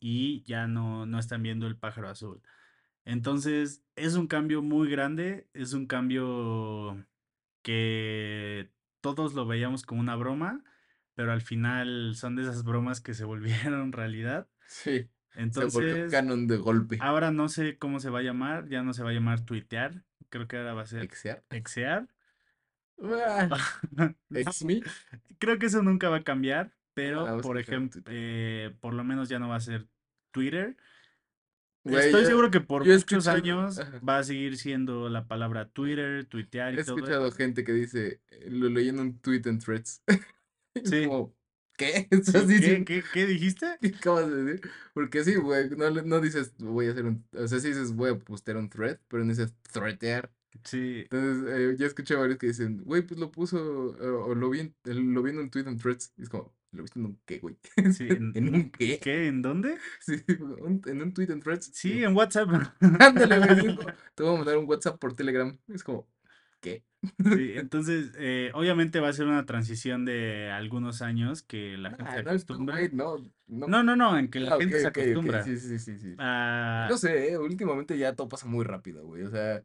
y 0.00 0.42
ya 0.42 0.66
no, 0.66 1.06
no 1.06 1.20
están 1.20 1.44
viendo 1.44 1.68
el 1.68 1.76
pájaro 1.76 2.08
azul. 2.08 2.42
Entonces, 3.04 3.84
es 3.94 4.16
un 4.16 4.26
cambio 4.26 4.60
muy 4.60 4.90
grande, 4.90 5.48
es 5.54 5.72
un 5.72 5.86
cambio 5.86 7.06
que 7.62 8.72
todos 9.14 9.34
lo 9.34 9.46
veíamos 9.46 9.84
como 9.84 10.00
una 10.00 10.16
broma, 10.16 10.62
pero 11.14 11.32
al 11.32 11.40
final 11.42 12.14
son 12.16 12.36
de 12.36 12.42
esas 12.42 12.64
bromas 12.64 13.00
que 13.00 13.14
se 13.14 13.24
volvieron 13.72 13.92
realidad. 13.92 14.48
Sí, 14.66 15.08
se 15.30 15.66
volvió 15.66 15.96
Entonces, 15.96 16.10
canon 16.10 16.46
de 16.46 16.56
golpe. 16.56 16.98
ahora 17.00 17.30
no 17.30 17.48
sé 17.48 17.78
cómo 17.78 18.00
se 18.00 18.10
va 18.10 18.20
a 18.20 18.22
llamar, 18.22 18.68
ya 18.68 18.82
no 18.82 18.92
se 18.92 19.02
va 19.02 19.10
a 19.10 19.14
llamar 19.14 19.40
tuitear, 19.44 20.02
creo 20.30 20.48
que 20.48 20.56
ahora 20.56 20.74
va 20.74 20.82
a 20.82 20.86
ser 20.86 21.02
Exear. 21.04 21.44
exear. 21.50 22.08
Ah, 23.02 23.48
ex 24.30 24.64
me. 24.64 24.80
creo 25.38 25.58
que 25.58 25.66
eso 25.66 25.82
nunca 25.82 26.08
va 26.08 26.18
a 26.18 26.22
cambiar, 26.24 26.72
Ah, 26.74 26.80
pero 26.94 27.40
por 27.42 27.58
ejemplo, 27.58 28.00
Twitter. 28.02 28.74
por 28.80 28.94
lo 28.94 29.04
menos 29.04 29.28
ya 29.28 29.38
no 29.38 29.48
va 29.48 29.56
a 29.56 29.60
ser 29.60 29.86
Twitter. 30.32 30.76
Güey, 31.86 32.06
Estoy 32.06 32.20
yo, 32.20 32.26
seguro 32.26 32.50
que 32.50 32.60
por 32.60 32.84
he 32.84 32.94
muchos 32.94 33.26
años 33.28 33.80
ajá, 33.80 34.00
va 34.06 34.18
a 34.18 34.24
seguir 34.24 34.56
siendo 34.58 35.08
la 35.08 35.26
palabra 35.28 35.68
Twitter, 35.70 36.26
tuitear 36.26 36.74
he 36.74 36.80
y 36.80 36.82
todo 36.82 37.06
escuchado 37.06 37.30
eso. 37.30 37.32
gente 37.32 37.64
que 37.64 37.72
dice, 37.72 38.20
eh, 38.28 38.50
lo 38.50 38.68
leí 38.68 38.88
en 38.88 39.00
un 39.00 39.18
tweet 39.20 39.42
en 39.46 39.58
Threads. 39.58 40.02
Sí, 40.82 41.08
como, 41.08 41.34
¿qué 41.76 42.08
estás 42.12 42.46
sí, 42.46 42.58
¿qué, 42.58 42.58
diciendo? 42.58 42.84
qué, 42.84 43.08
qué 43.10 43.26
dijiste? 43.26 43.80
¿Qué 43.80 43.88
acabas 43.88 44.30
de 44.30 44.44
decir? 44.44 44.70
Porque 44.94 45.24
sí, 45.24 45.36
güey, 45.36 45.70
no, 45.70 46.20
dices 46.20 46.54
voy 46.58 46.88
a 46.88 46.92
hacer 46.92 47.04
un, 47.06 47.26
o 47.32 47.46
sea, 47.48 47.60
sí 47.60 47.68
dices 47.68 47.92
voy 47.94 48.10
a 48.10 48.18
postear 48.18 48.56
un 48.56 48.68
thread, 48.70 48.98
pero 49.08 49.24
no 49.24 49.30
dices 49.30 49.54
threatear. 49.72 50.32
Sí, 50.64 51.08
Entonces, 51.10 51.44
eh, 51.74 51.76
ya 51.78 51.86
escuché 51.86 52.16
varios 52.16 52.38
que 52.38 52.48
dicen, 52.48 52.82
güey, 52.84 53.02
pues 53.02 53.20
lo 53.20 53.30
puso, 53.30 53.58
o, 53.60 54.26
o 54.30 54.34
lo 54.34 54.50
vi, 54.50 54.60
en, 54.60 55.14
lo 55.14 55.22
vi 55.22 55.30
en 55.30 55.38
un 55.38 55.50
tweet 55.50 55.66
en 55.68 55.78
Threads. 55.78 56.12
Y 56.16 56.22
es 56.24 56.28
como, 56.30 56.55
¿lo 56.76 56.82
viste 56.82 56.98
en 56.98 57.06
un 57.06 57.20
qué, 57.24 57.38
güey? 57.38 57.56
sí, 57.92 58.04
¿en, 58.10 58.34
¿En 58.34 58.54
un- 58.54 58.70
qué? 58.70 58.98
¿qué? 59.00 59.26
¿En 59.28 59.42
dónde? 59.42 59.78
Sí, 60.00 60.14
un- 60.40 60.82
en 60.86 61.02
un 61.02 61.12
tweet 61.12 61.30
en 61.30 61.40
Threads. 61.40 61.70
Sí, 61.72 62.04
en 62.04 62.14
WhatsApp. 62.16 62.48
Ándale, 63.00 63.38
güey. 63.38 63.76
Te 64.14 64.22
voy 64.22 64.34
a 64.34 64.36
mandar 64.38 64.58
un 64.58 64.68
WhatsApp 64.68 64.98
por 64.98 65.14
Telegram. 65.14 65.56
Es 65.68 65.82
como, 65.82 66.06
¿qué? 66.60 66.82
Sí, 67.22 67.52
entonces, 67.56 68.12
eh, 68.18 68.50
obviamente 68.54 69.00
va 69.00 69.08
a 69.08 69.12
ser 69.12 69.26
una 69.26 69.44
transición 69.46 70.04
de 70.04 70.50
algunos 70.50 71.02
años 71.02 71.42
que 71.42 71.76
la 71.76 71.90
gente 71.90 72.04
se 72.04 72.08
Ah, 72.10 72.22
no, 72.22 72.30
no, 72.30 72.30
acostumbra. 72.30 72.76
no, 72.92 73.16
no. 73.48 73.66
No, 73.68 73.82
no, 73.82 73.96
no, 73.96 74.18
en 74.18 74.30
que 74.30 74.40
la 74.40 74.52
Ah, 74.52 74.58
gente 74.58 74.80
se 74.80 74.86
acostumbra. 74.88 75.42
Sí, 75.44 75.58
sí, 75.58 75.78
sí, 75.78 75.98
sí. 75.98 76.14
No 76.16 76.18
Ah, 76.18 76.88
sé, 76.96 77.32
eh, 77.32 77.38
últimamente 77.38 77.98
ya 77.98 78.14
todo 78.14 78.28
pasa 78.28 78.46
muy 78.46 78.64
rápido, 78.64 79.04
güey. 79.06 79.22
O 79.24 79.30
sea, 79.30 79.62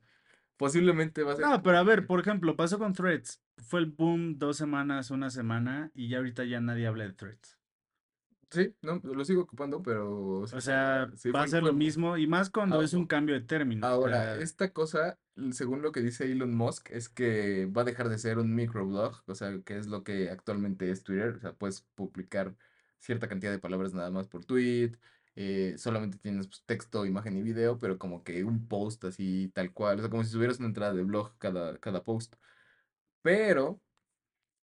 posiblemente 0.62 1.24
va 1.24 1.34
a 1.34 1.36
ser 1.36 1.46
no, 1.46 1.64
pero 1.64 1.80
a 1.80 1.84
ver, 1.84 2.06
por 2.06 2.20
ejemplo, 2.20 2.56
pasó 2.56 2.78
con 2.78 2.94
Threads. 2.94 3.42
Fue 3.58 3.80
el 3.80 3.88
boom 3.88 4.38
dos 4.38 4.58
semanas, 4.58 5.10
una 5.10 5.32
semana, 5.32 5.92
y 5.96 6.10
ya 6.10 6.18
ahorita 6.18 6.46
ya 6.46 6.62
nadie 6.62 6.86
habla 6.86 7.06
de 7.06 7.14
Threads. 7.14 7.58
Sí, 8.52 8.76
no, 8.82 9.00
lo 9.04 9.26
sigo 9.26 9.42
ocupando, 9.42 9.82
pero, 9.82 10.12
o 10.12 10.42
O 10.42 10.62
sea, 10.62 11.10
sí, 11.16 11.32
va 11.32 11.44
a 11.44 11.48
ser 11.48 11.64
lo 11.64 11.74
mismo, 11.74 12.16
y 12.16 12.28
más 12.28 12.52
cuando 12.52 12.82
es 12.84 12.94
un 12.94 13.08
cambio 13.08 13.34
de 13.34 13.42
término. 13.42 13.88
Ahora, 13.88 14.36
esta 14.36 14.72
cosa, 14.72 15.18
según 15.52 15.82
lo 15.82 15.92
que 15.92 16.02
dice 16.02 16.32
Elon 16.32 16.54
Musk, 16.54 16.92
es 16.92 17.10
que 17.10 17.66
va 17.66 17.82
a 17.82 17.86
dejar 17.86 18.10
de 18.10 18.20
ser 18.20 18.38
un 18.38 18.54
microblog, 18.54 19.24
o 19.26 19.34
sea, 19.36 19.60
que 19.66 19.78
es 19.78 19.88
lo 19.88 20.04
que 20.04 20.30
actualmente 20.30 20.92
es 20.92 21.04
Twitter, 21.04 21.36
o 21.38 21.40
sea, 21.40 21.54
puedes 21.54 21.88
publicar 21.96 22.56
cierta 23.00 23.28
cantidad 23.28 23.52
de 23.52 23.60
palabras 23.60 23.94
nada 23.94 24.12
más 24.12 24.28
por 24.28 24.46
tweet, 24.46 24.92
eh, 25.36 25.76
solamente 25.78 26.18
tienes 26.20 26.48
pues, 26.48 26.64
texto, 26.66 27.06
imagen 27.06 27.38
y 27.38 27.42
video, 27.44 27.78
pero 27.80 27.98
como 28.00 28.24
que 28.24 28.44
un 28.44 28.68
post 28.68 29.06
así 29.06 29.50
tal 29.54 29.74
cual, 29.74 29.98
o 30.00 30.02
sea, 30.02 30.10
como 30.10 30.24
si 30.24 30.32
tuvieras 30.32 30.60
una 30.60 30.68
entrada 30.68 30.94
de 30.94 31.04
blog 31.04 31.38
cada, 31.38 31.78
cada 31.80 32.04
post. 32.04 32.36
Pero 33.22 33.82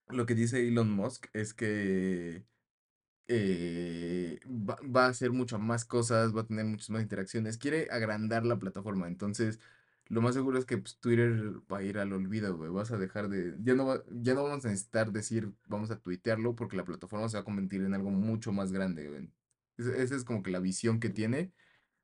lo 0.09 0.27
que 0.27 0.35
dice 0.35 0.67
Elon 0.67 0.91
Musk 0.91 1.27
es 1.33 1.55
que 1.55 2.45
eh, 3.29 4.41
va, 4.47 4.79
va 4.85 5.07
a 5.07 5.09
hacer 5.11 5.33
muchas 5.33 5.61
más 5.61 5.85
cosas, 5.85 6.37
va 6.37 6.43
a 6.43 6.47
tener 6.47 6.65
muchas 6.67 6.91
más 6.91 7.03
interacciones, 7.03 7.59
quiere 7.59 7.89
agrandar 7.91 8.45
la 8.47 8.59
plataforma, 8.59 9.09
entonces 9.09 9.61
lo 10.09 10.23
más 10.23 10.35
seguro 10.35 10.59
es 10.59 10.67
que 10.67 10.79
pues, 10.79 10.99
Twitter 11.01 11.33
va 11.73 11.79
a 11.79 11.83
ir 11.83 11.99
al 11.99 12.13
olvido, 12.13 12.57
güey, 12.57 12.71
vas 12.71 12.91
a 12.93 12.99
dejar 12.99 13.29
de, 13.29 13.57
ya 13.63 13.75
no, 13.75 13.87
va- 13.87 14.03
ya 14.11 14.35
no 14.35 14.45
vamos 14.45 14.65
a 14.65 14.69
necesitar 14.69 15.13
decir 15.13 15.53
vamos 15.69 15.91
a 15.91 16.01
tuitearlo 16.01 16.55
porque 16.57 16.77
la 16.77 16.85
plataforma 16.85 17.29
se 17.29 17.37
va 17.39 17.43
a 17.43 17.45
convertir 17.45 17.83
en 17.83 17.95
algo 17.95 18.11
mucho 18.11 18.53
más 18.53 18.73
grande, 18.73 19.09
güey. 19.09 19.31
Esa 19.79 20.17
es 20.17 20.25
como 20.25 20.43
que 20.43 20.51
la 20.51 20.61
visión 20.61 21.01
que 21.01 21.11
tiene. 21.11 21.53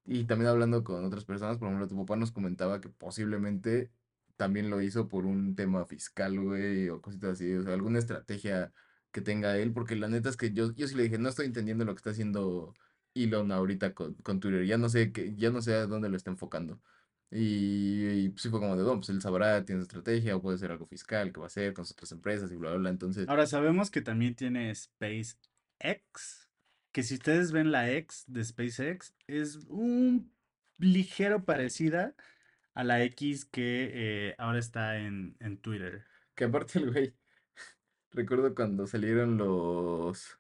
Y 0.07 0.25
también 0.27 0.51
hablando 0.51 0.85
con 0.85 1.05
otras 1.05 1.25
personas, 1.25 1.59
por 1.59 1.69
ejemplo, 1.69 1.89
tu 1.89 1.97
papá 1.97 2.17
nos 2.17 2.33
comentaba 2.33 2.81
que 2.81 2.89
posiblemente 2.91 3.91
también 4.37 4.71
lo 4.71 4.81
hizo 4.83 5.09
por 5.09 5.27
un 5.27 5.55
tema 5.57 5.87
fiscal, 5.87 6.39
güey, 6.41 6.89
o 6.91 7.01
cositas 7.01 7.33
así, 7.33 7.55
o 7.55 7.63
sea, 7.63 7.75
alguna 7.75 7.99
estrategia 7.99 8.73
que 9.13 9.21
tenga 9.21 9.57
él, 9.59 9.73
porque 9.73 9.97
la 9.97 10.09
neta 10.09 10.29
es 10.29 10.37
que 10.37 10.53
yo, 10.53 10.73
yo 10.75 10.89
sí 10.89 10.95
le 10.97 11.05
dije, 11.05 11.19
no 11.19 11.29
estoy 11.29 11.47
entendiendo 11.47 11.85
lo 11.85 11.95
que 11.95 11.99
está 11.99 12.11
haciendo 12.11 12.75
Elon 13.15 13.53
ahorita 13.53 13.95
con, 13.95 14.15
con 14.17 14.41
Twitter, 14.41 14.67
ya 14.67 14.77
no 14.79 14.89
sé 14.89 15.13
qué, 15.13 15.35
ya 15.37 15.51
no 15.51 15.63
sé 15.63 15.75
a 15.75 15.87
dónde 15.87 16.09
lo 16.09 16.17
está 16.17 16.31
enfocando. 16.31 16.81
Y, 17.31 18.07
y 18.07 18.35
sí 18.37 18.49
fue 18.49 18.61
como 18.61 18.77
de, 18.77 18.85
pues 18.85 19.09
él 19.09 19.21
sabrá, 19.21 19.65
tiene 19.65 19.83
estrategia, 19.83 20.37
o 20.37 20.43
puede 20.43 20.59
ser 20.59 20.71
algo 20.71 20.87
fiscal, 20.87 21.33
que 21.33 21.41
va 21.41 21.47
a 21.47 21.49
hacer 21.49 21.75
con 21.75 21.85
sus 21.85 21.93
otras 21.93 22.13
empresas 22.13 22.51
y 22.53 22.57
bla, 22.57 22.71
bla, 22.71 22.79
bla. 22.79 22.91
Entonces, 22.91 23.29
Ahora 23.29 23.47
sabemos 23.47 23.91
que 23.91 24.03
también 24.03 24.35
tiene 24.35 24.75
SpaceX, 24.75 26.44
que 26.95 27.03
si 27.03 27.15
ustedes 27.15 27.51
ven 27.51 27.73
la 27.73 27.91
X 27.91 28.23
de 28.29 28.45
SpaceX, 28.45 29.17
es 29.27 29.57
un 29.67 30.33
ligero 30.79 31.45
parecida 31.45 32.15
a 32.73 32.85
la 32.85 33.03
X 33.03 33.45
que 33.47 33.91
eh, 33.93 34.35
ahora 34.39 34.61
está 34.61 34.99
en, 34.99 35.37
en 35.41 35.59
Twitter. 35.59 36.05
que 36.37 36.45
aparte 36.45 36.79
el 36.79 36.93
güey, 36.93 37.15
recuerdo 38.13 38.55
cuando 38.55 38.87
salieron 38.87 39.37
los, 39.37 40.39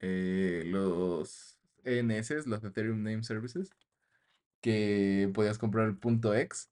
eh, 0.00 0.64
los 0.66 1.60
ENS, 1.84 2.48
los 2.48 2.64
Ethereum 2.64 3.04
Name 3.04 3.22
Services, 3.22 3.70
que 4.60 5.30
podías 5.32 5.58
comprar 5.58 5.86
el 5.86 5.96
punto 5.96 6.34
X. 6.34 6.68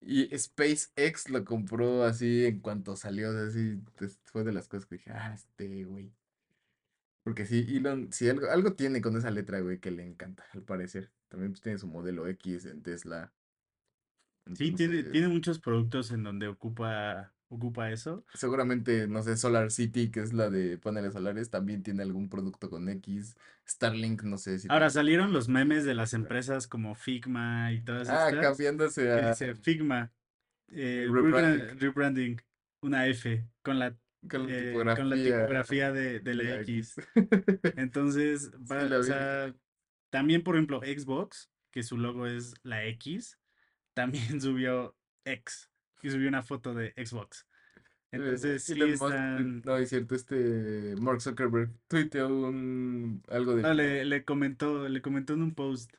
Y 0.00 0.34
SpaceX 0.38 1.28
lo 1.28 1.44
compró 1.44 2.04
así 2.04 2.46
en 2.46 2.60
cuanto 2.60 2.96
salió, 2.96 3.28
así 3.46 3.78
fue 4.24 4.42
de 4.42 4.54
las 4.54 4.68
cosas 4.68 4.86
que 4.86 4.96
dije, 4.96 5.10
ah, 5.10 5.34
este 5.34 5.84
güey. 5.84 6.14
Porque 7.26 7.44
sí, 7.44 7.66
Elon, 7.68 8.12
sí, 8.12 8.28
algo, 8.28 8.48
algo 8.48 8.74
tiene 8.74 9.00
con 9.00 9.16
esa 9.16 9.32
letra, 9.32 9.58
güey, 9.58 9.80
que 9.80 9.90
le 9.90 10.04
encanta, 10.04 10.44
al 10.52 10.62
parecer. 10.62 11.10
También 11.26 11.50
pues, 11.50 11.60
tiene 11.60 11.76
su 11.76 11.88
modelo 11.88 12.28
X 12.28 12.66
en 12.66 12.84
Tesla. 12.84 13.32
Sí, 14.54 14.70
tiene, 14.70 15.02
tiene 15.02 15.26
Entonces, 15.26 15.28
muchos 15.28 15.58
productos 15.58 16.12
en 16.12 16.22
donde 16.22 16.46
ocupa, 16.46 17.34
ocupa 17.48 17.90
eso. 17.90 18.24
seguramente, 18.32 19.08
no 19.08 19.24
sé, 19.24 19.36
Solar 19.36 19.72
City, 19.72 20.12
que 20.12 20.20
es 20.20 20.32
la 20.32 20.50
de 20.50 20.78
paneles 20.78 21.14
solares, 21.14 21.50
también 21.50 21.82
tiene 21.82 22.04
algún 22.04 22.28
producto 22.28 22.70
con 22.70 22.88
X. 22.88 23.34
Starlink, 23.68 24.22
no 24.22 24.38
sé 24.38 24.60
si 24.60 24.68
Ahora 24.70 24.88
salieron 24.88 25.32
los 25.32 25.48
memes 25.48 25.84
de 25.84 25.94
las 25.94 26.14
empresas 26.14 26.68
como 26.68 26.94
Figma 26.94 27.72
y 27.72 27.82
todas 27.82 28.08
Ah, 28.08 28.28
estas, 28.28 28.44
cambiándose 28.44 29.02
que 29.02 29.10
a 29.10 29.30
dice 29.30 29.54
Figma, 29.56 30.12
eh, 30.68 31.08
rebranding, 31.10 32.40
una 32.82 33.08
F, 33.08 33.44
con 33.62 33.80
la, 33.80 33.96
con 34.28 34.46
la 34.46 34.54
eh, 34.58 34.72
con 34.94 35.10
la 35.10 35.16
tipografía 35.16 35.92
de, 35.92 36.20
de 36.20 36.34
la 36.34 36.42
la 36.44 36.60
X. 36.62 36.96
X. 36.98 37.08
Entonces, 37.76 38.50
va- 38.70 38.98
o 38.98 39.02
sea, 39.02 39.54
también, 40.10 40.42
por 40.42 40.56
ejemplo, 40.56 40.80
Xbox, 40.80 41.50
que 41.70 41.82
su 41.82 41.96
logo 41.96 42.26
es 42.26 42.54
la 42.62 42.84
X, 42.86 43.38
también 43.94 44.40
subió 44.40 44.96
X 45.24 45.70
y 46.02 46.10
subió 46.10 46.28
una 46.28 46.42
foto 46.42 46.74
de 46.74 46.92
Xbox. 46.96 47.46
Entonces, 48.12 48.62
sí 48.64 48.80
están. 48.80 49.60
no, 49.62 49.76
es 49.76 49.88
cierto, 49.90 50.14
este 50.14 50.94
Mark 51.00 51.20
Zuckerberg 51.20 51.70
tuiteó 51.88 52.28
un, 52.28 53.22
algo 53.28 53.56
de... 53.56 53.62
No, 53.62 53.74
le, 53.74 54.04
le 54.04 54.24
comentó, 54.24 54.88
le 54.88 55.02
comentó 55.02 55.34
en 55.34 55.42
un 55.42 55.54
post, 55.54 55.92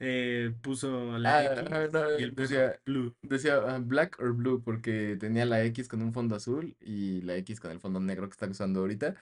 eh, 0.00 0.54
puso 0.62 1.18
la 1.18 1.38
Ah, 1.38 1.44
X 1.44 1.92
no, 1.92 2.10
y 2.16 2.30
puso 2.32 2.36
decía, 2.36 2.80
blue. 2.86 3.16
decía 3.22 3.56
ah, 3.66 3.78
black 3.80 4.18
or 4.20 4.34
blue 4.34 4.62
porque 4.62 5.16
tenía 5.20 5.44
la 5.46 5.62
X 5.66 5.88
con 5.88 6.02
un 6.02 6.12
fondo 6.14 6.36
azul 6.36 6.76
y 6.80 7.22
la 7.22 7.36
X 7.38 7.60
con 7.60 7.70
el 7.70 7.80
fondo 7.80 8.00
negro 8.00 8.28
que 8.28 8.32
están 8.32 8.50
usando 8.50 8.80
ahorita. 8.80 9.16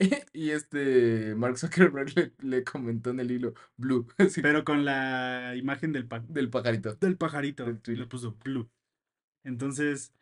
Y 0.32 0.50
este 0.50 1.34
Mark 1.36 1.56
Zuckerberg 1.58 2.14
le, 2.16 2.34
le 2.40 2.64
comentó 2.64 3.10
en 3.10 3.20
el 3.20 3.30
hilo 3.30 3.54
blue, 3.76 4.06
así, 4.18 4.42
Pero 4.42 4.64
con 4.64 4.84
la 4.84 5.54
imagen 5.56 5.92
del, 5.92 6.06
pa- 6.08 6.20
del 6.28 6.50
pajarito, 6.50 6.94
del 7.00 7.16
pajarito, 7.16 7.64
del 7.64 7.80
tweet. 7.80 7.96
le 7.98 8.06
puso 8.06 8.34
blue. 8.44 8.70
Entonces, 9.44 10.14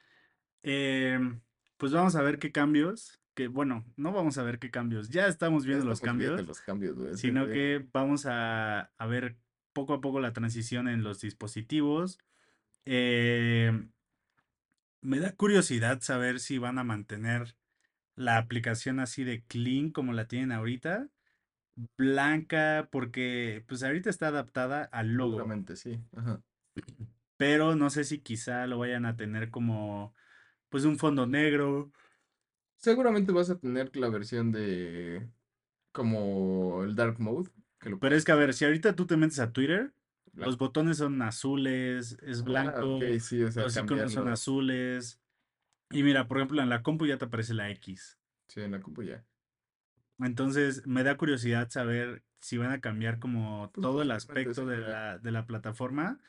em, 0.62 1.42
pues 1.78 1.92
vamos 1.92 2.16
a 2.16 2.22
ver 2.22 2.38
qué 2.38 2.52
cambios, 2.52 3.20
que 3.34 3.48
bueno, 3.48 3.86
no 3.96 4.12
vamos 4.12 4.38
a 4.38 4.42
ver 4.44 4.58
qué 4.58 4.70
cambios, 4.70 5.10
ya 5.10 5.26
estamos 5.28 5.64
Ya 5.64 5.66
viendo 5.66 5.86
los 5.86 6.00
estamos 6.00 6.18
viendo 6.18 6.42
cambios, 6.42 6.42
los 6.42 6.60
cambios, 6.60 6.96
güey. 6.96 7.12
así 7.14 7.28
sino 7.28 7.50
que 7.50 7.86
vamos 7.92 8.26
a, 8.26 8.82
a 8.98 9.06
ver 9.06 9.38
poco 9.72 9.94
a 9.94 10.00
poco 10.00 10.20
la 10.20 10.32
transición 10.32 10.88
en 10.88 11.02
los 11.02 11.20
dispositivos. 11.20 12.18
Em, 12.84 13.90
me 15.00 15.18
da 15.18 15.32
curiosidad 15.32 16.00
saber 16.00 16.40
si 16.40 16.58
van 16.58 16.78
a 16.78 16.84
mantener 16.84 17.56
la 18.14 18.38
aplicación 18.38 19.00
así 19.00 19.24
de 19.24 19.42
clean 19.44 19.90
como 19.90 20.12
la 20.12 20.28
tienen 20.28 20.52
ahorita, 20.52 21.08
blanca, 21.96 22.88
porque 22.90 23.64
pues 23.66 23.82
ahorita 23.82 24.10
está 24.10 24.28
adaptada 24.28 24.84
al 24.84 25.14
logo, 25.14 25.32
Seguramente 25.32 25.76
sí. 25.76 25.98
Ajá. 26.16 26.42
pero 27.36 27.74
no 27.74 27.90
sé 27.90 28.04
si 28.04 28.20
quizá 28.20 28.66
lo 28.66 28.78
vayan 28.78 29.06
a 29.06 29.16
tener 29.16 29.50
como 29.50 30.14
pues 30.68 30.84
un 30.84 30.98
fondo 30.98 31.26
negro. 31.26 31.90
Seguramente 32.76 33.32
vas 33.32 33.50
a 33.50 33.58
tener 33.58 33.94
la 33.96 34.08
versión 34.08 34.52
de 34.52 35.28
como 35.92 36.82
el 36.84 36.94
Dark 36.94 37.20
Mode, 37.20 37.50
lo 37.90 37.98
Pero 37.98 38.16
es 38.16 38.24
que 38.24 38.32
a 38.32 38.36
ver, 38.36 38.54
si 38.54 38.64
ahorita 38.64 38.94
tú 38.96 39.06
te 39.06 39.16
metes 39.16 39.38
a 39.40 39.52
Twitter, 39.52 39.94
los 40.40 40.56
blanco. 40.56 40.58
botones 40.58 40.98
son 40.98 41.20
azules, 41.22 42.18
es 42.22 42.42
Ah, 42.44 42.82
ok, 42.84 43.02
blanco, 43.02 43.20
sí, 43.20 43.42
o 43.42 43.50
sea, 43.52 43.64
los 43.64 43.76
iconos 43.76 44.12
son 44.12 44.28
azules. 44.28 45.20
Y 45.90 46.02
mira, 46.02 46.26
por 46.28 46.38
ejemplo, 46.38 46.62
en 46.62 46.68
la 46.70 46.82
compu 46.82 47.06
ya 47.06 47.18
te 47.18 47.26
aparece 47.26 47.54
la 47.54 47.70
X. 47.70 48.18
Sí, 48.48 48.60
en 48.60 48.70
la 48.72 48.80
compu 48.80 49.02
ya. 49.02 49.26
Entonces, 50.18 50.86
me 50.86 51.02
da 51.02 51.16
curiosidad 51.16 51.68
saber 51.70 52.22
si 52.40 52.56
van 52.58 52.70
a 52.70 52.80
cambiar 52.80 53.18
como 53.18 53.70
Pues 53.72 53.82
todo 53.82 54.02
el 54.02 54.10
aspecto 54.10 54.66
de 54.66 54.78
la, 54.78 55.18
de 55.18 55.32
la 55.32 55.46
plataforma 55.46 56.20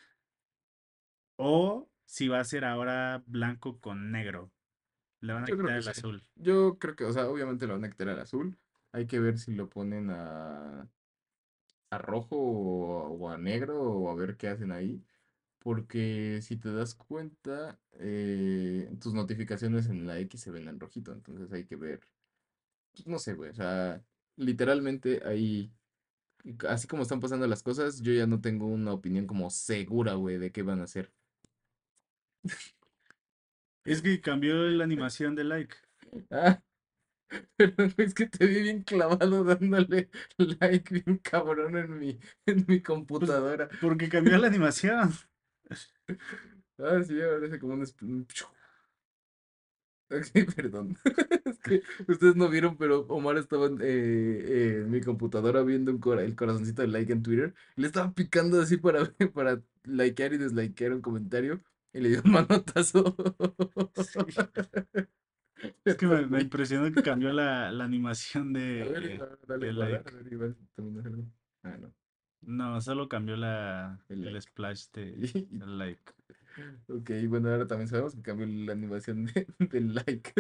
o 1.38 1.90
si 2.06 2.28
va 2.28 2.40
a 2.40 2.44
ser 2.44 2.66
ahora 2.66 3.24
blanco 3.28 3.80
con 3.80 4.12
negro. 4.12 4.52
Le 5.22 5.34
van 5.34 5.44
a 5.44 5.48
Yo 5.48 5.58
quitar 5.58 5.78
el 5.78 5.84
sí. 5.84 5.90
azul. 5.90 6.24
Yo 6.36 6.78
creo 6.80 6.96
que, 6.96 7.06
o 7.06 7.14
sea, 7.14 7.28
obviamente 7.30 7.68
lo 7.68 7.74
van 7.74 7.86
a 7.86 7.90
quitar 7.90 8.10
al 8.10 8.20
azul. 8.20 8.58
Hay 8.92 9.08
que 9.08 9.20
ver 9.20 9.38
si 9.38 9.54
lo 9.56 9.70
ponen 9.70 10.10
a, 10.10 10.90
a 11.96 11.98
rojo 12.00 12.36
o, 12.38 13.10
o 13.18 13.30
a 13.30 13.38
negro 13.38 13.82
o 13.82 14.10
a 14.12 14.16
ver 14.16 14.38
qué 14.38 14.48
hacen 14.50 14.72
ahí. 14.72 15.04
Porque 15.60 16.40
si 16.42 16.58
te 16.58 16.74
das 16.74 16.96
cuenta, 16.96 17.80
eh, 17.94 18.90
tus 19.02 19.14
notificaciones 19.14 19.88
en 19.88 20.08
la 20.08 20.20
X 20.20 20.42
se 20.42 20.52
ven 20.52 20.68
en 20.70 20.80
rojito. 20.80 21.14
Entonces 21.14 21.52
hay 21.54 21.66
que 21.66 21.76
ver. 21.78 22.02
pues, 22.94 23.08
no 23.08 23.20
sé, 23.20 23.34
güey. 23.34 23.52
O 23.52 23.56
sea, 23.56 24.04
literalmente 24.38 25.22
ahí, 25.26 25.72
así 26.70 26.88
como 26.88 27.04
están 27.04 27.20
pasando 27.20 27.48
las 27.48 27.64
cosas, 27.64 28.02
yo 28.02 28.14
ya 28.14 28.28
no 28.28 28.42
tengo 28.42 28.68
una 28.68 28.94
opinión 28.94 29.28
como 29.28 29.50
segura, 29.50 30.16
güey, 30.16 30.38
de 30.38 30.52
qué 30.52 30.64
van 30.64 30.82
a 30.82 30.84
hacer. 30.86 31.12
Es 33.86 34.02
que 34.02 34.20
cambió 34.20 34.56
la 34.56 34.84
animación 34.84 35.36
de 35.36 35.46
like. 35.46 35.76
Ah, 36.32 36.62
pero 37.56 37.74
es 37.98 38.14
que 38.14 38.28
te 38.28 38.46
vi 38.48 38.62
bien 38.62 38.84
clavado 38.84 39.44
dándole 39.44 40.10
like 40.38 40.94
bien 41.04 41.18
cabrón 41.20 41.78
en 41.78 42.00
mi, 42.00 42.20
en 42.46 42.66
mi 42.68 42.80
Pues 43.18 43.32
computadora. 43.32 43.70
porque 43.80 44.10
cambió 44.10 44.38
la 44.38 44.48
animación. 44.48 45.12
Ah, 46.80 47.02
sí, 47.04 47.14
parece 47.20 47.60
como 47.60 47.74
un... 47.74 47.84
Ok, 50.10 50.26
perdón. 50.56 50.98
Es 51.46 51.60
que 51.60 51.82
ustedes 52.08 52.36
no 52.36 52.50
vieron, 52.50 52.78
pero 52.78 53.02
Omar 53.08 53.38
estaba 53.38 53.68
en, 53.68 53.80
eh, 53.82 53.86
eh, 53.86 54.78
en 54.84 54.92
mi 54.92 55.02
computadora 55.02 55.62
viendo 55.64 55.92
un 55.92 55.98
cora- 56.00 56.24
el 56.24 56.36
corazoncito 56.36 56.82
de 56.82 56.88
like 56.90 57.12
en 57.14 57.24
Twitter. 57.24 57.54
Le 57.76 57.88
estaba 57.88 58.12
picando 58.14 58.62
así 58.62 58.78
para, 58.78 59.12
para 59.34 59.62
likear 59.84 60.34
y 60.34 60.38
deslikear 60.38 60.94
un 60.94 61.02
comentario. 61.02 61.62
Y 61.94 62.00
le 62.02 62.10
dio 62.10 62.22
un 62.26 62.32
manotazo. 62.32 63.16
Sí. 63.94 64.20
Es 65.86 65.96
que 65.96 66.06
me, 66.08 66.16
me 66.16 66.22
Perdón. 66.24 66.42
impresionó 66.42 66.92
que 66.94 67.04
cambió 67.04 67.32
la, 67.32 67.72
la 67.72 67.84
animación 67.84 68.56
A 68.56 68.60
ver, 68.60 69.02
de, 69.02 69.16
a- 69.24 69.38
dale 69.48 69.68
de 69.68 69.74
guardar, 69.74 70.04
like. 70.14 70.36
a 70.36 70.38
ver, 70.38 70.56
es 71.00 71.06
algo. 71.06 71.26
Ah, 71.64 71.78
no. 71.80 71.94
No, 72.42 72.82
solo 72.82 73.08
cambió 73.08 73.38
la, 73.38 74.04
El 74.10 74.20
el 74.20 74.34
like. 74.34 74.42
splash 74.42 74.88
de, 74.94 75.12
del 75.52 75.78
like. 75.78 76.12
Ok, 76.88 77.12
bueno, 77.30 77.50
ahora 77.50 77.66
también 77.68 77.88
sabemos 77.88 78.16
que 78.16 78.22
cambió 78.22 78.46
la 78.46 78.74
animación 78.74 79.26
de- 79.26 79.48
del 79.60 79.94
like. 79.96 80.34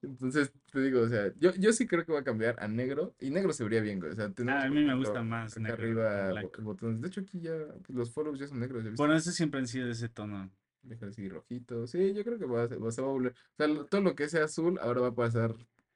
Entonces, 0.00 0.52
te 0.70 0.80
digo, 0.80 1.00
o 1.00 1.08
sea, 1.08 1.32
yo, 1.38 1.52
yo 1.54 1.72
sí 1.72 1.86
creo 1.86 2.04
que 2.04 2.12
va 2.12 2.20
a 2.20 2.24
cambiar 2.24 2.56
a 2.62 2.68
negro. 2.68 3.16
Y 3.18 3.30
negro 3.30 3.52
se 3.52 3.64
vería 3.64 3.80
bien, 3.80 3.98
güey. 3.98 4.12
O 4.12 4.14
sea, 4.14 4.30
Ah, 4.46 4.62
a 4.64 4.68
mí 4.68 4.84
me 4.84 4.94
gusta 4.94 5.22
más 5.22 5.52
acá 5.56 5.60
negro 5.76 6.06
arriba 6.06 6.42
botones. 6.60 7.00
De 7.00 7.08
hecho, 7.08 7.20
aquí 7.22 7.40
ya 7.40 7.52
pues, 7.82 7.96
los 7.96 8.12
follows 8.12 8.38
ya 8.38 8.46
son 8.46 8.60
negros, 8.60 8.84
¿ya 8.84 8.90
viste? 8.90 9.00
Bueno, 9.02 9.14
ese 9.16 9.32
siempre 9.32 9.58
han 9.60 9.66
sido 9.66 9.86
de 9.86 9.92
ese 9.92 10.08
tono. 10.08 10.50
Dejar 10.82 11.08
así 11.10 11.28
rojito. 11.28 11.86
Sí, 11.86 12.14
yo 12.14 12.24
creo 12.24 12.38
que 12.38 12.46
va 12.46 12.66
va- 12.66 12.90
se 12.92 13.02
va 13.02 13.08
a 13.08 13.10
volver. 13.12 13.32
O 13.32 13.56
sea, 13.56 13.84
todo 13.88 14.00
lo 14.00 14.14
que 14.14 14.28
sea 14.28 14.44
azul 14.44 14.78
ahora 14.80 15.00
va 15.02 15.08
a 15.08 15.14
pasar 15.14 15.54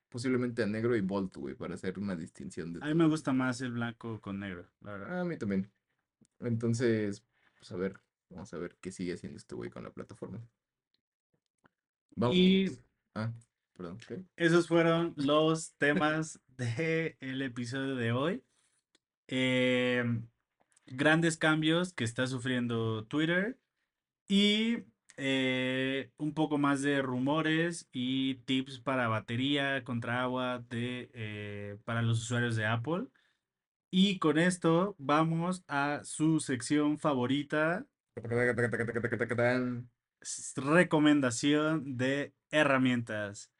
posiblemente 0.08 0.62
a 0.62 0.66
negro 0.66 0.94
y 0.96 1.00
bold, 1.00 1.34
güey, 1.36 1.54
para 1.54 1.74
hacer 1.74 1.98
una 1.98 2.14
distinción 2.16 2.72
de 2.74 2.80
A 2.80 2.86
mí 2.86 2.90
todo. 2.92 2.98
me 3.04 3.08
gusta 3.08 3.32
más 3.32 3.60
el 3.62 3.72
blanco 3.72 4.20
con 4.20 4.40
negro, 4.40 4.66
la 4.82 4.92
verdad. 4.92 5.16
Ah, 5.18 5.20
A 5.20 5.24
mí 5.24 5.36
también. 5.38 5.70
Entonces, 6.40 7.24
pues 7.56 7.70
a 7.72 7.76
ver, 7.76 7.98
vamos 8.28 8.52
a 8.52 8.58
ver 8.58 8.76
qué 8.80 8.90
sigue 8.92 9.14
haciendo 9.14 9.38
este 9.38 9.54
güey 9.54 9.70
con 9.70 9.84
la 9.84 9.90
plataforma. 9.90 10.38
Y 12.32 12.66
Vamos. 12.66 12.78
Ah, 13.14 13.32
perdón. 13.74 13.98
¿qué? 14.06 14.22
Esos 14.36 14.68
fueron 14.68 15.14
los 15.16 15.72
temas 15.74 16.40
del 16.58 17.40
episodio 17.42 17.94
de 17.96 18.12
hoy. 18.12 18.42
Em, 19.28 20.26
grandes 20.86 21.36
cambios 21.38 21.92
que 21.94 22.04
está 22.04 22.26
sufriendo 22.26 23.04
Twitter 23.06 23.56
y 24.28 24.84
eh, 25.16 26.10
un 26.16 26.32
poco 26.32 26.58
más 26.58 26.82
de 26.82 27.02
rumores 27.02 27.88
y 27.92 28.36
tips 28.46 28.80
para 28.80 29.08
batería 29.08 29.84
contra 29.84 30.22
agua 30.22 30.64
de, 30.70 31.10
eh, 31.12 31.78
para 31.84 32.02
los 32.02 32.22
usuarios 32.22 32.56
de 32.56 32.66
Apple. 32.66 33.08
Y 33.90 34.18
con 34.18 34.38
esto 34.38 34.96
vamos 34.98 35.64
a 35.68 36.00
su 36.04 36.40
sección 36.40 36.98
favorita, 36.98 37.86
recomendación 40.56 41.96
de 41.98 42.32
herramientas. 42.50 43.50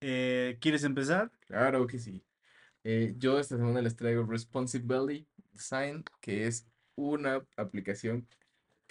Eh, 0.00 0.56
¿quieres 0.60 0.82
empezar? 0.84 1.30
Claro 1.46 1.86
que 1.86 1.98
sí. 1.98 2.24
Yo 3.16 3.38
esta 3.38 3.56
semana 3.56 3.80
les 3.82 3.94
traigo 3.94 4.24
Responsibility 4.24 5.28
Design, 5.52 6.04
que 6.20 6.46
es 6.46 6.66
una 6.96 7.46
aplicación 7.56 8.26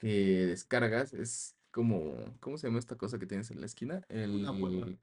que 0.02 0.48
descargas. 0.48 1.14
Es 1.14 1.58
como, 1.72 2.38
¿cómo 2.42 2.58
se 2.58 2.68
llama 2.68 2.80
esta 2.80 2.98
cosa 2.98 3.20
que 3.20 3.28
tienes 3.28 3.52
en 3.52 3.62
la 3.62 3.68
esquina? 3.68 4.06
Una 4.10 4.52
web 4.52 4.84
app. 4.84 4.90
El, 4.90 5.00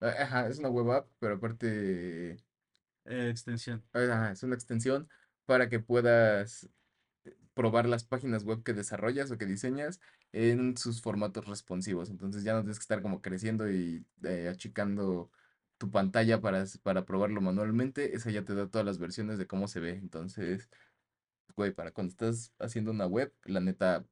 ajá, 0.00 0.48
es 0.48 0.58
una 0.58 0.68
web 0.70 0.90
app, 0.92 1.10
pero 1.18 1.36
aparte, 1.36 2.44
Eh, 3.04 3.28
extensión. 3.30 3.82
ajá, 3.92 4.32
es 4.32 4.42
una 4.42 4.54
extensión 4.54 5.08
para 5.46 5.68
que 5.68 5.80
puedas 5.80 6.70
probar 7.54 7.86
las 7.88 8.04
páginas 8.04 8.44
web 8.44 8.62
que 8.64 8.74
desarrollas 8.74 9.30
o 9.30 9.38
que 9.38 9.46
diseñas 9.46 10.00
en 10.32 10.76
sus 10.76 11.02
formatos 11.02 11.46
responsivos. 11.46 12.10
Entonces 12.10 12.44
ya 12.44 12.54
no 12.54 12.60
tienes 12.62 12.78
que 12.78 12.82
estar 12.84 13.02
como 13.02 13.22
creciendo 13.22 13.70
y 13.70 14.06
eh, 14.24 14.48
achicando 14.48 15.30
tu 15.78 15.90
pantalla 15.90 16.40
para, 16.40 16.64
para 16.82 17.04
probarlo 17.06 17.40
manualmente. 17.40 18.16
Esa 18.16 18.30
ya 18.30 18.44
te 18.44 18.54
da 18.54 18.68
todas 18.70 18.86
las 18.86 18.98
versiones 18.98 19.38
de 19.38 19.46
cómo 19.46 19.68
se 19.68 19.80
ve. 19.80 19.92
Entonces, 19.92 20.70
güey, 21.56 21.72
para 21.72 21.92
cuando 21.92 22.10
estás 22.12 22.54
haciendo 22.58 22.90
una 22.92 23.06
web, 23.06 23.34
la 23.44 23.60
neta, 23.60 24.06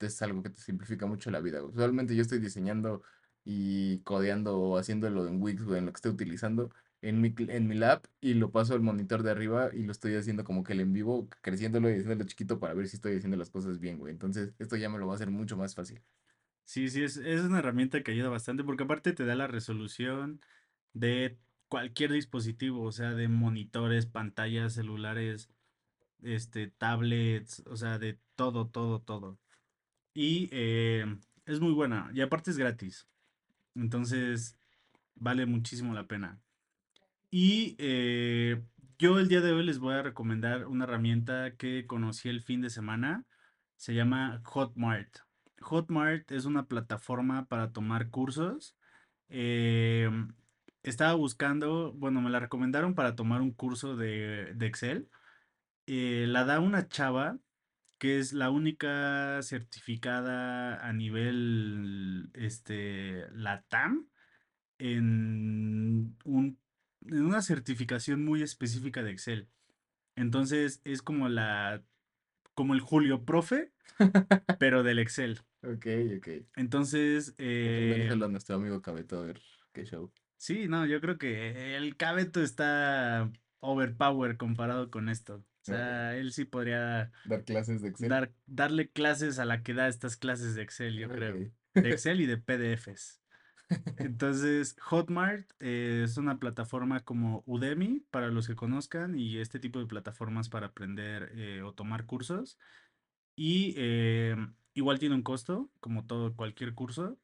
es 0.00 0.22
algo 0.22 0.42
que 0.42 0.50
te 0.50 0.60
simplifica 0.60 1.06
mucho 1.06 1.30
la 1.30 1.40
vida. 1.40 1.62
Usualmente 1.62 2.14
yo 2.16 2.22
estoy 2.22 2.38
diseñando 2.38 3.02
y 3.44 4.00
codeando 4.00 4.58
o 4.58 4.78
haciéndolo 4.78 5.26
en 5.26 5.42
Wix 5.42 5.62
o 5.62 5.76
en 5.76 5.86
lo 5.86 5.92
que 5.92 5.96
esté 5.96 6.08
utilizando 6.08 6.70
en 7.00 7.20
mi, 7.20 7.34
en 7.38 7.66
mi 7.68 7.74
lab 7.74 8.02
y 8.20 8.34
lo 8.34 8.52
paso 8.52 8.74
al 8.74 8.80
monitor 8.80 9.22
de 9.22 9.30
arriba 9.32 9.70
y 9.72 9.82
lo 9.84 9.92
estoy 9.92 10.14
haciendo 10.14 10.44
como 10.44 10.62
que 10.62 10.72
el 10.74 10.80
en 10.80 10.92
vivo, 10.92 11.28
creciéndolo 11.42 11.90
y 11.90 11.94
haciéndolo 11.94 12.24
chiquito 12.24 12.60
para 12.60 12.74
ver 12.74 12.88
si 12.88 12.96
estoy 12.96 13.16
haciendo 13.16 13.36
las 13.36 13.50
cosas 13.50 13.78
bien, 13.80 13.98
güey. 13.98 14.12
Entonces, 14.12 14.54
esto 14.58 14.76
ya 14.76 14.88
me 14.88 14.98
lo 14.98 15.06
va 15.06 15.14
a 15.14 15.16
hacer 15.16 15.30
mucho 15.30 15.56
más 15.56 15.74
fácil. 15.74 16.00
Sí, 16.64 16.88
sí, 16.88 17.02
es, 17.02 17.16
es 17.16 17.42
una 17.42 17.58
herramienta 17.58 18.02
que 18.02 18.12
ayuda 18.12 18.28
bastante 18.28 18.64
porque 18.64 18.84
aparte 18.84 19.12
te 19.12 19.24
da 19.24 19.34
la 19.34 19.46
resolución 19.46 20.40
de 20.94 21.38
cualquier 21.68 22.12
dispositivo, 22.12 22.82
o 22.84 22.92
sea, 22.92 23.12
de 23.14 23.28
monitores, 23.28 24.06
pantallas, 24.06 24.74
celulares, 24.74 25.50
este, 26.22 26.68
tablets, 26.68 27.62
o 27.66 27.76
sea, 27.76 27.98
de 27.98 28.18
todo, 28.36 28.68
todo, 28.68 29.00
todo. 29.00 29.38
Y 30.14 30.48
eh, 30.52 31.06
es 31.46 31.60
muy 31.60 31.72
buena 31.72 32.10
y 32.14 32.20
aparte 32.20 32.50
es 32.50 32.58
gratis, 32.58 33.08
entonces 33.74 34.58
vale 35.14 35.46
muchísimo 35.46 35.94
la 35.94 36.06
pena. 36.06 36.40
Y 37.30 37.76
eh, 37.78 38.62
yo 38.98 39.18
el 39.18 39.28
día 39.28 39.40
de 39.40 39.52
hoy 39.52 39.64
les 39.64 39.78
voy 39.78 39.94
a 39.94 40.02
recomendar 40.02 40.66
una 40.66 40.84
herramienta 40.84 41.56
que 41.56 41.86
conocí 41.86 42.28
el 42.28 42.42
fin 42.42 42.60
de 42.60 42.70
semana. 42.70 43.24
Se 43.76 43.94
llama 43.94 44.40
Hotmart. 44.44 45.18
Hotmart 45.60 46.30
es 46.30 46.44
una 46.44 46.66
plataforma 46.66 47.46
para 47.46 47.72
tomar 47.72 48.10
cursos. 48.10 48.76
Eh, 49.28 50.10
estaba 50.82 51.14
buscando, 51.14 51.92
bueno, 51.94 52.20
me 52.20 52.30
la 52.30 52.40
recomendaron 52.40 52.94
para 52.94 53.16
tomar 53.16 53.40
un 53.40 53.52
curso 53.52 53.96
de, 53.96 54.52
de 54.54 54.66
Excel. 54.66 55.08
Eh, 55.86 56.26
la 56.28 56.44
da 56.44 56.60
una 56.60 56.88
chava 56.88 57.38
que 57.98 58.18
es 58.18 58.32
la 58.32 58.50
única 58.50 59.40
certificada 59.42 60.84
a 60.84 60.92
nivel, 60.92 62.30
este, 62.34 63.28
LATAM 63.30 64.08
en 64.78 66.16
un, 66.24 66.58
en 67.06 67.24
una 67.24 67.42
certificación 67.42 68.24
muy 68.24 68.42
específica 68.42 69.04
de 69.04 69.12
Excel. 69.12 69.48
Entonces 70.16 70.80
es 70.84 71.00
como 71.00 71.28
la, 71.28 71.84
como 72.54 72.74
el 72.74 72.80
Julio 72.80 73.24
Profe, 73.24 73.70
pero 74.58 74.82
del 74.82 74.98
Excel. 74.98 75.40
Ok, 75.62 75.86
ok. 76.18 76.28
Entonces, 76.56 77.34
eh, 77.38 78.08
a 78.10 78.16
nuestro 78.16 78.56
amigo 78.56 78.82
Cabeto 78.82 79.20
a 79.20 79.26
ver 79.26 79.40
qué 79.72 79.84
show. 79.84 80.12
sí, 80.38 80.66
no, 80.66 80.86
yo 80.86 81.00
creo 81.00 81.18
que 81.18 81.76
el 81.76 81.96
Cabeto 81.96 82.42
está 82.42 83.30
overpower 83.60 84.36
comparado 84.36 84.90
con 84.90 85.08
esto. 85.08 85.44
O 85.62 85.64
sea, 85.64 86.16
él 86.16 86.32
sí 86.32 86.44
podría 86.44 87.12
Dar 87.24 87.44
clases 87.44 87.82
de 87.82 87.88
Excel. 87.88 88.08
dar, 88.08 88.32
darle 88.46 88.90
clases 88.90 89.38
a 89.38 89.44
la 89.44 89.62
que 89.62 89.74
da 89.74 89.86
estas 89.86 90.16
clases 90.16 90.56
de 90.56 90.62
Excel, 90.62 90.98
yo 90.98 91.08
creo. 91.08 91.34
De 91.34 91.52
Excel 91.90 92.20
y 92.20 92.26
de 92.26 92.36
PDFs. 92.36 93.22
Entonces, 93.98 94.76
Hotmart 94.80 95.48
eh, 95.60 96.02
es 96.04 96.16
una 96.16 96.38
plataforma 96.38 97.00
como 97.00 97.44
Udemy, 97.46 98.00
para 98.10 98.28
los 98.28 98.48
que 98.48 98.56
conozcan, 98.56 99.16
y 99.16 99.38
este 99.38 99.60
tipo 99.60 99.78
de 99.78 99.86
plataformas 99.86 100.48
para 100.48 100.66
aprender 100.66 101.30
eh, 101.36 101.62
o 101.62 101.72
tomar 101.72 102.06
cursos. 102.06 102.58
Y 103.36 103.74
eh, 103.76 104.36
igual 104.74 104.98
tiene 104.98 105.14
un 105.14 105.22
costo, 105.22 105.70
como 105.78 106.06
todo 106.06 106.34
cualquier 106.34 106.74
curso. 106.74 107.18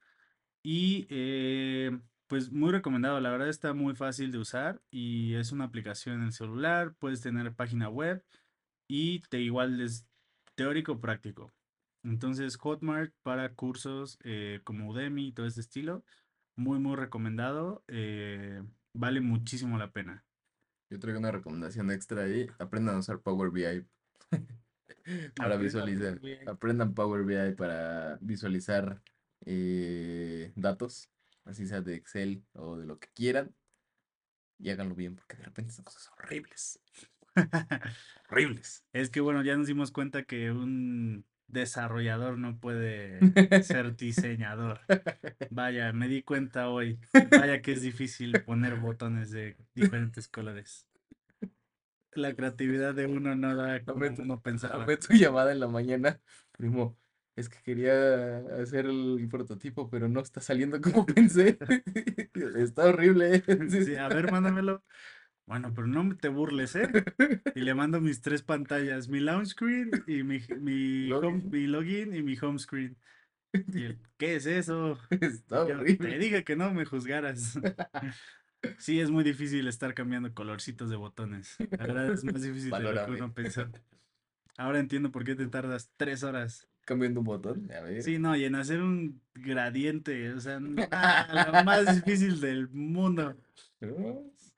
Y 0.63 1.07
pues 2.29 2.53
muy 2.53 2.71
recomendado, 2.71 3.19
la 3.21 3.31
verdad 3.31 3.49
está 3.49 3.73
muy 3.73 3.95
fácil 3.97 4.31
de 4.31 4.39
usar 4.39 4.81
y 4.91 5.35
es 5.35 5.51
una 5.51 5.65
aplicación 5.65 6.17
en 6.17 6.27
el 6.27 6.33
celular, 6.33 6.95
puedes 6.99 7.23
tener 7.23 7.55
página 7.55 7.89
web 7.89 8.23
y 8.87 9.21
te 9.31 9.41
igual 9.41 9.81
es 9.81 10.07
teórico 10.55 11.01
práctico. 11.01 11.53
Entonces 12.05 12.57
Hotmart 12.57 13.13
para 13.23 13.55
cursos 13.55 14.19
eh, 14.23 14.61
como 14.65 14.91
Udemy 14.91 15.29
y 15.29 15.33
todo 15.33 15.47
ese 15.47 15.61
estilo, 15.61 16.05
muy 16.57 16.79
muy 16.79 16.97
recomendado, 16.97 17.83
eh, 17.89 18.63
vale 18.95 19.21
muchísimo 19.21 19.79
la 19.79 19.91
pena. 19.91 20.25
Yo 20.91 20.99
traigo 20.99 21.19
una 21.19 21.33
recomendación 21.33 21.91
extra 21.91 22.25
ahí. 22.25 22.47
Aprendan 22.59 22.97
a 22.97 22.99
usar 22.99 23.21
Power 23.21 23.51
BI 23.51 23.85
para 25.37 25.55
Aprenda 25.55 25.57
visualizar. 25.57 26.19
Power 26.21 26.39
BI. 26.39 26.49
Aprendan 26.49 26.95
Power 26.95 27.25
BI 27.25 27.55
para 27.57 28.19
visualizar 28.21 29.03
eh, 29.45 30.53
datos, 30.57 31.11
así 31.49 31.67
sea 31.67 31.81
de 31.81 31.95
Excel 31.95 32.45
o 32.55 32.77
de 32.77 32.87
lo 32.87 32.99
que 32.99 33.09
quieran. 33.15 33.55
Y 34.59 34.71
háganlo 34.71 34.95
bien, 34.95 35.17
porque 35.17 35.37
de 35.37 35.45
repente 35.45 35.73
son 35.73 35.85
cosas 35.85 36.11
horribles. 36.17 36.81
Horribles. 38.29 38.85
Es 38.93 39.11
que 39.11 39.21
bueno, 39.21 39.43
ya 39.43 39.57
nos 39.57 39.67
dimos 39.69 39.93
cuenta 39.93 40.25
que 40.25 40.51
un 40.51 41.25
desarrollador 41.47 42.39
no 42.39 42.59
puede 42.59 43.19
ser 43.63 43.97
diseñador. 43.97 44.81
Vaya, 45.51 45.93
me 45.93 46.09
di 46.09 46.23
cuenta 46.23 46.69
hoy. 46.69 46.99
Vaya 47.31 47.63
que 47.63 47.73
es 47.73 47.83
difícil 47.83 48.43
poner 48.43 48.77
botones 48.77 49.31
de 49.31 49.57
diferentes 49.75 50.29
colores. 50.29 50.87
La 52.13 52.35
creatividad 52.35 52.95
de 52.95 53.07
uno 53.07 53.37
no 53.37 53.55
da 53.55 53.85
como 53.85 54.07
uno 54.07 54.43
pensaba. 54.43 54.79
dame 54.79 54.97
tu 54.97 55.15
llamada 55.15 55.53
en 55.53 55.61
la 55.61 55.69
mañana, 55.69 56.21
primo. 56.53 56.99
Es 57.39 57.49
que 57.49 57.59
quería 57.63 58.39
hacer 58.61 58.87
el 58.87 59.29
prototipo, 59.31 59.89
pero 59.89 60.09
no 60.09 60.21
está 60.21 60.41
saliendo 60.41 60.81
como 60.83 61.07
pensé. 61.07 61.57
Está 62.57 62.87
horrible. 62.87 63.43
Sí, 63.71 63.95
a 63.95 64.09
ver, 64.09 64.31
mándamelo. 64.33 64.83
Bueno, 65.47 65.73
pero 65.73 65.87
no 65.87 66.17
te 66.17 66.29
burles, 66.29 66.75
¿eh? 66.77 66.91
Y 67.55 67.61
le 67.61 67.75
mando 67.75 68.01
mis 68.01 68.21
tres 68.21 68.43
pantallas, 68.43 69.09
mi 69.09 69.21
launch 69.21 69.49
screen 69.51 69.91
y 70.07 70.23
mi, 70.25 70.41
mi, 70.61 71.11
home- 71.13 71.21
Login. 71.21 71.51
mi 71.51 71.67
login 71.67 72.15
y 72.15 72.23
mi 72.23 72.37
home 72.41 72.59
screen. 72.59 72.97
Y 73.53 73.97
¿qué 74.19 74.35
es 74.37 74.47
eso? 74.47 74.99
Está 75.11 75.59
Yo, 75.61 75.67
te 75.67 75.75
horrible. 75.75 76.19
dije 76.19 76.45
que 76.45 76.57
no 76.57 76.75
me 76.75 76.85
juzgaras. 76.85 77.59
Sí, 78.79 79.01
es 79.01 79.11
muy 79.11 79.23
difícil 79.25 79.69
estar 79.69 79.95
cambiando 79.95 80.35
colorcitos 80.35 80.91
de 80.91 80.97
botones. 80.97 81.57
La 81.59 81.87
verdad 81.87 82.13
es 82.13 82.25
más 82.25 82.43
difícil 82.43 82.71
de 82.73 82.81
lo 82.81 83.07
que 83.07 83.13
uno 83.13 83.33
pensó. 83.33 83.69
Ahora 84.59 84.81
entiendo 84.81 85.13
por 85.13 85.25
qué 85.25 85.35
te 85.37 85.47
tardas 85.47 85.91
tres 85.97 86.25
horas. 86.25 86.69
Cambiando 86.89 87.21
un 87.21 87.27
botón. 87.27 87.71
A 87.71 87.83
ver. 87.83 88.03
Sí, 88.03 88.19
no, 88.19 88.35
y 88.35 88.47
en 88.47 88.55
hacer 88.55 88.81
un 88.81 89.21
gradiente, 89.35 90.33
o 90.33 90.41
sea, 90.41 90.59
lo 90.59 91.65
más 91.65 91.95
difícil 91.95 92.41
del 92.41 92.71
mundo. 92.71 93.37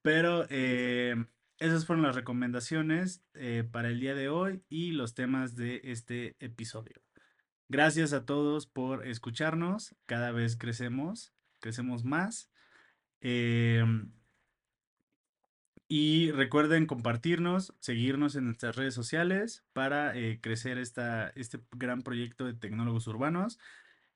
Pero 0.01 0.47
eh, 0.49 1.17
esas 1.59 1.87
fueron 1.87 2.05
las 2.05 2.15
recomendaciones 2.15 3.25
eh, 3.35 3.65
para 3.69 3.89
el 3.89 3.99
día 3.99 4.15
de 4.15 4.29
hoy 4.29 4.63
y 4.69 4.93
los 4.93 5.15
temas 5.15 5.57
de 5.57 5.81
este 5.83 6.37
episodio. 6.39 7.03
Gracias 7.69 8.13
a 8.13 8.25
todos 8.25 8.69
por 8.69 9.09
escucharnos. 9.09 9.97
Cada 10.07 10.31
vez 10.31 10.57
crecemos, 10.57 11.33
crecemos 11.59 12.05
más. 12.05 12.49
Em, 13.21 14.13
y 15.93 16.31
recuerden 16.31 16.87
compartirnos, 16.87 17.75
seguirnos 17.81 18.37
en 18.37 18.45
nuestras 18.45 18.77
redes 18.77 18.95
sociales 18.95 19.65
para 19.73 20.17
eh, 20.17 20.39
crecer 20.41 20.79
esta, 20.79 21.31
este 21.31 21.59
gran 21.73 22.03
proyecto 22.03 22.45
de 22.45 22.55
tecnólogos 22.55 23.09
urbanos. 23.09 23.59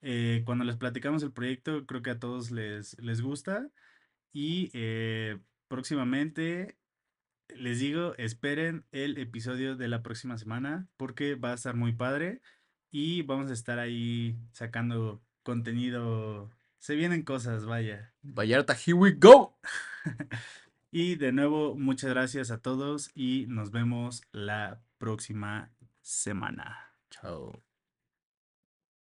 Eh, 0.01 0.45
cuando 0.47 0.63
les 0.63 0.77
platicamos 0.77 1.25
el 1.25 1.33
proyecto, 1.33 1.85
creo 1.85 2.01
que 2.01 2.11
a 2.11 2.21
todos 2.21 2.53
les, 2.53 2.97
les 3.01 3.23
gusta. 3.23 3.69
Y 4.33 4.71
eh, 4.73 5.41
próximamente, 5.67 6.79
les 7.49 7.81
digo, 7.81 8.15
esperen 8.19 8.85
el 8.93 9.19
episodio 9.19 9.75
de 9.75 9.89
la 9.89 10.05
próxima 10.05 10.39
semana 10.39 10.87
porque 10.97 11.35
va 11.35 11.51
a 11.51 11.55
estar 11.55 11.75
muy 11.75 11.93
padre 11.93 12.41
y 12.93 13.23
vamos 13.23 13.51
a 13.51 13.53
estar 13.53 13.81
ahí 13.81 14.39
sacando 14.53 15.25
contenido. 15.43 16.53
Se 16.79 16.95
vienen 16.95 17.25
cosas, 17.25 17.65
vaya. 17.65 18.15
Vallarta, 18.23 18.75
here 18.75 18.95
we 18.95 19.11
go. 19.11 19.59
y 20.97 21.17
de 21.17 21.33
nuevo, 21.33 21.75
muchas 21.75 22.11
gracias 22.11 22.53
a 22.53 22.63
todos 22.63 23.11
y 23.17 23.47
nos 23.49 23.73
vemos 23.73 24.23
la 24.31 24.81
próxima 24.97 25.73
semana. 26.03 26.95
Chao. 27.11 27.64